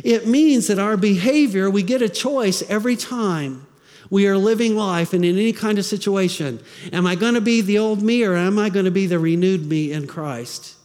It 0.06 0.28
means 0.28 0.68
that 0.68 0.80
our 0.80 0.96
behavior, 0.96 1.70
we 1.70 1.84
get 1.84 2.02
a 2.02 2.08
choice 2.08 2.64
every 2.70 2.96
time 2.96 3.68
we 4.10 4.28
are 4.28 4.38
living 4.38 4.78
life 4.78 5.12
and 5.12 5.26
in 5.26 5.36
any 5.36 5.52
kind 5.52 5.78
of 5.78 5.84
situation. 5.84 6.62
Am 6.94 7.06
I 7.06 7.16
going 7.16 7.34
to 7.34 7.42
be 7.42 7.60
the 7.60 7.80
old 7.80 8.02
me 8.02 8.24
or 8.24 8.38
am 8.38 8.58
I 8.58 8.70
going 8.70 8.86
to 8.86 8.92
be 8.92 9.08
the 9.08 9.20
renewed 9.20 9.66
me 9.66 9.92
in 9.92 10.08
Christ? 10.08 10.78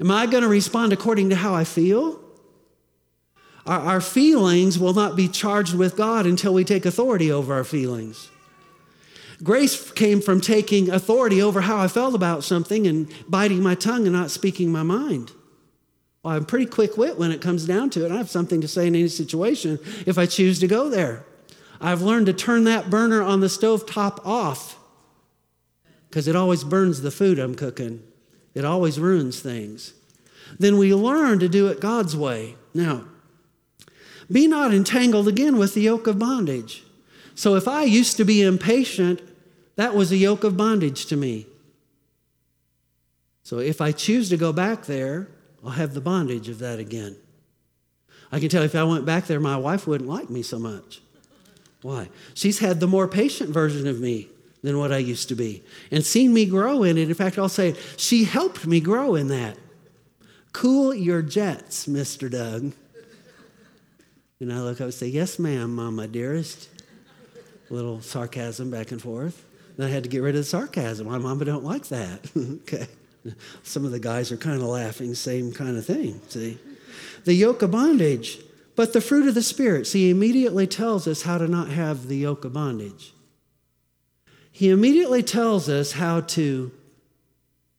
Am 0.00 0.10
I 0.10 0.26
going 0.26 0.42
to 0.42 0.48
respond 0.48 0.92
according 0.92 1.28
to 1.30 1.36
how 1.36 1.54
I 1.54 1.64
feel? 1.64 2.20
Our, 3.66 3.80
our 3.80 4.00
feelings 4.00 4.78
will 4.78 4.94
not 4.94 5.14
be 5.14 5.28
charged 5.28 5.74
with 5.74 5.96
God 5.96 6.26
until 6.26 6.54
we 6.54 6.64
take 6.64 6.86
authority 6.86 7.30
over 7.30 7.52
our 7.52 7.64
feelings. 7.64 8.30
Grace 9.42 9.90
came 9.92 10.20
from 10.20 10.40
taking 10.40 10.90
authority 10.90 11.40
over 11.40 11.62
how 11.62 11.78
I 11.78 11.88
felt 11.88 12.14
about 12.14 12.44
something 12.44 12.86
and 12.86 13.08
biting 13.28 13.62
my 13.62 13.74
tongue 13.74 14.06
and 14.06 14.12
not 14.12 14.30
speaking 14.30 14.70
my 14.70 14.82
mind. 14.82 15.32
Well, 16.22 16.34
I'm 16.34 16.44
pretty 16.44 16.66
quick 16.66 16.98
wit 16.98 17.18
when 17.18 17.32
it 17.32 17.40
comes 17.40 17.66
down 17.66 17.90
to 17.90 18.04
it. 18.04 18.12
I 18.12 18.16
have 18.16 18.28
something 18.28 18.60
to 18.60 18.68
say 18.68 18.86
in 18.86 18.94
any 18.94 19.08
situation 19.08 19.78
if 20.06 20.18
I 20.18 20.26
choose 20.26 20.58
to 20.60 20.66
go 20.66 20.90
there. 20.90 21.24
I've 21.80 22.02
learned 22.02 22.26
to 22.26 22.34
turn 22.34 22.64
that 22.64 22.90
burner 22.90 23.22
on 23.22 23.40
the 23.40 23.48
stove 23.48 23.86
top 23.86 24.26
off 24.26 24.78
because 26.08 26.28
it 26.28 26.36
always 26.36 26.62
burns 26.62 27.00
the 27.00 27.10
food 27.10 27.38
I'm 27.38 27.54
cooking. 27.54 28.02
It 28.54 28.64
always 28.64 28.98
ruins 28.98 29.40
things. 29.40 29.94
Then 30.58 30.76
we 30.76 30.94
learn 30.94 31.38
to 31.38 31.48
do 31.48 31.68
it 31.68 31.80
God's 31.80 32.16
way. 32.16 32.56
Now, 32.74 33.04
be 34.30 34.46
not 34.46 34.72
entangled 34.72 35.28
again 35.28 35.56
with 35.56 35.74
the 35.74 35.82
yoke 35.82 36.06
of 36.06 36.18
bondage. 36.18 36.84
So 37.34 37.54
if 37.54 37.66
I 37.66 37.82
used 37.82 38.16
to 38.16 38.24
be 38.24 38.42
impatient, 38.42 39.22
that 39.76 39.94
was 39.94 40.12
a 40.12 40.16
yoke 40.16 40.44
of 40.44 40.56
bondage 40.56 41.06
to 41.06 41.16
me. 41.16 41.46
So 43.42 43.58
if 43.58 43.80
I 43.80 43.92
choose 43.92 44.28
to 44.28 44.36
go 44.36 44.52
back 44.52 44.86
there, 44.86 45.28
I'll 45.64 45.70
have 45.72 45.94
the 45.94 46.00
bondage 46.00 46.48
of 46.48 46.58
that 46.60 46.78
again. 46.78 47.16
I 48.32 48.38
can 48.38 48.48
tell 48.48 48.62
if 48.62 48.74
I 48.74 48.84
went 48.84 49.04
back 49.04 49.26
there, 49.26 49.40
my 49.40 49.56
wife 49.56 49.86
wouldn't 49.86 50.08
like 50.08 50.30
me 50.30 50.42
so 50.42 50.58
much. 50.58 51.00
Why? 51.82 52.08
She's 52.34 52.60
had 52.60 52.78
the 52.78 52.86
more 52.86 53.08
patient 53.08 53.50
version 53.50 53.88
of 53.88 54.00
me 54.00 54.28
than 54.62 54.78
what 54.78 54.92
I 54.92 54.98
used 54.98 55.28
to 55.28 55.34
be 55.34 55.62
and 55.90 56.04
seen 56.04 56.32
me 56.32 56.44
grow 56.44 56.82
in 56.82 56.98
it. 56.98 57.08
In 57.08 57.14
fact, 57.14 57.38
I'll 57.38 57.48
say 57.48 57.74
she 57.96 58.24
helped 58.24 58.66
me 58.66 58.80
grow 58.80 59.14
in 59.14 59.28
that. 59.28 59.56
Cool 60.52 60.94
your 60.94 61.22
jets, 61.22 61.86
Mr. 61.86 62.30
Doug. 62.30 62.72
And 64.40 64.52
I 64.52 64.60
look 64.60 64.80
up 64.80 64.86
and 64.86 64.94
say, 64.94 65.06
Yes, 65.06 65.38
ma'am, 65.38 65.64
uh, 65.64 65.68
Mama, 65.68 66.08
dearest. 66.08 66.68
A 67.70 67.74
little 67.74 68.00
sarcasm 68.00 68.70
back 68.70 68.90
and 68.90 69.00
forth. 69.00 69.44
And 69.76 69.86
I 69.86 69.88
had 69.88 70.02
to 70.02 70.08
get 70.08 70.22
rid 70.22 70.34
of 70.34 70.40
the 70.40 70.44
sarcasm. 70.44 71.06
My 71.06 71.18
mama 71.18 71.44
don't 71.44 71.64
like 71.64 71.86
that. 71.88 72.30
okay. 72.36 72.86
Some 73.62 73.84
of 73.84 73.92
the 73.92 74.00
guys 74.00 74.32
are 74.32 74.36
kind 74.36 74.56
of 74.56 74.62
laughing, 74.68 75.14
same 75.14 75.52
kind 75.52 75.76
of 75.76 75.86
thing. 75.86 76.20
See? 76.28 76.58
The 77.24 77.34
yoke 77.34 77.62
of 77.62 77.70
bondage, 77.70 78.40
but 78.76 78.92
the 78.92 79.00
fruit 79.00 79.28
of 79.28 79.34
the 79.34 79.42
Spirit. 79.42 79.86
See, 79.86 80.04
he 80.04 80.10
immediately 80.10 80.66
tells 80.66 81.06
us 81.06 81.22
how 81.22 81.38
to 81.38 81.46
not 81.46 81.68
have 81.68 82.08
the 82.08 82.16
yoke 82.16 82.44
of 82.44 82.54
bondage. 82.54 83.12
He 84.60 84.68
immediately 84.68 85.22
tells 85.22 85.70
us 85.70 85.92
how 85.92 86.20
to 86.20 86.70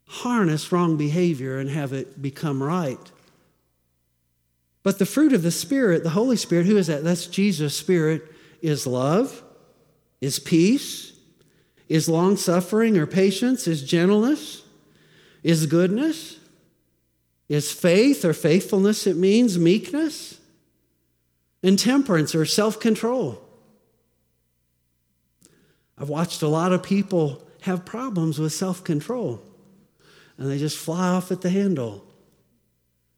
harness 0.07 0.71
wrong 0.71 0.97
behavior 0.97 1.59
and 1.59 1.69
have 1.69 1.93
it 1.93 2.19
become 2.19 2.63
right. 2.63 3.11
But 4.81 4.97
the 4.97 5.05
fruit 5.05 5.31
of 5.31 5.43
the 5.43 5.51
Spirit, 5.51 6.01
the 6.01 6.09
Holy 6.09 6.35
Spirit, 6.35 6.65
who 6.65 6.77
is 6.77 6.87
that? 6.87 7.03
That's 7.03 7.27
Jesus' 7.27 7.77
Spirit, 7.77 8.23
is 8.63 8.87
love, 8.87 9.43
is 10.21 10.39
peace, 10.39 11.13
is 11.87 12.09
long 12.09 12.35
suffering 12.35 12.97
or 12.97 13.05
patience, 13.05 13.67
is 13.67 13.83
gentleness, 13.83 14.63
is 15.43 15.67
goodness, 15.67 16.39
is 17.47 17.71
faith 17.71 18.25
or 18.25 18.33
faithfulness, 18.33 19.05
it 19.05 19.17
means 19.17 19.55
meekness, 19.55 20.39
and 21.61 21.77
temperance 21.77 22.33
or 22.33 22.43
self 22.43 22.79
control. 22.79 23.50
I've 26.01 26.09
watched 26.09 26.41
a 26.41 26.47
lot 26.47 26.73
of 26.73 26.81
people 26.81 27.43
have 27.61 27.85
problems 27.85 28.39
with 28.39 28.53
self 28.53 28.83
control, 28.83 29.39
and 30.35 30.49
they 30.49 30.57
just 30.57 30.77
fly 30.77 31.09
off 31.09 31.31
at 31.31 31.41
the 31.41 31.51
handle. 31.51 32.03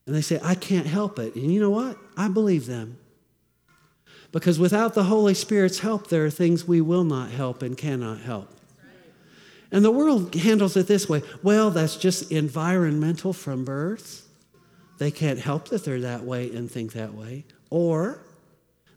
And 0.05 0.13
they 0.13 0.21
say, 0.21 0.37
I 0.43 0.55
can't 0.55 0.85
help 0.85 1.17
it. 1.17 1.33
And 1.35 1.49
you 1.53 1.61
know 1.61 1.69
what? 1.69 1.97
I 2.17 2.27
believe 2.27 2.65
them. 2.65 2.97
Because 4.33 4.59
without 4.59 4.95
the 4.95 5.05
Holy 5.05 5.33
Spirit's 5.33 5.79
help, 5.79 6.07
there 6.07 6.25
are 6.25 6.29
things 6.29 6.67
we 6.67 6.81
will 6.81 7.05
not 7.05 7.31
help 7.31 7.61
and 7.61 7.77
cannot 7.77 8.19
help. 8.19 8.49
And 9.71 9.85
the 9.85 9.91
world 9.91 10.35
handles 10.35 10.75
it 10.75 10.87
this 10.87 11.07
way 11.07 11.23
well, 11.41 11.71
that's 11.71 11.95
just 11.95 12.33
environmental 12.33 13.31
from 13.31 13.63
birth. 13.63 14.27
They 14.97 15.09
can't 15.09 15.39
help 15.39 15.69
that 15.69 15.85
they're 15.85 16.01
that 16.01 16.23
way 16.25 16.53
and 16.53 16.69
think 16.69 16.91
that 16.93 17.13
way. 17.13 17.45
Or 17.69 18.19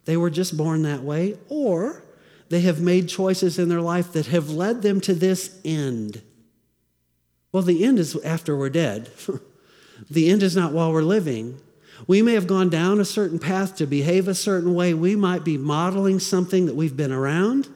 they 0.07 0.17
were 0.17 0.31
just 0.31 0.57
born 0.57 0.83
that 0.83 1.03
way. 1.03 1.37
Or 1.49 2.03
they 2.49 2.61
have 2.61 2.81
made 2.81 3.09
choices 3.09 3.59
in 3.59 3.69
their 3.69 3.81
life 3.81 4.13
that 4.13 4.27
have 4.27 4.51
led 4.51 4.83
them 4.83 5.01
to 5.03 5.15
this 5.15 5.59
end. 5.65 6.23
Well, 7.53 7.63
the 7.63 7.85
end 7.85 7.99
is 7.99 8.17
after 8.25 8.57
we're 8.57 8.71
dead. 8.71 9.11
The 10.11 10.29
end 10.29 10.43
is 10.43 10.55
not 10.55 10.73
while 10.73 10.93
we're 10.93 11.03
living. 11.03 11.61
We 12.07 12.21
may 12.21 12.35
have 12.35 12.47
gone 12.47 12.69
down 12.69 13.01
a 13.01 13.05
certain 13.05 13.39
path 13.39 13.77
to 13.77 13.87
behave 13.87 14.29
a 14.29 14.35
certain 14.35 14.75
way. 14.75 14.93
We 14.93 15.17
might 15.17 15.45
be 15.45 15.57
modeling 15.57 16.21
something 16.21 16.67
that 16.67 16.77
we've 16.77 16.97
been 16.97 17.13
around. 17.13 17.69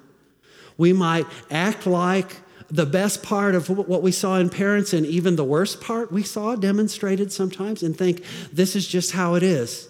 We 0.77 0.93
might 0.93 1.27
act 1.51 1.87
like 1.87 2.37
the 2.71 2.87
best 2.87 3.23
part 3.23 3.55
of 3.55 3.69
what 3.69 4.03
we 4.03 4.13
saw 4.13 4.37
in 4.37 4.49
parents 4.49 4.93
and 4.93 5.05
even 5.05 5.37
the 5.37 5.45
worst 5.45 5.81
part 5.81 6.13
we 6.13 6.23
saw 6.23 6.55
demonstrated 6.55 7.33
sometimes 7.33 7.83
and 7.83 7.97
think, 7.97 8.23
this 8.53 8.77
is 8.77 8.87
just 8.87 9.13
how 9.13 9.35
it 9.35 9.43
is. 9.43 9.89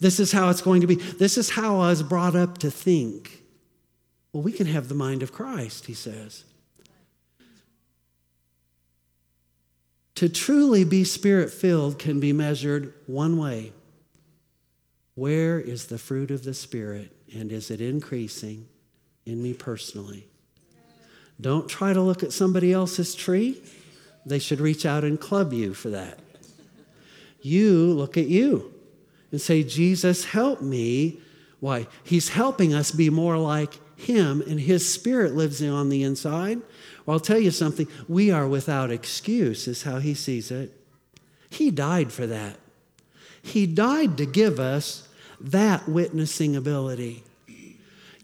This 0.00 0.20
is 0.20 0.32
how 0.32 0.50
it's 0.50 0.60
going 0.60 0.80
to 0.80 0.86
be. 0.86 0.96
This 0.96 1.38
is 1.38 1.50
how 1.50 1.76
I 1.76 1.90
was 1.90 2.02
brought 2.02 2.34
up 2.34 2.58
to 2.58 2.70
think. 2.70 3.43
Well, 4.34 4.42
we 4.42 4.50
can 4.50 4.66
have 4.66 4.88
the 4.88 4.96
mind 4.96 5.22
of 5.22 5.32
Christ, 5.32 5.86
he 5.86 5.94
says. 5.94 6.42
To 10.16 10.28
truly 10.28 10.82
be 10.82 11.04
spirit 11.04 11.52
filled 11.52 12.00
can 12.00 12.18
be 12.18 12.32
measured 12.32 12.92
one 13.06 13.38
way 13.38 13.72
Where 15.14 15.60
is 15.60 15.86
the 15.86 15.98
fruit 15.98 16.32
of 16.32 16.42
the 16.42 16.54
Spirit, 16.54 17.12
and 17.32 17.52
is 17.52 17.70
it 17.70 17.80
increasing 17.80 18.66
in 19.24 19.40
me 19.40 19.54
personally? 19.54 20.26
Don't 21.40 21.68
try 21.68 21.92
to 21.92 22.00
look 22.00 22.24
at 22.24 22.32
somebody 22.32 22.72
else's 22.72 23.14
tree. 23.14 23.62
They 24.26 24.40
should 24.40 24.58
reach 24.58 24.84
out 24.84 25.04
and 25.04 25.20
club 25.20 25.52
you 25.52 25.74
for 25.74 25.90
that. 25.90 26.18
You 27.40 27.92
look 27.92 28.16
at 28.16 28.26
you 28.26 28.74
and 29.30 29.40
say, 29.40 29.62
Jesus, 29.62 30.24
help 30.24 30.60
me. 30.60 31.20
Why? 31.60 31.86
He's 32.02 32.30
helping 32.30 32.74
us 32.74 32.90
be 32.90 33.08
more 33.10 33.38
like 33.38 33.78
Him, 33.96 34.42
and 34.42 34.60
His 34.60 34.90
Spirit 34.90 35.34
lives 35.34 35.62
on 35.62 35.88
the 35.88 36.02
inside. 36.02 36.60
Well, 37.06 37.14
I'll 37.14 37.20
tell 37.20 37.38
you 37.38 37.50
something. 37.50 37.86
We 38.08 38.30
are 38.30 38.48
without 38.48 38.90
excuse, 38.90 39.68
is 39.68 39.82
how 39.82 39.98
he 39.98 40.14
sees 40.14 40.50
it. 40.50 40.72
He 41.50 41.70
died 41.70 42.12
for 42.12 42.26
that. 42.26 42.58
He 43.42 43.66
died 43.66 44.16
to 44.16 44.26
give 44.26 44.58
us 44.58 45.08
that 45.40 45.88
witnessing 45.88 46.56
ability. 46.56 47.22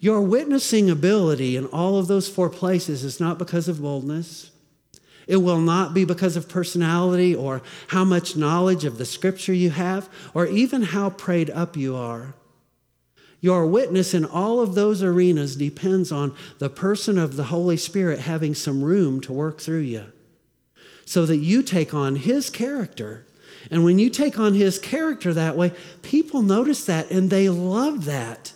Your 0.00 0.22
witnessing 0.22 0.88
ability 0.88 1.56
in 1.56 1.66
all 1.66 1.98
of 1.98 2.06
those 2.06 2.26
four 2.26 2.48
places 2.48 3.04
is 3.04 3.20
not 3.20 3.38
because 3.38 3.68
of 3.68 3.82
boldness. 3.82 4.50
It 5.26 5.36
will 5.36 5.60
not 5.60 5.92
be 5.92 6.06
because 6.06 6.36
of 6.36 6.48
personality 6.48 7.34
or 7.34 7.60
how 7.88 8.04
much 8.04 8.34
knowledge 8.34 8.86
of 8.86 8.96
the 8.96 9.04
scripture 9.04 9.52
you 9.52 9.70
have 9.70 10.08
or 10.32 10.46
even 10.46 10.82
how 10.82 11.10
prayed 11.10 11.50
up 11.50 11.76
you 11.76 11.94
are. 11.94 12.34
Your 13.41 13.66
witness 13.66 14.12
in 14.12 14.24
all 14.24 14.61
of 14.61 14.74
those 14.74 15.03
arenas 15.03 15.57
depends 15.57 16.12
on 16.12 16.34
the 16.59 16.68
person 16.68 17.18
of 17.18 17.36
the 17.36 17.45
Holy 17.45 17.76
Spirit 17.76 18.20
having 18.20 18.55
some 18.55 18.84
room 18.84 19.20
to 19.22 19.32
work 19.32 19.61
through 19.61 19.80
you 19.80 20.07
so 21.07 21.26
that 21.26 21.38
you 21.38 21.62
take 21.62 21.95
on 21.95 22.16
His 22.16 22.51
character. 22.51 23.26
And 23.70 23.82
when 23.82 23.99
you 23.99 24.11
take 24.11 24.38
on 24.38 24.55
His 24.55 24.78
character 24.78 25.32
that 25.34 25.57
way, 25.57 25.72
people 26.03 26.43
notice 26.43 26.84
that 26.84 27.11
and 27.11 27.30
they 27.30 27.49
love 27.49 28.05
that. 28.05 28.53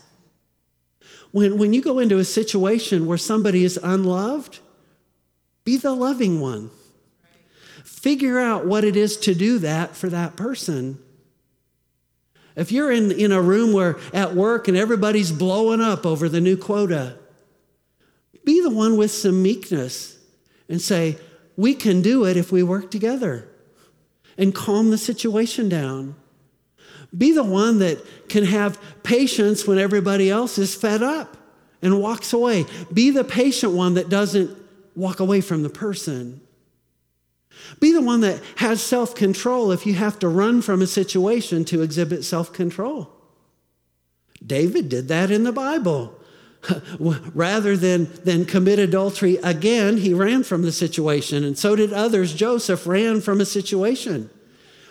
When, 1.32 1.58
when 1.58 1.72
you 1.72 1.82
go 1.82 1.98
into 1.98 2.18
a 2.18 2.24
situation 2.24 3.06
where 3.06 3.18
somebody 3.18 3.64
is 3.64 3.78
unloved, 3.82 4.60
be 5.64 5.76
the 5.76 5.92
loving 5.92 6.40
one. 6.40 6.70
Figure 7.82 8.38
out 8.38 8.66
what 8.66 8.84
it 8.84 8.96
is 8.96 9.16
to 9.16 9.34
do 9.34 9.58
that 9.58 9.96
for 9.96 10.08
that 10.10 10.36
person. 10.36 10.98
If 12.56 12.70
you're 12.70 12.90
in, 12.90 13.10
in 13.10 13.32
a 13.32 13.40
room 13.40 13.72
where 13.72 13.98
at 14.12 14.34
work 14.34 14.68
and 14.68 14.76
everybody's 14.76 15.32
blowing 15.32 15.80
up 15.80 16.06
over 16.06 16.28
the 16.28 16.40
new 16.40 16.56
quota, 16.56 17.18
be 18.44 18.60
the 18.60 18.70
one 18.70 18.96
with 18.96 19.10
some 19.10 19.42
meekness 19.42 20.18
and 20.68 20.80
say, 20.80 21.18
We 21.56 21.74
can 21.74 22.02
do 22.02 22.24
it 22.24 22.36
if 22.36 22.52
we 22.52 22.62
work 22.62 22.90
together 22.90 23.48
and 24.38 24.54
calm 24.54 24.90
the 24.90 24.98
situation 24.98 25.68
down. 25.68 26.14
Be 27.16 27.32
the 27.32 27.44
one 27.44 27.78
that 27.78 28.04
can 28.28 28.44
have 28.44 28.80
patience 29.02 29.66
when 29.66 29.78
everybody 29.78 30.30
else 30.30 30.58
is 30.58 30.74
fed 30.74 31.02
up 31.02 31.36
and 31.80 32.00
walks 32.00 32.32
away. 32.32 32.66
Be 32.92 33.10
the 33.10 33.24
patient 33.24 33.72
one 33.72 33.94
that 33.94 34.08
doesn't 34.08 34.56
walk 34.96 35.20
away 35.20 35.40
from 35.40 35.62
the 35.62 35.70
person. 35.70 36.40
Be 37.80 37.92
the 37.92 38.02
one 38.02 38.20
that 38.20 38.42
has 38.56 38.82
self 38.82 39.14
control 39.14 39.72
if 39.72 39.86
you 39.86 39.94
have 39.94 40.18
to 40.20 40.28
run 40.28 40.62
from 40.62 40.82
a 40.82 40.86
situation 40.86 41.64
to 41.66 41.82
exhibit 41.82 42.24
self 42.24 42.52
control. 42.52 43.10
David 44.44 44.88
did 44.88 45.08
that 45.08 45.30
in 45.30 45.44
the 45.44 45.52
Bible. 45.52 46.18
Rather 46.98 47.76
than, 47.76 48.10
than 48.24 48.44
commit 48.46 48.78
adultery 48.78 49.36
again, 49.36 49.98
he 49.98 50.14
ran 50.14 50.42
from 50.42 50.62
the 50.62 50.72
situation, 50.72 51.44
and 51.44 51.58
so 51.58 51.76
did 51.76 51.92
others. 51.92 52.34
Joseph 52.34 52.86
ran 52.86 53.20
from 53.20 53.40
a 53.40 53.44
situation. 53.44 54.30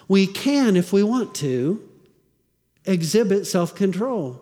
We 0.07 0.27
can, 0.27 0.75
if 0.75 0.93
we 0.93 1.01
want 1.01 1.33
to, 1.35 1.81
exhibit 2.85 3.47
self 3.47 3.75
control. 3.75 4.41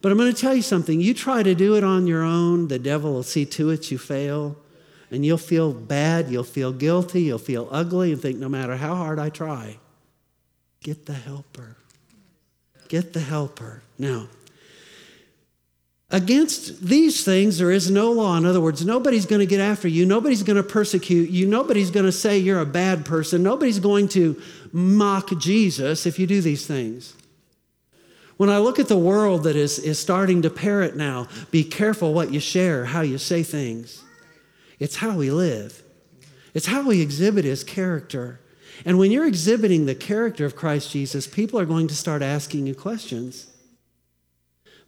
But 0.00 0.10
I'm 0.10 0.18
going 0.18 0.32
to 0.32 0.40
tell 0.40 0.54
you 0.54 0.62
something. 0.62 1.00
You 1.00 1.14
try 1.14 1.42
to 1.44 1.54
do 1.54 1.76
it 1.76 1.84
on 1.84 2.06
your 2.06 2.22
own, 2.22 2.68
the 2.68 2.78
devil 2.78 3.12
will 3.12 3.22
see 3.22 3.46
to 3.46 3.70
it 3.70 3.90
you 3.90 3.98
fail. 3.98 4.56
And 5.12 5.26
you'll 5.26 5.36
feel 5.36 5.74
bad, 5.74 6.30
you'll 6.30 6.42
feel 6.42 6.72
guilty, 6.72 7.24
you'll 7.24 7.38
feel 7.38 7.68
ugly, 7.70 8.12
and 8.12 8.20
think 8.20 8.38
no 8.38 8.48
matter 8.48 8.76
how 8.76 8.96
hard 8.96 9.18
I 9.18 9.28
try, 9.28 9.76
get 10.82 11.04
the 11.04 11.12
helper. 11.12 11.76
Get 12.88 13.12
the 13.12 13.20
helper. 13.20 13.82
Now, 13.98 14.28
against 16.10 16.86
these 16.86 17.24
things, 17.24 17.58
there 17.58 17.70
is 17.70 17.90
no 17.90 18.10
law. 18.10 18.38
In 18.38 18.46
other 18.46 18.60
words, 18.62 18.86
nobody's 18.86 19.26
going 19.26 19.40
to 19.40 19.46
get 19.46 19.60
after 19.60 19.86
you. 19.86 20.06
Nobody's 20.06 20.42
going 20.42 20.56
to 20.56 20.62
persecute 20.62 21.28
you. 21.28 21.46
Nobody's 21.46 21.90
going 21.90 22.06
to 22.06 22.12
say 22.12 22.38
you're 22.38 22.60
a 22.60 22.66
bad 22.66 23.04
person. 23.04 23.42
Nobody's 23.42 23.80
going 23.80 24.08
to 24.08 24.40
mock 24.72 25.38
Jesus 25.38 26.06
if 26.06 26.18
you 26.18 26.26
do 26.26 26.40
these 26.40 26.66
things. 26.66 27.14
When 28.38 28.48
I 28.48 28.58
look 28.58 28.78
at 28.78 28.88
the 28.88 28.96
world 28.96 29.44
that 29.44 29.56
is, 29.56 29.78
is 29.78 29.98
starting 29.98 30.40
to 30.40 30.50
parrot 30.50 30.96
now, 30.96 31.28
be 31.50 31.64
careful 31.64 32.14
what 32.14 32.32
you 32.32 32.40
share, 32.40 32.86
how 32.86 33.02
you 33.02 33.18
say 33.18 33.42
things. 33.42 34.02
It's 34.82 34.96
how 34.96 35.16
we 35.16 35.30
live, 35.30 35.80
it's 36.54 36.66
how 36.66 36.88
we 36.88 37.00
exhibit 37.00 37.44
his 37.44 37.62
character. 37.62 38.40
And 38.84 38.98
when 38.98 39.12
you're 39.12 39.28
exhibiting 39.28 39.86
the 39.86 39.94
character 39.94 40.44
of 40.44 40.56
Christ 40.56 40.90
Jesus, 40.90 41.28
people 41.28 41.60
are 41.60 41.64
going 41.64 41.86
to 41.86 41.94
start 41.94 42.20
asking 42.20 42.66
you 42.66 42.74
questions. 42.74 43.46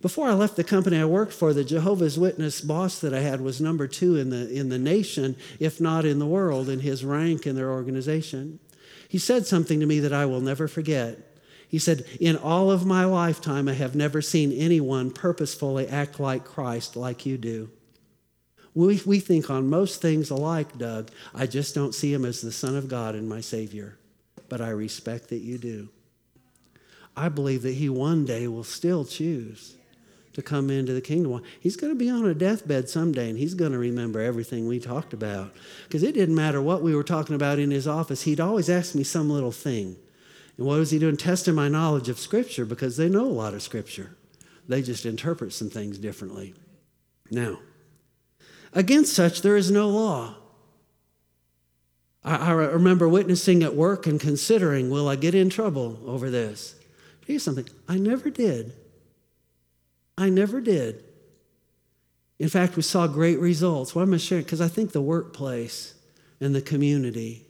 Before 0.00 0.26
I 0.26 0.32
left 0.32 0.56
the 0.56 0.64
company 0.64 0.98
I 0.98 1.04
worked 1.04 1.32
for, 1.32 1.52
the 1.52 1.62
Jehovah's 1.62 2.18
Witness 2.18 2.60
boss 2.60 2.98
that 2.98 3.14
I 3.14 3.20
had 3.20 3.40
was 3.40 3.60
number 3.60 3.86
two 3.86 4.16
in 4.16 4.30
the, 4.30 4.50
in 4.50 4.68
the 4.68 4.80
nation, 4.80 5.36
if 5.60 5.80
not 5.80 6.04
in 6.04 6.18
the 6.18 6.26
world, 6.26 6.68
in 6.68 6.80
his 6.80 7.04
rank 7.04 7.46
in 7.46 7.54
their 7.54 7.70
organization. 7.70 8.58
He 9.08 9.18
said 9.18 9.46
something 9.46 9.78
to 9.78 9.86
me 9.86 10.00
that 10.00 10.12
I 10.12 10.26
will 10.26 10.40
never 10.40 10.66
forget. 10.66 11.18
He 11.68 11.78
said, 11.78 12.04
In 12.18 12.36
all 12.36 12.68
of 12.72 12.84
my 12.84 13.04
lifetime, 13.04 13.68
I 13.68 13.74
have 13.74 13.94
never 13.94 14.20
seen 14.20 14.50
anyone 14.50 15.12
purposefully 15.12 15.86
act 15.86 16.18
like 16.18 16.44
Christ 16.44 16.96
like 16.96 17.24
you 17.24 17.38
do. 17.38 17.70
We, 18.74 19.00
we 19.06 19.20
think 19.20 19.50
on 19.50 19.68
most 19.68 20.02
things 20.02 20.30
alike, 20.30 20.76
Doug. 20.78 21.10
I 21.34 21.46
just 21.46 21.74
don't 21.74 21.94
see 21.94 22.12
him 22.12 22.24
as 22.24 22.40
the 22.40 22.52
Son 22.52 22.76
of 22.76 22.88
God 22.88 23.14
and 23.14 23.28
my 23.28 23.40
Savior. 23.40 23.98
But 24.48 24.60
I 24.60 24.70
respect 24.70 25.28
that 25.28 25.38
you 25.38 25.58
do. 25.58 25.88
I 27.16 27.28
believe 27.28 27.62
that 27.62 27.74
he 27.74 27.88
one 27.88 28.24
day 28.24 28.48
will 28.48 28.64
still 28.64 29.04
choose 29.04 29.76
to 30.32 30.42
come 30.42 30.68
into 30.68 30.92
the 30.92 31.00
kingdom. 31.00 31.42
He's 31.60 31.76
going 31.76 31.92
to 31.92 31.98
be 31.98 32.10
on 32.10 32.26
a 32.26 32.34
deathbed 32.34 32.88
someday 32.88 33.30
and 33.30 33.38
he's 33.38 33.54
going 33.54 33.70
to 33.70 33.78
remember 33.78 34.20
everything 34.20 34.66
we 34.66 34.80
talked 34.80 35.12
about. 35.12 35.54
Because 35.84 36.02
it 36.02 36.14
didn't 36.14 36.34
matter 36.34 36.60
what 36.60 36.82
we 36.82 36.94
were 36.94 37.04
talking 37.04 37.36
about 37.36 37.60
in 37.60 37.70
his 37.70 37.86
office, 37.86 38.22
he'd 38.22 38.40
always 38.40 38.68
ask 38.68 38.96
me 38.96 39.04
some 39.04 39.30
little 39.30 39.52
thing. 39.52 39.96
And 40.56 40.66
what 40.66 40.78
was 40.78 40.90
he 40.90 40.98
doing? 40.98 41.16
Testing 41.16 41.54
my 41.54 41.68
knowledge 41.68 42.08
of 42.08 42.18
Scripture 42.18 42.64
because 42.64 42.96
they 42.96 43.08
know 43.08 43.24
a 43.24 43.28
lot 43.28 43.54
of 43.54 43.62
Scripture. 43.62 44.16
They 44.68 44.82
just 44.82 45.06
interpret 45.06 45.52
some 45.52 45.70
things 45.70 45.98
differently. 45.98 46.54
Now, 47.30 47.58
Against 48.74 49.14
such, 49.14 49.42
there 49.42 49.56
is 49.56 49.70
no 49.70 49.88
law. 49.88 50.34
I, 52.24 52.36
I 52.36 52.52
remember 52.52 53.08
witnessing 53.08 53.62
at 53.62 53.74
work 53.74 54.06
and 54.06 54.18
considering, 54.18 54.90
will 54.90 55.08
I 55.08 55.16
get 55.16 55.34
in 55.34 55.48
trouble 55.48 56.00
over 56.04 56.28
this? 56.28 56.74
Tell 57.24 57.32
you 57.32 57.38
something, 57.38 57.68
I 57.88 57.96
never 57.98 58.30
did. 58.30 58.72
I 60.18 60.28
never 60.28 60.60
did. 60.60 61.04
In 62.38 62.48
fact, 62.48 62.76
we 62.76 62.82
saw 62.82 63.06
great 63.06 63.38
results. 63.38 63.94
Why 63.94 64.02
am 64.02 64.12
I 64.12 64.16
sharing? 64.16 64.44
Because 64.44 64.60
I 64.60 64.68
think 64.68 64.92
the 64.92 65.00
workplace 65.00 65.94
and 66.40 66.54
the 66.54 66.60
community 66.60 67.46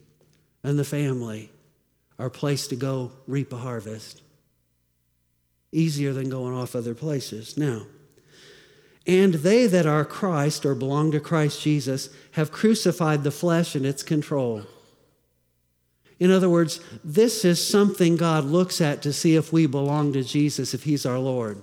and 0.62 0.78
the 0.78 0.84
family 0.84 1.50
are 2.18 2.26
a 2.26 2.30
place 2.30 2.68
to 2.68 2.76
go 2.76 3.12
reap 3.26 3.52
a 3.52 3.56
harvest. 3.56 4.20
Easier 5.72 6.12
than 6.12 6.28
going 6.28 6.54
off 6.54 6.76
other 6.76 6.94
places. 6.94 7.56
Now, 7.56 7.86
and 9.06 9.34
they 9.34 9.66
that 9.66 9.86
are 9.86 10.04
Christ 10.04 10.64
or 10.64 10.74
belong 10.74 11.12
to 11.12 11.20
Christ 11.20 11.60
Jesus 11.60 12.08
have 12.32 12.52
crucified 12.52 13.22
the 13.22 13.30
flesh 13.30 13.74
and 13.74 13.84
its 13.84 14.02
control. 14.02 14.62
In 16.18 16.30
other 16.30 16.48
words, 16.48 16.80
this 17.02 17.44
is 17.44 17.66
something 17.66 18.16
God 18.16 18.44
looks 18.44 18.80
at 18.80 19.02
to 19.02 19.12
see 19.12 19.36
if 19.36 19.52
we 19.52 19.66
belong 19.66 20.12
to 20.14 20.22
Jesus, 20.22 20.72
if 20.72 20.84
He's 20.84 21.04
our 21.04 21.18
Lord. 21.18 21.62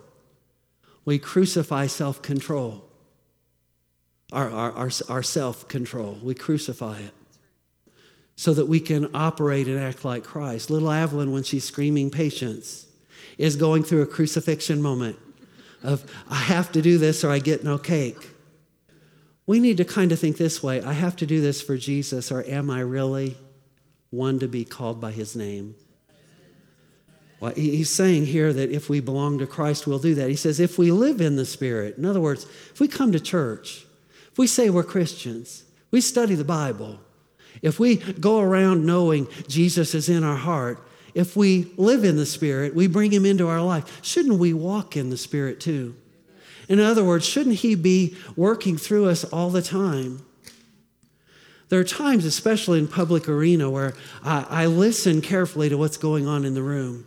We 1.04 1.18
crucify 1.18 1.88
self 1.88 2.22
control, 2.22 2.84
our, 4.32 4.50
our, 4.50 4.72
our, 4.74 4.92
our 5.10 5.24
self 5.24 5.68
control. 5.68 6.20
We 6.22 6.36
crucify 6.36 7.00
it 7.00 7.14
so 8.36 8.54
that 8.54 8.68
we 8.68 8.80
can 8.80 9.10
operate 9.16 9.68
and 9.68 9.80
act 9.80 10.06
like 10.06 10.24
Christ. 10.24 10.70
Little 10.70 10.92
Evelyn, 10.92 11.32
when 11.32 11.44
she's 11.44 11.64
screaming 11.64 12.12
patience, 12.12 12.86
is 13.38 13.56
going 13.56 13.84
through 13.84 14.02
a 14.02 14.08
crucifixion 14.08 14.82
moment 14.82 15.18
of 15.84 16.10
I 16.30 16.36
have 16.36 16.72
to 16.74 16.82
do 16.82 16.98
this 16.98 17.24
or 17.24 17.32
I 17.32 17.40
get 17.40 17.64
no 17.64 17.78
cake. 17.78 18.30
We 19.48 19.60
need 19.60 19.78
to 19.78 19.86
kind 19.86 20.12
of 20.12 20.20
think 20.20 20.38
this 20.38 20.62
way 20.62 20.82
I 20.82 20.94
have 20.94 21.16
to 21.18 21.26
do 21.26 21.42
this 21.42 21.62
for 21.62 21.78
Jesus, 21.78 22.32
or 22.32 22.44
am 22.46 22.70
I 22.70 22.82
really 22.82 23.38
one 24.10 24.40
to 24.40 24.48
be 24.48 24.64
called 24.64 25.02
by 25.02 25.12
his 25.12 25.36
name? 25.36 25.76
Well, 27.40 27.54
he's 27.56 27.90
saying 27.90 28.28
here 28.28 28.54
that 28.54 28.70
if 28.70 28.88
we 28.88 29.00
belong 29.00 29.40
to 29.40 29.48
Christ, 29.48 29.88
we'll 29.88 29.98
do 29.98 30.14
that. 30.14 30.30
He 30.30 30.36
says, 30.36 30.60
if 30.60 30.78
we 30.78 30.92
live 30.92 31.20
in 31.22 31.38
the 31.38 31.46
Spirit, 31.46 31.98
in 31.98 32.06
other 32.06 32.22
words, 32.22 32.46
if 32.72 32.80
we 32.80 32.88
come 32.88 33.12
to 33.14 33.20
church, 33.20 33.84
if 34.32 34.38
we 34.38 34.46
say 34.46 34.70
we're 34.70 34.84
Christians, 34.84 35.64
we 35.90 36.02
study 36.02 36.36
the 36.36 36.46
Bible, 36.46 37.00
if 37.64 37.80
we 37.80 37.96
go 37.96 38.40
around 38.40 38.86
knowing 38.86 39.28
Jesus 39.48 39.96
is 39.96 40.08
in 40.08 40.24
our 40.24 40.36
heart, 40.36 40.86
if 41.14 41.36
we 41.36 41.72
live 41.78 42.03
in 42.03 42.18
the 42.18 42.26
Spirit, 42.26 42.76
we 42.76 42.88
bring 42.88 43.12
Him 43.12 43.26
into 43.26 43.47
our 43.47 43.62
life. 43.62 43.99
Shouldn't 44.01 44.39
we 44.39 44.53
walk 44.53 44.95
in 44.95 45.09
the 45.09 45.18
Spirit 45.18 45.59
too? 45.59 45.95
In 46.70 46.80
other 46.80 47.03
words, 47.03 47.26
shouldn't 47.26 47.57
He 47.57 47.76
be 47.76 48.16
working 48.36 48.78
through 48.78 49.09
us 49.09 49.24
all 49.26 49.49
the 49.49 49.62
time? 49.62 50.26
There 51.70 51.80
are 51.80 51.86
times, 51.86 52.26
especially 52.26 52.80
in 52.80 52.88
public 52.88 53.30
arena, 53.30 53.70
where 53.70 53.93
I, 54.24 54.45
I 54.49 54.66
listen 54.66 55.22
carefully 55.22 55.70
to 55.70 55.78
what's 55.78 55.97
going 55.97 56.28
on 56.28 56.43
in 56.43 56.53
the 56.53 56.62
room. 56.62 57.05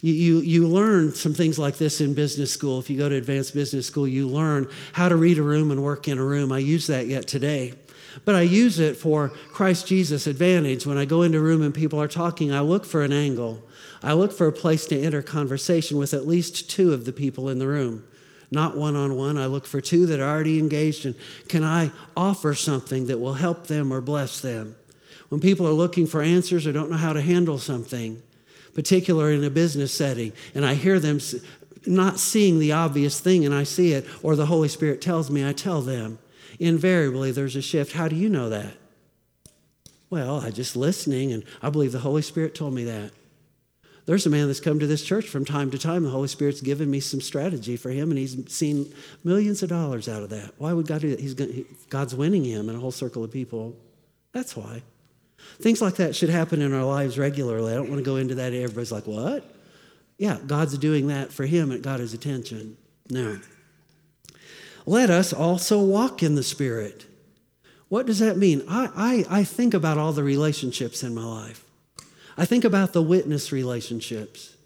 You, 0.00 0.12
you, 0.12 0.38
you 0.40 0.68
learn 0.68 1.12
some 1.12 1.34
things 1.34 1.58
like 1.58 1.76
this 1.76 2.00
in 2.00 2.14
business 2.14 2.52
school. 2.52 2.78
If 2.78 2.88
you 2.88 2.98
go 2.98 3.08
to 3.08 3.16
advanced 3.16 3.54
business 3.54 3.86
school, 3.86 4.06
you 4.06 4.28
learn 4.28 4.68
how 4.92 5.08
to 5.08 5.16
read 5.16 5.38
a 5.38 5.42
room 5.42 5.70
and 5.70 5.82
work 5.82 6.06
in 6.08 6.18
a 6.18 6.24
room. 6.24 6.52
I 6.52 6.58
use 6.58 6.86
that 6.86 7.06
yet 7.06 7.26
today. 7.26 7.74
But 8.24 8.34
I 8.34 8.42
use 8.42 8.78
it 8.78 8.96
for 8.96 9.28
Christ 9.52 9.86
Jesus 9.86 10.26
advantage. 10.26 10.86
When 10.86 10.98
I 10.98 11.04
go 11.04 11.22
into 11.22 11.38
a 11.38 11.42
room 11.42 11.62
and 11.62 11.74
people 11.74 12.00
are 12.00 12.08
talking, 12.08 12.52
I 12.52 12.60
look 12.60 12.84
for 12.84 13.02
an 13.02 13.12
angle. 13.12 13.62
I 14.02 14.12
look 14.12 14.32
for 14.32 14.46
a 14.46 14.52
place 14.52 14.86
to 14.86 15.00
enter 15.00 15.22
conversation 15.22 15.98
with 15.98 16.14
at 16.14 16.26
least 16.26 16.70
two 16.70 16.92
of 16.92 17.04
the 17.04 17.12
people 17.12 17.48
in 17.48 17.58
the 17.58 17.66
room. 17.66 18.04
not 18.50 18.76
one 18.76 18.96
on 18.96 19.14
one. 19.16 19.36
I 19.36 19.46
look 19.46 19.66
for 19.66 19.80
two 19.80 20.06
that 20.06 20.20
are 20.20 20.28
already 20.28 20.58
engaged 20.58 21.04
and 21.04 21.14
can 21.48 21.64
I 21.64 21.90
offer 22.16 22.54
something 22.54 23.06
that 23.06 23.18
will 23.18 23.34
help 23.34 23.66
them 23.66 23.92
or 23.92 24.00
bless 24.00 24.40
them? 24.40 24.76
When 25.28 25.40
people 25.40 25.66
are 25.68 25.72
looking 25.72 26.06
for 26.06 26.22
answers 26.22 26.66
or 26.66 26.72
don't 26.72 26.90
know 26.90 26.96
how 26.96 27.12
to 27.12 27.20
handle 27.20 27.58
something, 27.58 28.22
particular 28.74 29.30
in 29.30 29.44
a 29.44 29.50
business 29.50 29.92
setting, 29.92 30.32
and 30.54 30.64
I 30.64 30.74
hear 30.74 30.98
them 30.98 31.20
not 31.86 32.18
seeing 32.18 32.58
the 32.58 32.72
obvious 32.72 33.20
thing 33.20 33.44
and 33.44 33.54
I 33.54 33.64
see 33.64 33.92
it, 33.92 34.06
or 34.22 34.36
the 34.36 34.46
Holy 34.46 34.68
Spirit 34.68 35.02
tells 35.02 35.30
me, 35.30 35.46
I 35.46 35.52
tell 35.52 35.82
them, 35.82 36.18
invariably 36.58 37.30
there's 37.30 37.56
a 37.56 37.62
shift. 37.62 37.92
How 37.92 38.08
do 38.08 38.16
you 38.16 38.28
know 38.28 38.48
that? 38.48 38.74
Well, 40.10 40.40
I 40.40 40.50
just 40.50 40.76
listening, 40.76 41.32
and 41.32 41.44
I 41.60 41.70
believe 41.70 41.92
the 41.92 41.98
Holy 41.98 42.22
Spirit 42.22 42.54
told 42.54 42.74
me 42.74 42.84
that. 42.84 43.12
There's 44.06 44.24
a 44.24 44.30
man 44.30 44.46
that's 44.46 44.58
come 44.58 44.78
to 44.78 44.86
this 44.86 45.04
church 45.04 45.28
from 45.28 45.44
time 45.44 45.70
to 45.70 45.78
time. 45.78 46.02
The 46.02 46.08
Holy 46.08 46.28
Spirit's 46.28 46.62
given 46.62 46.90
me 46.90 46.98
some 46.98 47.20
strategy 47.20 47.76
for 47.76 47.90
him, 47.90 48.10
and 48.10 48.18
he's 48.18 48.36
seen 48.50 48.90
millions 49.22 49.62
of 49.62 49.68
dollars 49.68 50.08
out 50.08 50.22
of 50.22 50.30
that. 50.30 50.54
Why 50.56 50.72
would 50.72 50.86
God 50.86 51.02
do 51.02 51.10
that? 51.10 51.20
He's 51.20 51.34
God's 51.90 52.14
winning 52.14 52.42
him 52.42 52.70
and 52.70 52.78
a 52.78 52.80
whole 52.80 52.90
circle 52.90 53.22
of 53.22 53.30
people. 53.30 53.76
That's 54.32 54.56
why. 54.56 54.82
Things 55.60 55.82
like 55.82 55.96
that 55.96 56.16
should 56.16 56.30
happen 56.30 56.62
in 56.62 56.72
our 56.72 56.84
lives 56.84 57.18
regularly. 57.18 57.70
I 57.70 57.76
don't 57.76 57.90
want 57.90 57.98
to 57.98 58.04
go 58.04 58.16
into 58.16 58.36
that. 58.36 58.54
Everybody's 58.54 58.92
like, 58.92 59.06
what? 59.06 59.44
Yeah, 60.16 60.38
God's 60.46 60.78
doing 60.78 61.08
that 61.08 61.30
for 61.30 61.44
him 61.44 61.70
and 61.70 61.82
got 61.82 62.00
his 62.00 62.14
attention. 62.14 62.78
Now, 63.10 63.36
let 64.88 65.10
us 65.10 65.34
also 65.34 65.82
walk 65.82 66.22
in 66.22 66.34
the 66.34 66.42
Spirit. 66.42 67.04
What 67.88 68.06
does 68.06 68.20
that 68.20 68.38
mean? 68.38 68.64
I, 68.66 69.24
I, 69.28 69.40
I 69.40 69.44
think 69.44 69.74
about 69.74 69.98
all 69.98 70.14
the 70.14 70.22
relationships 70.22 71.02
in 71.02 71.14
my 71.14 71.24
life. 71.24 71.62
I 72.38 72.46
think 72.46 72.64
about 72.64 72.94
the 72.94 73.02
witness 73.02 73.52
relationships. 73.52 74.56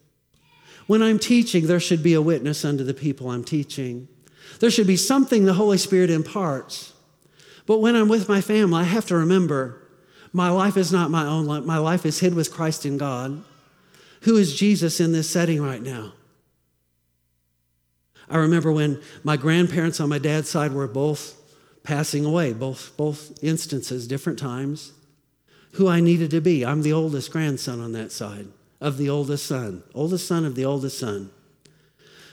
When 0.87 1.03
I'm 1.03 1.19
teaching, 1.19 1.67
there 1.67 1.81
should 1.81 2.05
be 2.05 2.15
a 2.15 2.23
witness 2.23 2.65
unto 2.65 2.85
the 2.85 2.95
people 2.95 3.31
I'm 3.31 3.43
teaching. 3.43 4.07
There 4.61 4.71
should 4.71 4.87
be 4.87 4.97
something 4.97 5.45
the 5.45 5.55
Holy 5.55 5.79
Spirit 5.79 6.09
imparts. 6.09 6.93
But 7.67 7.79
when 7.79 7.97
I'm 7.97 8.09
with 8.09 8.29
my 8.29 8.41
family, 8.41 8.79
I 8.79 8.85
have 8.85 9.07
to 9.07 9.17
remember 9.17 9.83
my 10.33 10.51
life 10.51 10.77
is 10.77 10.93
not 10.93 11.11
my 11.11 11.27
own 11.27 11.47
life. 11.47 11.65
My 11.65 11.79
life 11.79 12.07
is 12.07 12.21
hid 12.21 12.35
with 12.35 12.53
Christ 12.53 12.87
in 12.87 12.97
God. 12.97 13.43
Who 14.21 14.37
is 14.37 14.55
Jesus 14.55 15.01
in 15.01 15.11
this 15.11 15.29
setting 15.29 15.61
right 15.61 15.83
now? 15.83 16.13
I 18.33 18.39
remember 18.39 18.73
when 18.73 19.01
my 19.23 19.37
grandparents 19.37 20.01
on 20.01 20.09
my 20.09 20.19
dad's 20.19 20.49
side 20.49 20.73
were 20.73 20.89
both 20.89 21.37
passing 21.83 22.25
away, 22.25 22.55
both, 22.55 22.97
both 22.97 23.45
instances, 23.45 24.09
different 24.09 24.39
times 24.39 24.93
who 25.73 25.87
I 25.87 26.01
needed 26.01 26.31
to 26.31 26.41
be. 26.41 26.65
I'm 26.65 26.81
the 26.81 26.95
oldest 26.95 27.31
grandson 27.31 27.79
on 27.81 27.93
that 27.93 28.11
side 28.11 28.47
of 28.81 28.97
the 28.97 29.11
oldest 29.11 29.45
son, 29.45 29.83
oldest 29.95 30.27
son 30.27 30.47
of 30.47 30.55
the 30.55 30.65
oldest 30.65 30.99
son. 30.99 31.31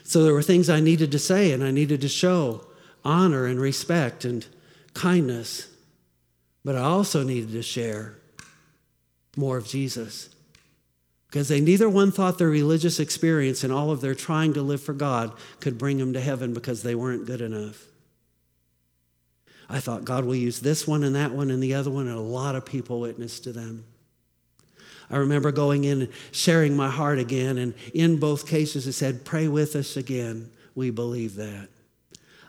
So 0.02 0.24
there 0.24 0.32
were 0.32 0.42
things 0.42 0.70
I 0.70 0.80
needed 0.80 1.12
to 1.12 1.18
say 1.18 1.52
and 1.52 1.62
I 1.62 1.70
needed 1.70 2.00
to 2.00 2.08
show 2.08 2.64
honor 3.04 3.44
and 3.44 3.60
respect 3.60 4.24
and 4.24 4.46
kindness. 4.94 5.68
But 6.64 6.76
I 6.76 6.80
also 6.80 7.22
needed 7.22 7.52
to 7.52 7.62
share 7.62 8.14
more 9.36 9.58
of 9.58 9.66
Jesus. 9.66 10.30
Because 11.30 11.46
they 11.46 11.60
neither 11.60 11.88
one 11.88 12.10
thought 12.10 12.38
their 12.38 12.48
religious 12.48 12.98
experience 12.98 13.62
and 13.62 13.72
all 13.72 13.92
of 13.92 14.00
their 14.00 14.16
trying 14.16 14.52
to 14.54 14.62
live 14.62 14.82
for 14.82 14.92
God 14.92 15.32
could 15.60 15.78
bring 15.78 15.98
them 15.98 16.12
to 16.12 16.20
heaven 16.20 16.52
because 16.52 16.82
they 16.82 16.96
weren't 16.96 17.24
good 17.24 17.40
enough. 17.40 17.86
I 19.68 19.78
thought 19.78 20.04
God 20.04 20.24
will 20.24 20.34
use 20.34 20.58
this 20.58 20.88
one 20.88 21.04
and 21.04 21.14
that 21.14 21.30
one 21.30 21.52
and 21.52 21.62
the 21.62 21.74
other 21.74 21.90
one, 21.90 22.08
and 22.08 22.16
a 22.16 22.20
lot 22.20 22.56
of 22.56 22.66
people 22.66 22.98
witnessed 22.98 23.44
to 23.44 23.52
them. 23.52 23.84
I 25.08 25.18
remember 25.18 25.52
going 25.52 25.84
in 25.84 26.02
and 26.02 26.12
sharing 26.32 26.76
my 26.76 26.90
heart 26.90 27.20
again, 27.20 27.58
and 27.58 27.74
in 27.94 28.18
both 28.18 28.48
cases 28.48 28.88
it 28.88 28.92
said, 28.94 29.24
Pray 29.24 29.46
with 29.46 29.76
us 29.76 29.96
again. 29.96 30.50
We 30.74 30.90
believe 30.90 31.36
that. 31.36 31.68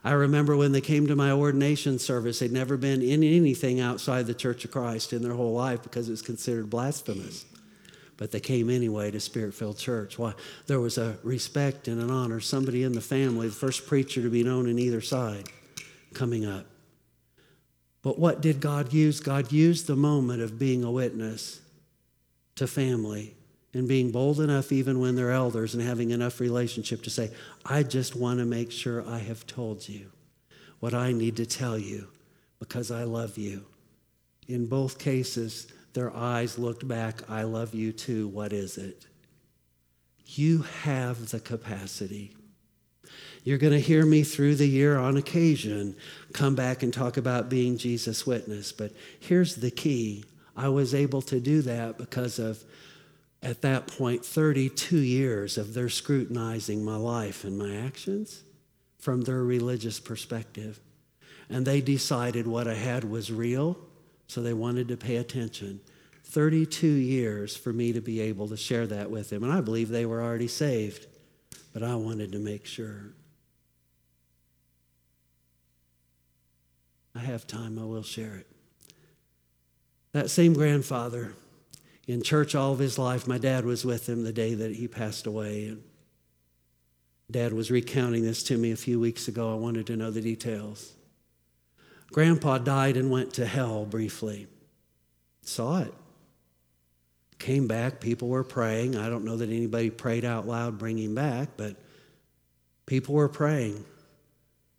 I 0.04 0.14
remember 0.14 0.58
when 0.58 0.72
they 0.72 0.82
came 0.82 1.06
to 1.08 1.16
my 1.16 1.32
ordination 1.32 2.00
service, 2.00 2.40
they'd 2.40 2.52
never 2.52 2.78
been 2.78 3.04
in 3.04 3.24
anything 3.24 3.80
outside 3.80 4.26
the 4.26 4.34
Church 4.34 4.66
of 4.66 4.72
Christ 4.72 5.14
in 5.14 5.22
their 5.22 5.34
whole 5.34 5.54
life 5.54 5.84
because 5.84 6.08
it 6.08 6.12
was 6.12 6.24
considered 6.24 6.72
blasphemous. 6.72 7.46
But 8.22 8.30
they 8.30 8.40
came 8.40 8.70
anyway 8.70 9.10
to 9.10 9.20
Spirit 9.20 9.56
filled 9.56 9.80
Church. 9.80 10.20
Why? 10.20 10.36
There 10.68 10.80
was 10.80 11.00
a 11.00 11.18
respect 11.24 11.88
and 11.88 12.00
an 12.00 12.12
honor. 12.12 12.40
Somebody 12.40 12.84
in 12.84 12.92
the 12.94 13.02
family, 13.02 13.48
the 13.48 13.54
first 13.56 13.88
preacher 13.88 14.22
to 14.22 14.30
be 14.30 14.44
known 14.44 14.70
in 14.70 14.78
either 14.78 15.02
side, 15.02 15.50
coming 16.14 16.46
up. 16.46 16.68
But 18.04 18.20
what 18.20 18.40
did 18.40 18.60
God 18.60 18.94
use? 18.94 19.20
God 19.20 19.52
used 19.52 19.88
the 19.88 19.96
moment 19.96 20.44
of 20.44 20.60
being 20.60 20.84
a 20.84 20.92
witness 20.92 21.62
to 22.58 22.68
family 22.68 23.34
and 23.74 23.88
being 23.88 24.12
bold 24.12 24.40
enough, 24.40 24.72
even 24.72 25.00
when 25.00 25.16
they're 25.16 25.32
elders, 25.32 25.74
and 25.74 25.82
having 25.82 26.12
enough 26.12 26.40
relationship 26.40 27.02
to 27.02 27.10
say, 27.10 27.32
I 27.66 27.82
just 27.82 28.16
want 28.16 28.38
to 28.38 28.46
make 28.46 28.72
sure 28.72 29.04
I 29.10 29.18
have 29.18 29.48
told 29.48 29.90
you 29.90 30.12
what 30.80 30.94
I 30.94 31.12
need 31.12 31.38
to 31.38 31.48
tell 31.48 31.76
you 31.76 32.10
because 32.60 32.92
I 32.92 33.02
love 33.02 33.40
you. 33.40 33.66
In 34.48 34.68
both 34.68 35.00
cases, 35.00 35.74
their 35.94 36.16
eyes 36.16 36.58
looked 36.58 36.88
back, 36.88 37.30
I 37.30 37.44
love 37.44 37.74
you 37.74 37.92
too. 37.92 38.28
What 38.28 38.54
is 38.54 38.78
it? 38.78 39.06
You 40.26 40.62
have 40.84 41.30
the 41.30 41.40
capacity 41.40 42.34
you're 43.44 43.58
going 43.58 43.74
to 43.74 43.80
hear 43.80 44.06
me 44.06 44.24
through 44.24 44.56
the 44.56 44.68
year 44.68 44.98
on 44.98 45.18
occasion 45.18 45.96
come 46.34 46.56
back 46.56 46.84
and 46.84 46.94
talk 46.94 47.18
about 47.18 47.50
being 47.50 47.78
Jesus' 47.78 48.26
witness. 48.26 48.72
But 48.72 48.92
here's 49.20 49.56
the 49.56 49.72
key 49.72 50.26
I 50.56 50.70
was 50.70 50.94
able 50.94 51.22
to 51.24 51.40
do 51.40 51.62
that 51.64 51.98
because 51.98 52.38
of, 52.38 52.64
at 53.42 53.62
that 53.62 53.88
point, 53.88 54.24
32 54.24 54.98
years 54.98 55.58
of 55.58 55.74
their 55.74 55.90
scrutinizing 55.90 56.84
my 56.86 56.98
life 56.98 57.44
and 57.44 57.58
my 57.58 57.76
actions 57.76 58.44
from 59.00 59.22
their 59.22 59.44
religious 59.44 60.00
perspective. 60.00 60.80
And 61.50 61.66
they 61.66 61.82
decided 61.82 62.46
what 62.46 62.68
I 62.68 62.76
had 62.76 63.04
was 63.04 63.32
real, 63.32 63.78
so 64.32 64.42
they 64.42 64.54
wanted 64.54 64.88
to 64.88 64.96
pay 64.96 65.18
attention. 65.18 65.82
32 66.24 66.88
years 66.88 67.54
for 67.54 67.74
me 67.74 67.92
to 67.92 68.00
be 68.00 68.22
able 68.22 68.48
to 68.48 68.56
share 68.56 68.88
that 68.88 69.12
with 69.12 69.30
them. 69.30 69.44
And 69.44 69.52
I 69.52 69.60
believe 69.60 69.90
they 69.90 70.06
were 70.06 70.22
already 70.22 70.48
saved, 70.48 71.08
but 71.74 71.84
I 71.84 71.96
wanted 71.96 72.32
to 72.32 72.40
make 72.40 72.66
sure. 72.66 73.08
I 77.14 77.20
have 77.20 77.46
time, 77.46 77.78
I 77.78 77.84
will 77.84 78.04
share 78.04 78.36
it. 78.36 78.48
That 80.14 80.30
same 80.30 80.54
grandfather, 80.54 81.34
in 82.08 82.24
church 82.24 82.56
all 82.56 82.72
of 82.72 82.80
his 82.80 82.98
life, 82.98 83.28
my 83.28 83.38
dad 83.38 83.66
was 83.66 83.84
with 83.84 84.08
him 84.08 84.24
the 84.24 84.32
day 84.32 84.54
that 84.54 84.76
he 84.76 84.88
passed 84.88 85.28
away. 85.28 85.68
And 85.68 85.84
dad 87.30 87.52
was 87.52 87.70
recounting 87.70 88.24
this 88.24 88.44
to 88.44 88.58
me 88.58 88.72
a 88.72 88.78
few 88.78 88.98
weeks 88.98 89.28
ago. 89.28 89.52
I 89.52 89.58
wanted 89.58 89.88
to 89.88 89.98
know 89.98 90.10
the 90.10 90.22
details. 90.22 90.94
Grandpa 92.12 92.58
died 92.58 92.98
and 92.98 93.10
went 93.10 93.34
to 93.34 93.46
hell 93.46 93.86
briefly. 93.86 94.48
Saw 95.44 95.82
it. 95.82 95.94
Came 97.40 97.68
back, 97.68 98.00
people 98.00 98.28
were 98.28 98.44
praying. 98.44 98.96
I 98.96 99.10
don't 99.10 99.26
know 99.26 99.38
that 99.38 99.50
anybody 99.50 99.90
prayed 99.90 100.26
out 100.26 100.48
loud, 100.48 100.78
bring 100.78 100.98
him 100.98 101.16
back, 101.16 101.50
but 101.58 101.76
people 102.86 103.16
were 103.16 103.30
praying. 103.30 103.84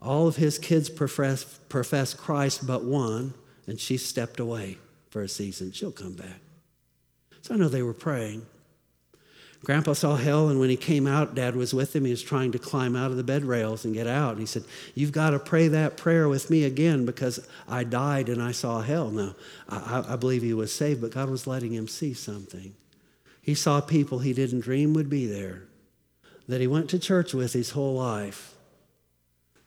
All 0.01 0.29
of 0.29 0.37
his 0.37 0.59
kids 0.59 0.89
profess, 0.89 1.45
profess 1.69 2.15
Christ 2.15 2.67
but 2.67 2.85
one, 2.85 3.35
and 3.67 3.81
she 3.81 3.97
stepped 3.97 4.39
away 4.39 4.79
for 5.11 5.23
a 5.23 5.29
season. 5.29 5.73
She'll 5.73 5.93
come 5.93 6.15
back. 6.15 6.41
So 7.41 7.55
I 7.55 7.57
know 7.57 7.69
they 7.69 7.83
were 7.83 7.95
praying. 7.95 8.47
Grandpa 9.65 9.93
saw 9.93 10.17
hell, 10.17 10.49
and 10.49 10.59
when 10.59 10.71
he 10.71 10.77
came 10.77 11.07
out, 11.07 11.37
Dad 11.37 11.55
was 11.55 11.73
with 11.73 11.95
him. 11.95 12.05
He 12.05 12.11
was 12.11 12.23
trying 12.23 12.51
to 12.53 12.59
climb 12.59 12.97
out 12.97 13.13
of 13.13 13.17
the 13.17 13.23
bed 13.23 13.45
rails 13.45 13.85
and 13.85 13.95
get 13.95 14.09
out. 14.09 14.33
And 14.33 14.41
he 14.41 14.47
said, 14.47 14.65
You've 14.95 15.13
got 15.13 15.31
to 15.31 15.39
pray 15.39 15.69
that 15.69 15.97
prayer 15.97 16.29
with 16.29 16.51
me 16.51 16.65
again 16.65 17.07
because 17.07 17.47
I 17.69 17.85
died 17.85 18.29
and 18.29 18.43
I 18.43 18.51
saw 18.51 18.81
hell. 18.81 19.11
Now, 19.11 19.37
I, 19.69 20.05
I 20.09 20.17
believe 20.17 20.43
he 20.43 20.53
was 20.53 20.75
saved, 20.75 21.01
but 21.01 21.13
God 21.13 21.31
was 21.31 21.47
letting 21.47 21.73
him 21.73 21.87
see 21.87 22.13
something. 22.13 22.75
He 23.41 23.55
saw 23.55 23.81
people 23.81 24.19
he 24.19 24.33
didn't 24.33 24.61
dream 24.61 24.95
would 24.95 25.09
be 25.09 25.27
there, 25.27 25.63
that 26.49 26.61
he 26.61 26.67
went 26.67 26.91
to 26.91 26.99
church 26.99 27.33
with 27.33 27.53
his 27.53 27.71
whole 27.71 27.95
life 27.95 28.55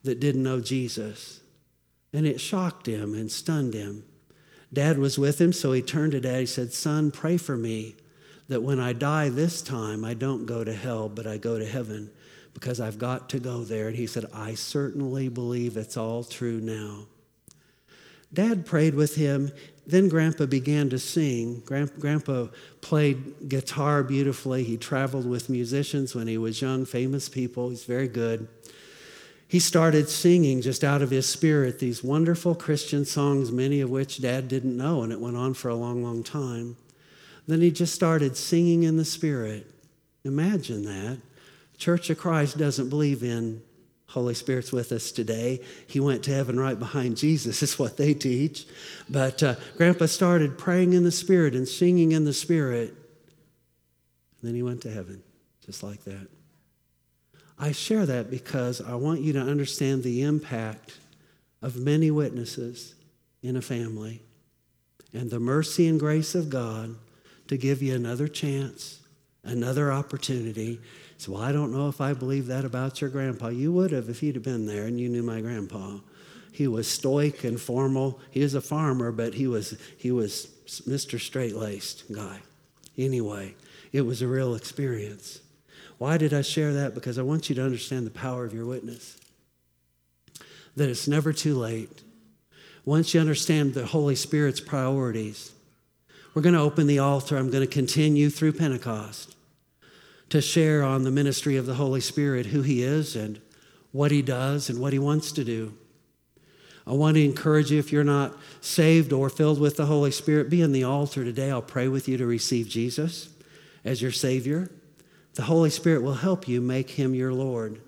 that 0.03 0.19
didn't 0.19 0.43
know 0.43 0.59
Jesus. 0.59 1.39
And 2.11 2.25
it 2.25 2.41
shocked 2.41 2.85
him 2.85 3.13
and 3.13 3.31
stunned 3.31 3.73
him. 3.73 4.03
Dad 4.73 4.97
was 4.97 5.17
with 5.17 5.39
him, 5.39 5.53
so 5.53 5.71
he 5.71 5.81
turned 5.81 6.11
to 6.11 6.19
dad. 6.19 6.41
He 6.41 6.45
said, 6.45 6.73
Son, 6.73 7.11
pray 7.11 7.37
for 7.37 7.55
me 7.55 7.95
that 8.47 8.61
when 8.61 8.79
I 8.79 8.93
die 8.93 9.29
this 9.29 9.61
time, 9.61 10.05
I 10.05 10.13
don't 10.13 10.45
go 10.45 10.63
to 10.63 10.73
hell, 10.73 11.09
but 11.09 11.25
I 11.25 11.37
go 11.37 11.57
to 11.57 11.65
heaven 11.65 12.11
because 12.53 12.79
I've 12.79 12.99
got 12.99 13.29
to 13.29 13.39
go 13.39 13.63
there. 13.63 13.87
And 13.87 13.95
he 13.95 14.07
said, 14.07 14.25
I 14.33 14.53
certainly 14.53 15.29
believe 15.29 15.77
it's 15.77 15.97
all 15.97 16.23
true 16.23 16.59
now. 16.61 17.05
Dad 18.33 18.65
prayed 18.65 18.95
with 18.95 19.15
him. 19.15 19.51
Then 19.87 20.09
Grandpa 20.09 20.45
began 20.45 20.89
to 20.89 20.99
sing. 20.99 21.61
Grandpa 21.65 22.47
played 22.81 23.49
guitar 23.49 24.03
beautifully. 24.03 24.63
He 24.63 24.77
traveled 24.77 25.27
with 25.27 25.49
musicians 25.49 26.15
when 26.15 26.27
he 26.27 26.37
was 26.37 26.61
young, 26.61 26.85
famous 26.85 27.29
people. 27.29 27.69
He's 27.69 27.85
very 27.85 28.07
good 28.07 28.47
he 29.47 29.59
started 29.59 30.09
singing 30.09 30.61
just 30.61 30.83
out 30.83 31.01
of 31.01 31.11
his 31.11 31.27
spirit 31.27 31.79
these 31.79 32.03
wonderful 32.03 32.55
Christian 32.55 33.05
songs, 33.05 33.51
many 33.51 33.79
of 33.79 33.89
which 33.89 34.21
dad 34.21 34.47
didn't 34.47 34.75
know, 34.75 35.03
and 35.03 35.13
it 35.13 35.19
went 35.19 35.37
on 35.37 35.53
for 35.53 35.69
a 35.69 35.75
long, 35.75 36.03
long 36.03 36.23
time. 36.23 36.77
Then 37.47 37.61
he 37.61 37.71
just 37.71 37.93
started 37.93 38.35
singing 38.35 38.83
in 38.83 38.97
the 38.97 39.05
spirit. 39.05 39.69
Imagine 40.23 40.83
that. 40.85 41.19
Church 41.77 42.09
of 42.09 42.17
Christ 42.17 42.57
doesn't 42.57 42.89
believe 42.89 43.21
in 43.23 43.61
Holy 44.07 44.33
Spirit's 44.33 44.71
with 44.71 44.91
us 44.91 45.11
today. 45.11 45.59
He 45.87 45.99
went 45.99 46.23
to 46.23 46.33
heaven 46.33 46.59
right 46.59 46.77
behind 46.77 47.17
Jesus, 47.17 47.61
is 47.61 47.77
what 47.77 47.97
they 47.97 48.13
teach. 48.13 48.65
But 49.09 49.43
uh, 49.43 49.55
Grandpa 49.77 50.05
started 50.05 50.57
praying 50.57 50.93
in 50.93 51.03
the 51.03 51.11
Spirit 51.11 51.53
and 51.53 51.67
singing 51.67 52.13
in 52.13 52.23
the 52.23 52.33
Spirit. 52.33 52.89
And 52.89 54.49
then 54.49 54.55
he 54.55 54.63
went 54.63 54.81
to 54.83 54.91
heaven, 54.91 55.21
just 55.65 55.83
like 55.83 56.03
that. 56.05 56.27
I 57.57 57.71
share 57.71 58.05
that 58.05 58.29
because 58.29 58.81
I 58.81 58.95
want 58.95 59.21
you 59.21 59.33
to 59.33 59.41
understand 59.41 60.03
the 60.03 60.23
impact 60.23 60.97
of 61.61 61.75
many 61.75 62.11
witnesses 62.11 62.95
in 63.41 63.55
a 63.55 63.61
family 63.61 64.21
and 65.13 65.31
the 65.31 65.39
mercy 65.39 65.87
and 65.87 65.99
grace 65.99 66.35
of 66.35 66.49
God 66.49 66.95
to 67.47 67.57
give 67.57 67.81
you 67.81 67.95
another 67.95 68.27
chance, 68.27 68.99
another 69.43 69.91
opportunity. 69.91 70.79
So, 71.17 71.33
well, 71.33 71.41
I 71.41 71.51
don't 71.51 71.71
know 71.71 71.87
if 71.87 72.01
I 72.01 72.13
believe 72.13 72.47
that 72.47 72.65
about 72.65 73.01
your 73.01 73.09
grandpa. 73.09 73.49
You 73.49 73.71
would 73.71 73.91
have 73.91 74.09
if 74.09 74.19
he'd 74.19 74.35
have 74.35 74.43
been 74.43 74.65
there 74.65 74.85
and 74.85 74.99
you 74.99 75.09
knew 75.09 75.23
my 75.23 75.41
grandpa. 75.41 75.99
He 76.51 76.67
was 76.67 76.87
stoic 76.87 77.43
and 77.43 77.59
formal. 77.59 78.19
He 78.31 78.41
was 78.41 78.53
a 78.53 78.61
farmer, 78.61 79.11
but 79.11 79.33
he 79.33 79.47
was, 79.47 79.77
he 79.97 80.11
was 80.11 80.47
Mr. 80.67 81.19
Straight 81.19 81.55
laced 81.55 82.11
guy. 82.11 82.39
Anyway, 82.97 83.55
it 83.91 84.01
was 84.01 84.21
a 84.21 84.27
real 84.27 84.55
experience. 84.55 85.41
Why 85.97 86.17
did 86.17 86.33
I 86.33 86.41
share 86.41 86.73
that? 86.73 86.93
Because 86.93 87.17
I 87.17 87.23
want 87.23 87.49
you 87.49 87.55
to 87.55 87.63
understand 87.63 88.05
the 88.05 88.11
power 88.11 88.45
of 88.45 88.53
your 88.53 88.65
witness. 88.65 89.17
That 90.75 90.89
it's 90.89 91.07
never 91.07 91.31
too 91.31 91.55
late. 91.55 92.03
Once 92.83 93.13
you 93.13 93.19
understand 93.19 93.73
the 93.73 93.85
Holy 93.85 94.15
Spirit's 94.15 94.59
priorities, 94.59 95.51
we're 96.35 96.41
going 96.41 96.53
to 96.53 96.61
open 96.61 96.85
the 96.85 96.99
altar. 96.99 97.37
I'm 97.37 97.49
going 97.49 97.65
to 97.65 97.73
continue 97.73 98.29
through 98.29 98.53
Pentecost 98.53 99.35
to 100.29 100.41
share 100.41 100.83
on 100.83 101.03
the 101.03 101.11
ministry 101.11 101.55
of 101.55 101.65
the 101.65 101.75
Holy 101.75 102.01
Spirit, 102.01 102.47
who 102.47 102.61
He 102.61 102.83
is 102.83 103.15
and 103.15 103.39
what 103.93 104.11
He 104.11 104.21
does 104.21 104.69
and 104.69 104.79
what 104.79 104.91
He 104.91 104.99
wants 104.99 105.31
to 105.31 105.45
do. 105.45 105.73
I 106.85 106.91
want 106.91 107.15
to 107.15 107.23
encourage 107.23 107.71
you 107.71 107.79
if 107.79 107.91
you're 107.91 108.03
not 108.03 108.37
saved 108.59 109.13
or 109.13 109.29
filled 109.29 109.59
with 109.59 109.77
the 109.77 109.85
Holy 109.85 110.11
Spirit, 110.11 110.49
be 110.49 110.61
in 110.61 110.73
the 110.73 110.83
altar 110.83 111.23
today. 111.23 111.49
I'll 111.49 111.61
pray 111.61 111.87
with 111.87 112.07
you 112.07 112.17
to 112.17 112.25
receive 112.25 112.67
Jesus 112.67 113.29
as 113.85 114.01
your 114.01 114.11
Savior. 114.11 114.69
The 115.35 115.43
Holy 115.43 115.69
Spirit 115.69 116.03
will 116.03 116.15
help 116.15 116.47
you 116.47 116.59
make 116.59 116.91
him 116.91 117.15
your 117.15 117.33
Lord. 117.33 117.81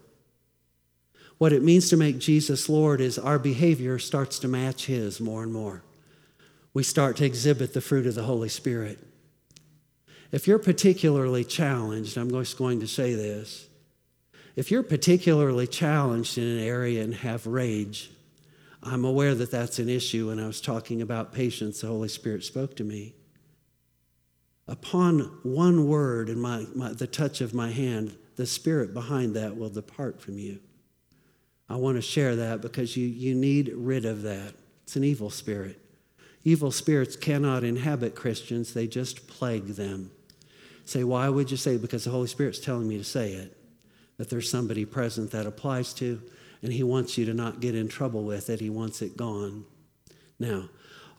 What 1.37 1.53
it 1.53 1.61
means 1.63 1.89
to 1.89 1.97
make 1.97 2.17
Jesus 2.17 2.69
Lord 2.69 3.01
is 3.01 3.19
our 3.19 3.37
behavior 3.37 3.99
starts 3.99 4.39
to 4.39 4.47
match 4.47 4.85
his 4.85 5.19
more 5.19 5.43
and 5.43 5.53
more. 5.53 5.83
We 6.77 6.83
start 6.83 7.17
to 7.17 7.25
exhibit 7.25 7.73
the 7.73 7.81
fruit 7.81 8.05
of 8.05 8.13
the 8.13 8.21
Holy 8.21 8.49
Spirit. 8.49 8.99
If 10.31 10.47
you're 10.47 10.59
particularly 10.59 11.43
challenged, 11.43 12.19
I'm 12.19 12.29
just 12.29 12.55
going 12.55 12.81
to 12.81 12.87
say 12.87 13.15
this. 13.15 13.67
If 14.55 14.69
you're 14.69 14.83
particularly 14.83 15.65
challenged 15.65 16.37
in 16.37 16.43
an 16.43 16.59
area 16.59 17.03
and 17.03 17.15
have 17.15 17.47
rage, 17.47 18.11
I'm 18.83 19.05
aware 19.05 19.33
that 19.33 19.49
that's 19.49 19.79
an 19.79 19.89
issue. 19.89 20.27
When 20.27 20.39
I 20.39 20.45
was 20.45 20.61
talking 20.61 21.01
about 21.01 21.33
patience, 21.33 21.81
the 21.81 21.87
Holy 21.87 22.09
Spirit 22.09 22.43
spoke 22.43 22.75
to 22.75 22.83
me 22.83 23.15
upon 24.67 25.21
one 25.41 25.87
word 25.87 26.29
and 26.29 26.39
my, 26.39 26.67
my, 26.75 26.93
the 26.93 27.07
touch 27.07 27.41
of 27.41 27.55
my 27.55 27.71
hand, 27.71 28.15
the 28.35 28.45
spirit 28.45 28.93
behind 28.93 29.35
that 29.35 29.57
will 29.57 29.69
depart 29.71 30.21
from 30.21 30.37
you. 30.37 30.59
I 31.69 31.77
want 31.77 31.95
to 31.95 32.03
share 32.03 32.35
that 32.35 32.61
because 32.61 32.95
you, 32.95 33.07
you 33.07 33.33
need 33.33 33.73
rid 33.73 34.05
of 34.05 34.21
that. 34.21 34.53
It's 34.83 34.95
an 34.95 35.03
evil 35.03 35.31
spirit. 35.31 35.81
Evil 36.47 36.71
spirits 36.71 37.17
cannot 37.17 37.65
inhabit 37.65 38.15
Christians, 38.15 38.73
they 38.73 38.87
just 38.87 39.27
plague 39.27 39.67
them. 39.67 40.11
Say, 40.85 41.03
why 41.03 41.27
would 41.27 41.51
you 41.51 41.57
say? 41.57 41.75
Because 41.75 42.05
the 42.05 42.11
Holy 42.11 42.27
Spirit's 42.27 42.61
telling 42.61 42.87
me 42.87 42.97
to 42.97 43.03
say 43.03 43.33
it. 43.33 43.57
That 44.15 44.29
there's 44.29 44.49
somebody 44.49 44.85
present 44.85 45.31
that 45.31 45.45
applies 45.45 45.93
to, 45.95 46.21
and 46.61 46.71
He 46.71 46.83
wants 46.83 47.17
you 47.17 47.25
to 47.25 47.33
not 47.33 47.59
get 47.59 47.75
in 47.75 47.89
trouble 47.89 48.23
with 48.23 48.49
it. 48.49 48.61
He 48.61 48.69
wants 48.69 49.01
it 49.01 49.17
gone. 49.17 49.65
Now, 50.39 50.69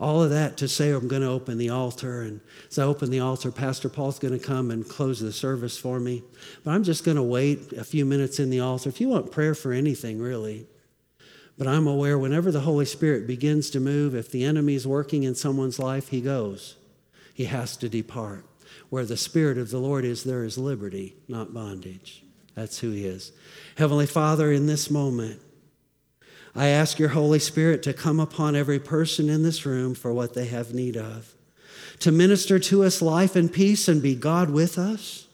all 0.01 0.23
of 0.23 0.31
that 0.31 0.57
to 0.57 0.67
say 0.67 0.93
I'm 0.93 1.09
going 1.09 1.21
to 1.21 1.29
open 1.29 1.59
the 1.59 1.69
altar. 1.69 2.23
And 2.23 2.41
as 2.71 2.79
I 2.79 2.85
open 2.85 3.11
the 3.11 3.21
altar, 3.21 3.53
Pastor 3.53 3.91
Paul's 3.91 4.19
going 4.19 4.33
to 4.33 4.43
come 4.43 4.71
and 4.71 4.89
close 4.89 5.21
the 5.21 5.31
service 5.31 5.77
for 5.77 6.01
me. 6.01 6.23
But 6.65 6.71
I'm 6.71 6.85
just 6.85 7.05
going 7.05 7.19
to 7.19 7.23
wait 7.23 7.75
a 7.75 7.85
few 7.85 8.07
minutes 8.07 8.39
in 8.39 8.49
the 8.49 8.61
altar. 8.61 8.89
If 8.89 8.99
you 8.99 9.11
want 9.11 9.31
prayer 9.31 9.55
for 9.55 9.75
anything, 9.75 10.21
really. 10.21 10.67
But 11.59 11.67
I'm 11.67 11.89
aware 11.89 12.17
whenever 12.17 12.53
the 12.53 12.61
Holy 12.61 12.85
Spirit 12.85 13.27
begins 13.27 13.69
to 13.71 13.81
move, 13.81 14.15
if 14.15 14.31
the 14.31 14.45
enemy 14.45 14.75
is 14.75 14.87
working 14.87 15.25
in 15.25 15.35
someone's 15.35 15.81
life, 15.81 16.09
he 16.09 16.21
goes. 16.21 16.77
He 17.35 17.47
has 17.47 17.77
to 17.79 17.89
depart. 17.89 18.45
Where 18.91 19.05
the 19.05 19.17
Spirit 19.17 19.59
of 19.59 19.71
the 19.71 19.79
Lord 19.79 20.05
is, 20.05 20.25
there 20.25 20.45
is 20.45 20.57
liberty, 20.57 21.17
not 21.27 21.53
bondage. 21.53 22.23
That's 22.55 22.79
who 22.79 22.91
he 22.91 23.05
is. 23.05 23.33
Heavenly 23.77 24.07
Father, 24.07 24.51
in 24.53 24.67
this 24.67 24.91
moment, 24.91 25.41
I 26.55 26.69
ask 26.69 26.99
your 26.99 27.11
Holy 27.11 27.39
Spirit 27.39 27.83
to 27.85 27.93
come 27.93 28.19
upon 28.19 28.57
every 28.57 28.79
person 28.79 29.29
in 29.29 29.43
this 29.43 29.65
room 29.67 29.95
for 29.95 30.13
what 30.13 30.35
they 30.35 30.47
have 30.47 30.75
need 30.75 30.97
of, 30.97 31.35
to 32.01 32.11
minister 32.11 32.59
to 32.59 32.85
us 32.85 33.03
life 33.03 33.37
and 33.37 33.53
peace 33.53 33.89
and 33.89 34.03
be 34.03 34.15
God 34.15 34.51
with 34.51 34.79
us, 34.79 35.27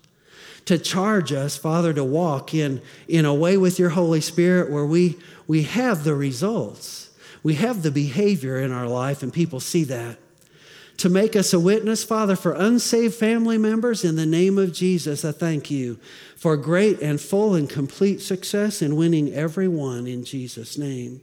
to 0.67 0.79
charge 0.79 1.33
us, 1.33 1.57
Father, 1.57 1.93
to 1.93 2.05
walk 2.05 2.55
in, 2.55 2.83
in 3.09 3.25
a 3.25 3.35
way 3.35 3.57
with 3.57 3.79
your 3.79 3.91
Holy 3.91 4.21
Spirit 4.21 4.71
where 4.71 4.85
we, 4.85 5.19
we 5.47 5.63
have 5.63 6.05
the 6.05 6.15
results. 6.15 7.11
We 7.43 7.55
have 7.55 7.83
the 7.83 7.91
behavior 7.91 8.59
in 8.59 8.73
our 8.73 8.89
life, 8.89 9.23
and 9.23 9.33
people 9.33 9.61
see 9.61 9.85
that 9.85 10.19
to 10.97 11.09
make 11.09 11.35
us 11.35 11.53
a 11.53 11.61
witness, 11.61 12.05
Father, 12.05 12.37
for 12.37 12.53
unsaved 12.53 13.15
family 13.15 13.59
members. 13.59 14.05
In 14.05 14.17
the 14.17 14.27
name 14.27 14.59
of 14.59 14.73
Jesus, 14.73 15.25
I 15.25 15.33
thank 15.33 15.71
you 15.71 15.99
for 16.37 16.57
great 16.57 17.01
and 17.01 17.21
full 17.21 17.55
and 17.55 17.69
complete 17.69 18.21
success 18.23 18.81
in 18.81 18.97
winning 18.97 19.33
everyone 19.33 20.07
in 20.07 20.25
Jesus' 20.25 20.79
name. 20.79 21.21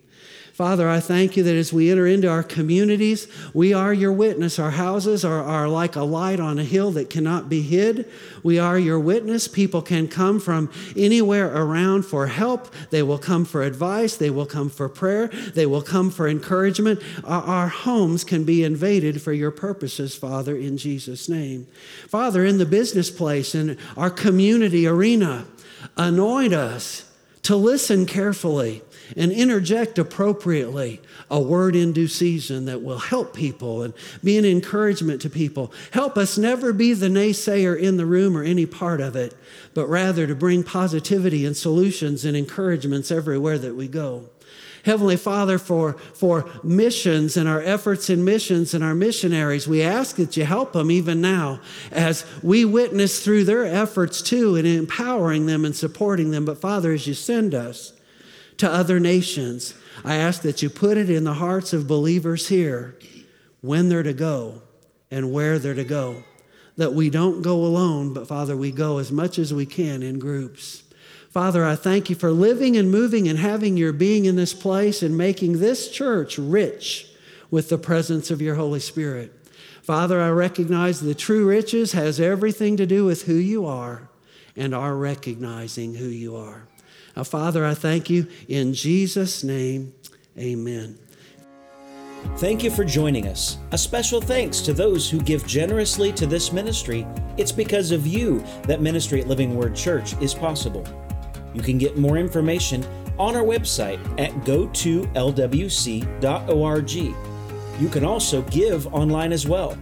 Father, 0.53 0.89
I 0.89 0.99
thank 0.99 1.37
you 1.37 1.43
that 1.43 1.55
as 1.55 1.71
we 1.71 1.89
enter 1.89 2.05
into 2.05 2.29
our 2.29 2.43
communities, 2.43 3.27
we 3.53 3.73
are 3.73 3.93
your 3.93 4.11
witness. 4.11 4.59
Our 4.59 4.71
houses 4.71 5.23
are, 5.23 5.41
are 5.41 5.69
like 5.69 5.95
a 5.95 6.03
light 6.03 6.41
on 6.41 6.59
a 6.59 6.63
hill 6.63 6.91
that 6.91 7.09
cannot 7.09 7.47
be 7.47 7.61
hid. 7.61 8.05
We 8.43 8.59
are 8.59 8.77
your 8.77 8.99
witness. 8.99 9.47
People 9.47 9.81
can 9.81 10.09
come 10.09 10.41
from 10.41 10.69
anywhere 10.97 11.47
around 11.55 12.03
for 12.03 12.27
help. 12.27 12.73
They 12.89 13.01
will 13.01 13.17
come 13.17 13.45
for 13.45 13.63
advice. 13.63 14.17
They 14.17 14.29
will 14.29 14.45
come 14.45 14.69
for 14.69 14.89
prayer. 14.89 15.27
They 15.27 15.65
will 15.65 15.81
come 15.81 16.11
for 16.11 16.27
encouragement. 16.27 17.01
Our, 17.23 17.41
our 17.43 17.67
homes 17.69 18.25
can 18.25 18.43
be 18.43 18.63
invaded 18.63 19.21
for 19.21 19.31
your 19.31 19.51
purposes, 19.51 20.15
Father, 20.15 20.55
in 20.55 20.77
Jesus' 20.77 21.29
name. 21.29 21.65
Father, 22.07 22.45
in 22.45 22.57
the 22.57 22.65
business 22.65 23.09
place, 23.09 23.55
in 23.55 23.77
our 23.95 24.09
community 24.09 24.85
arena, 24.85 25.45
anoint 25.95 26.53
us 26.53 27.09
to 27.43 27.55
listen 27.55 28.05
carefully 28.05 28.81
and 29.15 29.31
interject 29.31 29.99
appropriately 29.99 31.01
a 31.29 31.39
word 31.39 31.75
in 31.75 31.93
due 31.93 32.07
season 32.07 32.65
that 32.65 32.81
will 32.81 32.99
help 32.99 33.33
people 33.33 33.83
and 33.83 33.93
be 34.23 34.37
an 34.37 34.45
encouragement 34.45 35.21
to 35.21 35.29
people. 35.29 35.73
Help 35.91 36.17
us 36.17 36.37
never 36.37 36.73
be 36.73 36.93
the 36.93 37.07
naysayer 37.07 37.77
in 37.77 37.97
the 37.97 38.05
room 38.05 38.37
or 38.37 38.43
any 38.43 38.65
part 38.65 39.01
of 39.01 39.15
it, 39.15 39.35
but 39.73 39.87
rather 39.87 40.27
to 40.27 40.35
bring 40.35 40.63
positivity 40.63 41.45
and 41.45 41.55
solutions 41.55 42.25
and 42.25 42.35
encouragements 42.35 43.11
everywhere 43.11 43.57
that 43.57 43.75
we 43.75 43.87
go. 43.87 44.29
Heavenly 44.83 45.17
Father, 45.17 45.59
for, 45.59 45.93
for 45.93 46.49
missions 46.63 47.37
and 47.37 47.47
our 47.47 47.61
efforts 47.61 48.09
in 48.09 48.25
missions 48.25 48.73
and 48.73 48.83
our 48.83 48.95
missionaries, 48.95 49.67
we 49.67 49.83
ask 49.83 50.15
that 50.15 50.35
you 50.35 50.43
help 50.43 50.73
them 50.73 50.89
even 50.89 51.21
now 51.21 51.59
as 51.91 52.25
we 52.41 52.65
witness 52.65 53.23
through 53.23 53.43
their 53.43 53.65
efforts 53.65 54.21
too 54.21 54.55
in 54.55 54.65
empowering 54.65 55.45
them 55.45 55.65
and 55.65 55.75
supporting 55.75 56.31
them. 56.31 56.45
But 56.45 56.59
Father, 56.59 56.93
as 56.93 57.05
you 57.05 57.13
send 57.13 57.53
us, 57.53 57.93
to 58.61 58.71
other 58.71 58.99
nations. 58.99 59.73
I 60.05 60.17
ask 60.17 60.43
that 60.43 60.61
you 60.61 60.69
put 60.69 60.95
it 60.95 61.09
in 61.09 61.23
the 61.23 61.33
hearts 61.33 61.73
of 61.73 61.87
believers 61.87 62.47
here 62.47 62.95
when 63.61 63.89
they're 63.89 64.03
to 64.03 64.13
go 64.13 64.61
and 65.09 65.33
where 65.33 65.57
they're 65.57 65.73
to 65.73 65.83
go. 65.83 66.23
That 66.77 66.93
we 66.93 67.09
don't 67.09 67.41
go 67.41 67.55
alone, 67.65 68.13
but 68.13 68.27
Father, 68.27 68.55
we 68.55 68.71
go 68.71 68.99
as 68.99 69.11
much 69.11 69.39
as 69.39 69.51
we 69.51 69.65
can 69.65 70.03
in 70.03 70.19
groups. 70.19 70.83
Father, 71.31 71.65
I 71.65 71.75
thank 71.75 72.11
you 72.11 72.15
for 72.15 72.29
living 72.29 72.77
and 72.77 72.91
moving 72.91 73.27
and 73.27 73.39
having 73.39 73.77
your 73.77 73.93
being 73.93 74.25
in 74.25 74.35
this 74.35 74.53
place 74.53 75.01
and 75.01 75.17
making 75.17 75.59
this 75.59 75.89
church 75.89 76.37
rich 76.37 77.07
with 77.49 77.69
the 77.69 77.79
presence 77.79 78.29
of 78.29 78.43
your 78.43 78.55
Holy 78.55 78.79
Spirit. 78.79 79.33
Father, 79.81 80.21
I 80.21 80.29
recognize 80.29 80.99
the 80.99 81.15
true 81.15 81.47
riches 81.47 81.93
has 81.93 82.19
everything 82.19 82.77
to 82.77 82.85
do 82.85 83.05
with 83.05 83.23
who 83.23 83.33
you 83.33 83.65
are 83.65 84.07
and 84.55 84.75
our 84.75 84.95
recognizing 84.95 85.95
who 85.95 86.05
you 86.05 86.35
are. 86.35 86.67
Now, 87.15 87.23
Father, 87.23 87.65
I 87.65 87.73
thank 87.73 88.09
you 88.09 88.27
in 88.47 88.73
Jesus' 88.73 89.43
name. 89.43 89.93
Amen. 90.37 90.97
Thank 92.37 92.63
you 92.63 92.71
for 92.71 92.85
joining 92.85 93.27
us. 93.27 93.57
A 93.71 93.77
special 93.77 94.21
thanks 94.21 94.61
to 94.61 94.73
those 94.73 95.09
who 95.09 95.19
give 95.19 95.45
generously 95.45 96.13
to 96.13 96.25
this 96.25 96.53
ministry. 96.53 97.05
It's 97.37 97.51
because 97.51 97.91
of 97.91 98.07
you 98.07 98.43
that 98.63 98.81
ministry 98.81 99.21
at 99.21 99.27
Living 99.27 99.55
Word 99.55 99.75
Church 99.75 100.19
is 100.21 100.33
possible. 100.33 100.85
You 101.53 101.61
can 101.61 101.77
get 101.77 101.97
more 101.97 102.17
information 102.17 102.85
on 103.19 103.35
our 103.35 103.43
website 103.43 103.99
at 104.19 104.31
go2lwc.org. 104.45 106.91
You 107.79 107.89
can 107.89 108.05
also 108.05 108.41
give 108.43 108.93
online 108.93 109.31
as 109.31 109.47
well. 109.47 109.77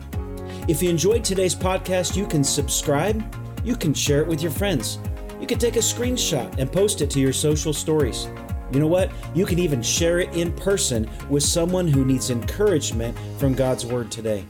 If 0.67 0.81
you 0.81 0.89
enjoyed 0.89 1.23
today's 1.23 1.55
podcast, 1.55 2.15
you 2.15 2.27
can 2.27 2.43
subscribe, 2.43 3.23
you 3.63 3.75
can 3.75 3.93
share 3.93 4.21
it 4.21 4.27
with 4.27 4.41
your 4.41 4.51
friends. 4.51 4.99
You 5.39 5.47
can 5.47 5.57
take 5.57 5.77
a 5.77 5.79
screenshot 5.79 6.57
and 6.57 6.71
post 6.71 7.01
it 7.01 7.09
to 7.11 7.19
your 7.19 7.31
social 7.31 7.71
stories. 7.71 8.27
You 8.71 8.79
know 8.79 8.87
what? 8.87 9.11
You 9.33 9.45
can 9.45 9.57
even 9.57 9.81
share 9.81 10.19
it 10.19 10.33
in 10.33 10.51
person 10.51 11.09
with 11.29 11.43
someone 11.43 11.87
who 11.87 12.03
needs 12.03 12.29
encouragement 12.29 13.17
from 13.37 13.53
God's 13.53 13.85
Word 13.85 14.11
today. 14.11 14.45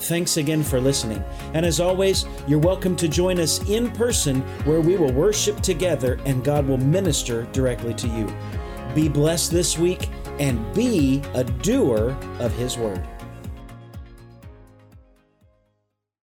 Thanks 0.00 0.36
again 0.36 0.62
for 0.62 0.80
listening. 0.80 1.22
And 1.54 1.64
as 1.64 1.80
always, 1.80 2.24
you're 2.46 2.58
welcome 2.58 2.94
to 2.96 3.08
join 3.08 3.38
us 3.40 3.66
in 3.68 3.90
person 3.92 4.42
where 4.64 4.80
we 4.80 4.96
will 4.96 5.12
worship 5.12 5.60
together 5.60 6.20
and 6.24 6.44
God 6.44 6.66
will 6.66 6.78
minister 6.78 7.44
directly 7.52 7.94
to 7.94 8.08
you. 8.08 8.32
Be 8.94 9.08
blessed 9.08 9.50
this 9.50 9.78
week 9.78 10.08
and 10.38 10.74
be 10.74 11.22
a 11.34 11.44
doer 11.44 12.16
of 12.38 12.52
His 12.54 12.76
Word. 12.76 13.06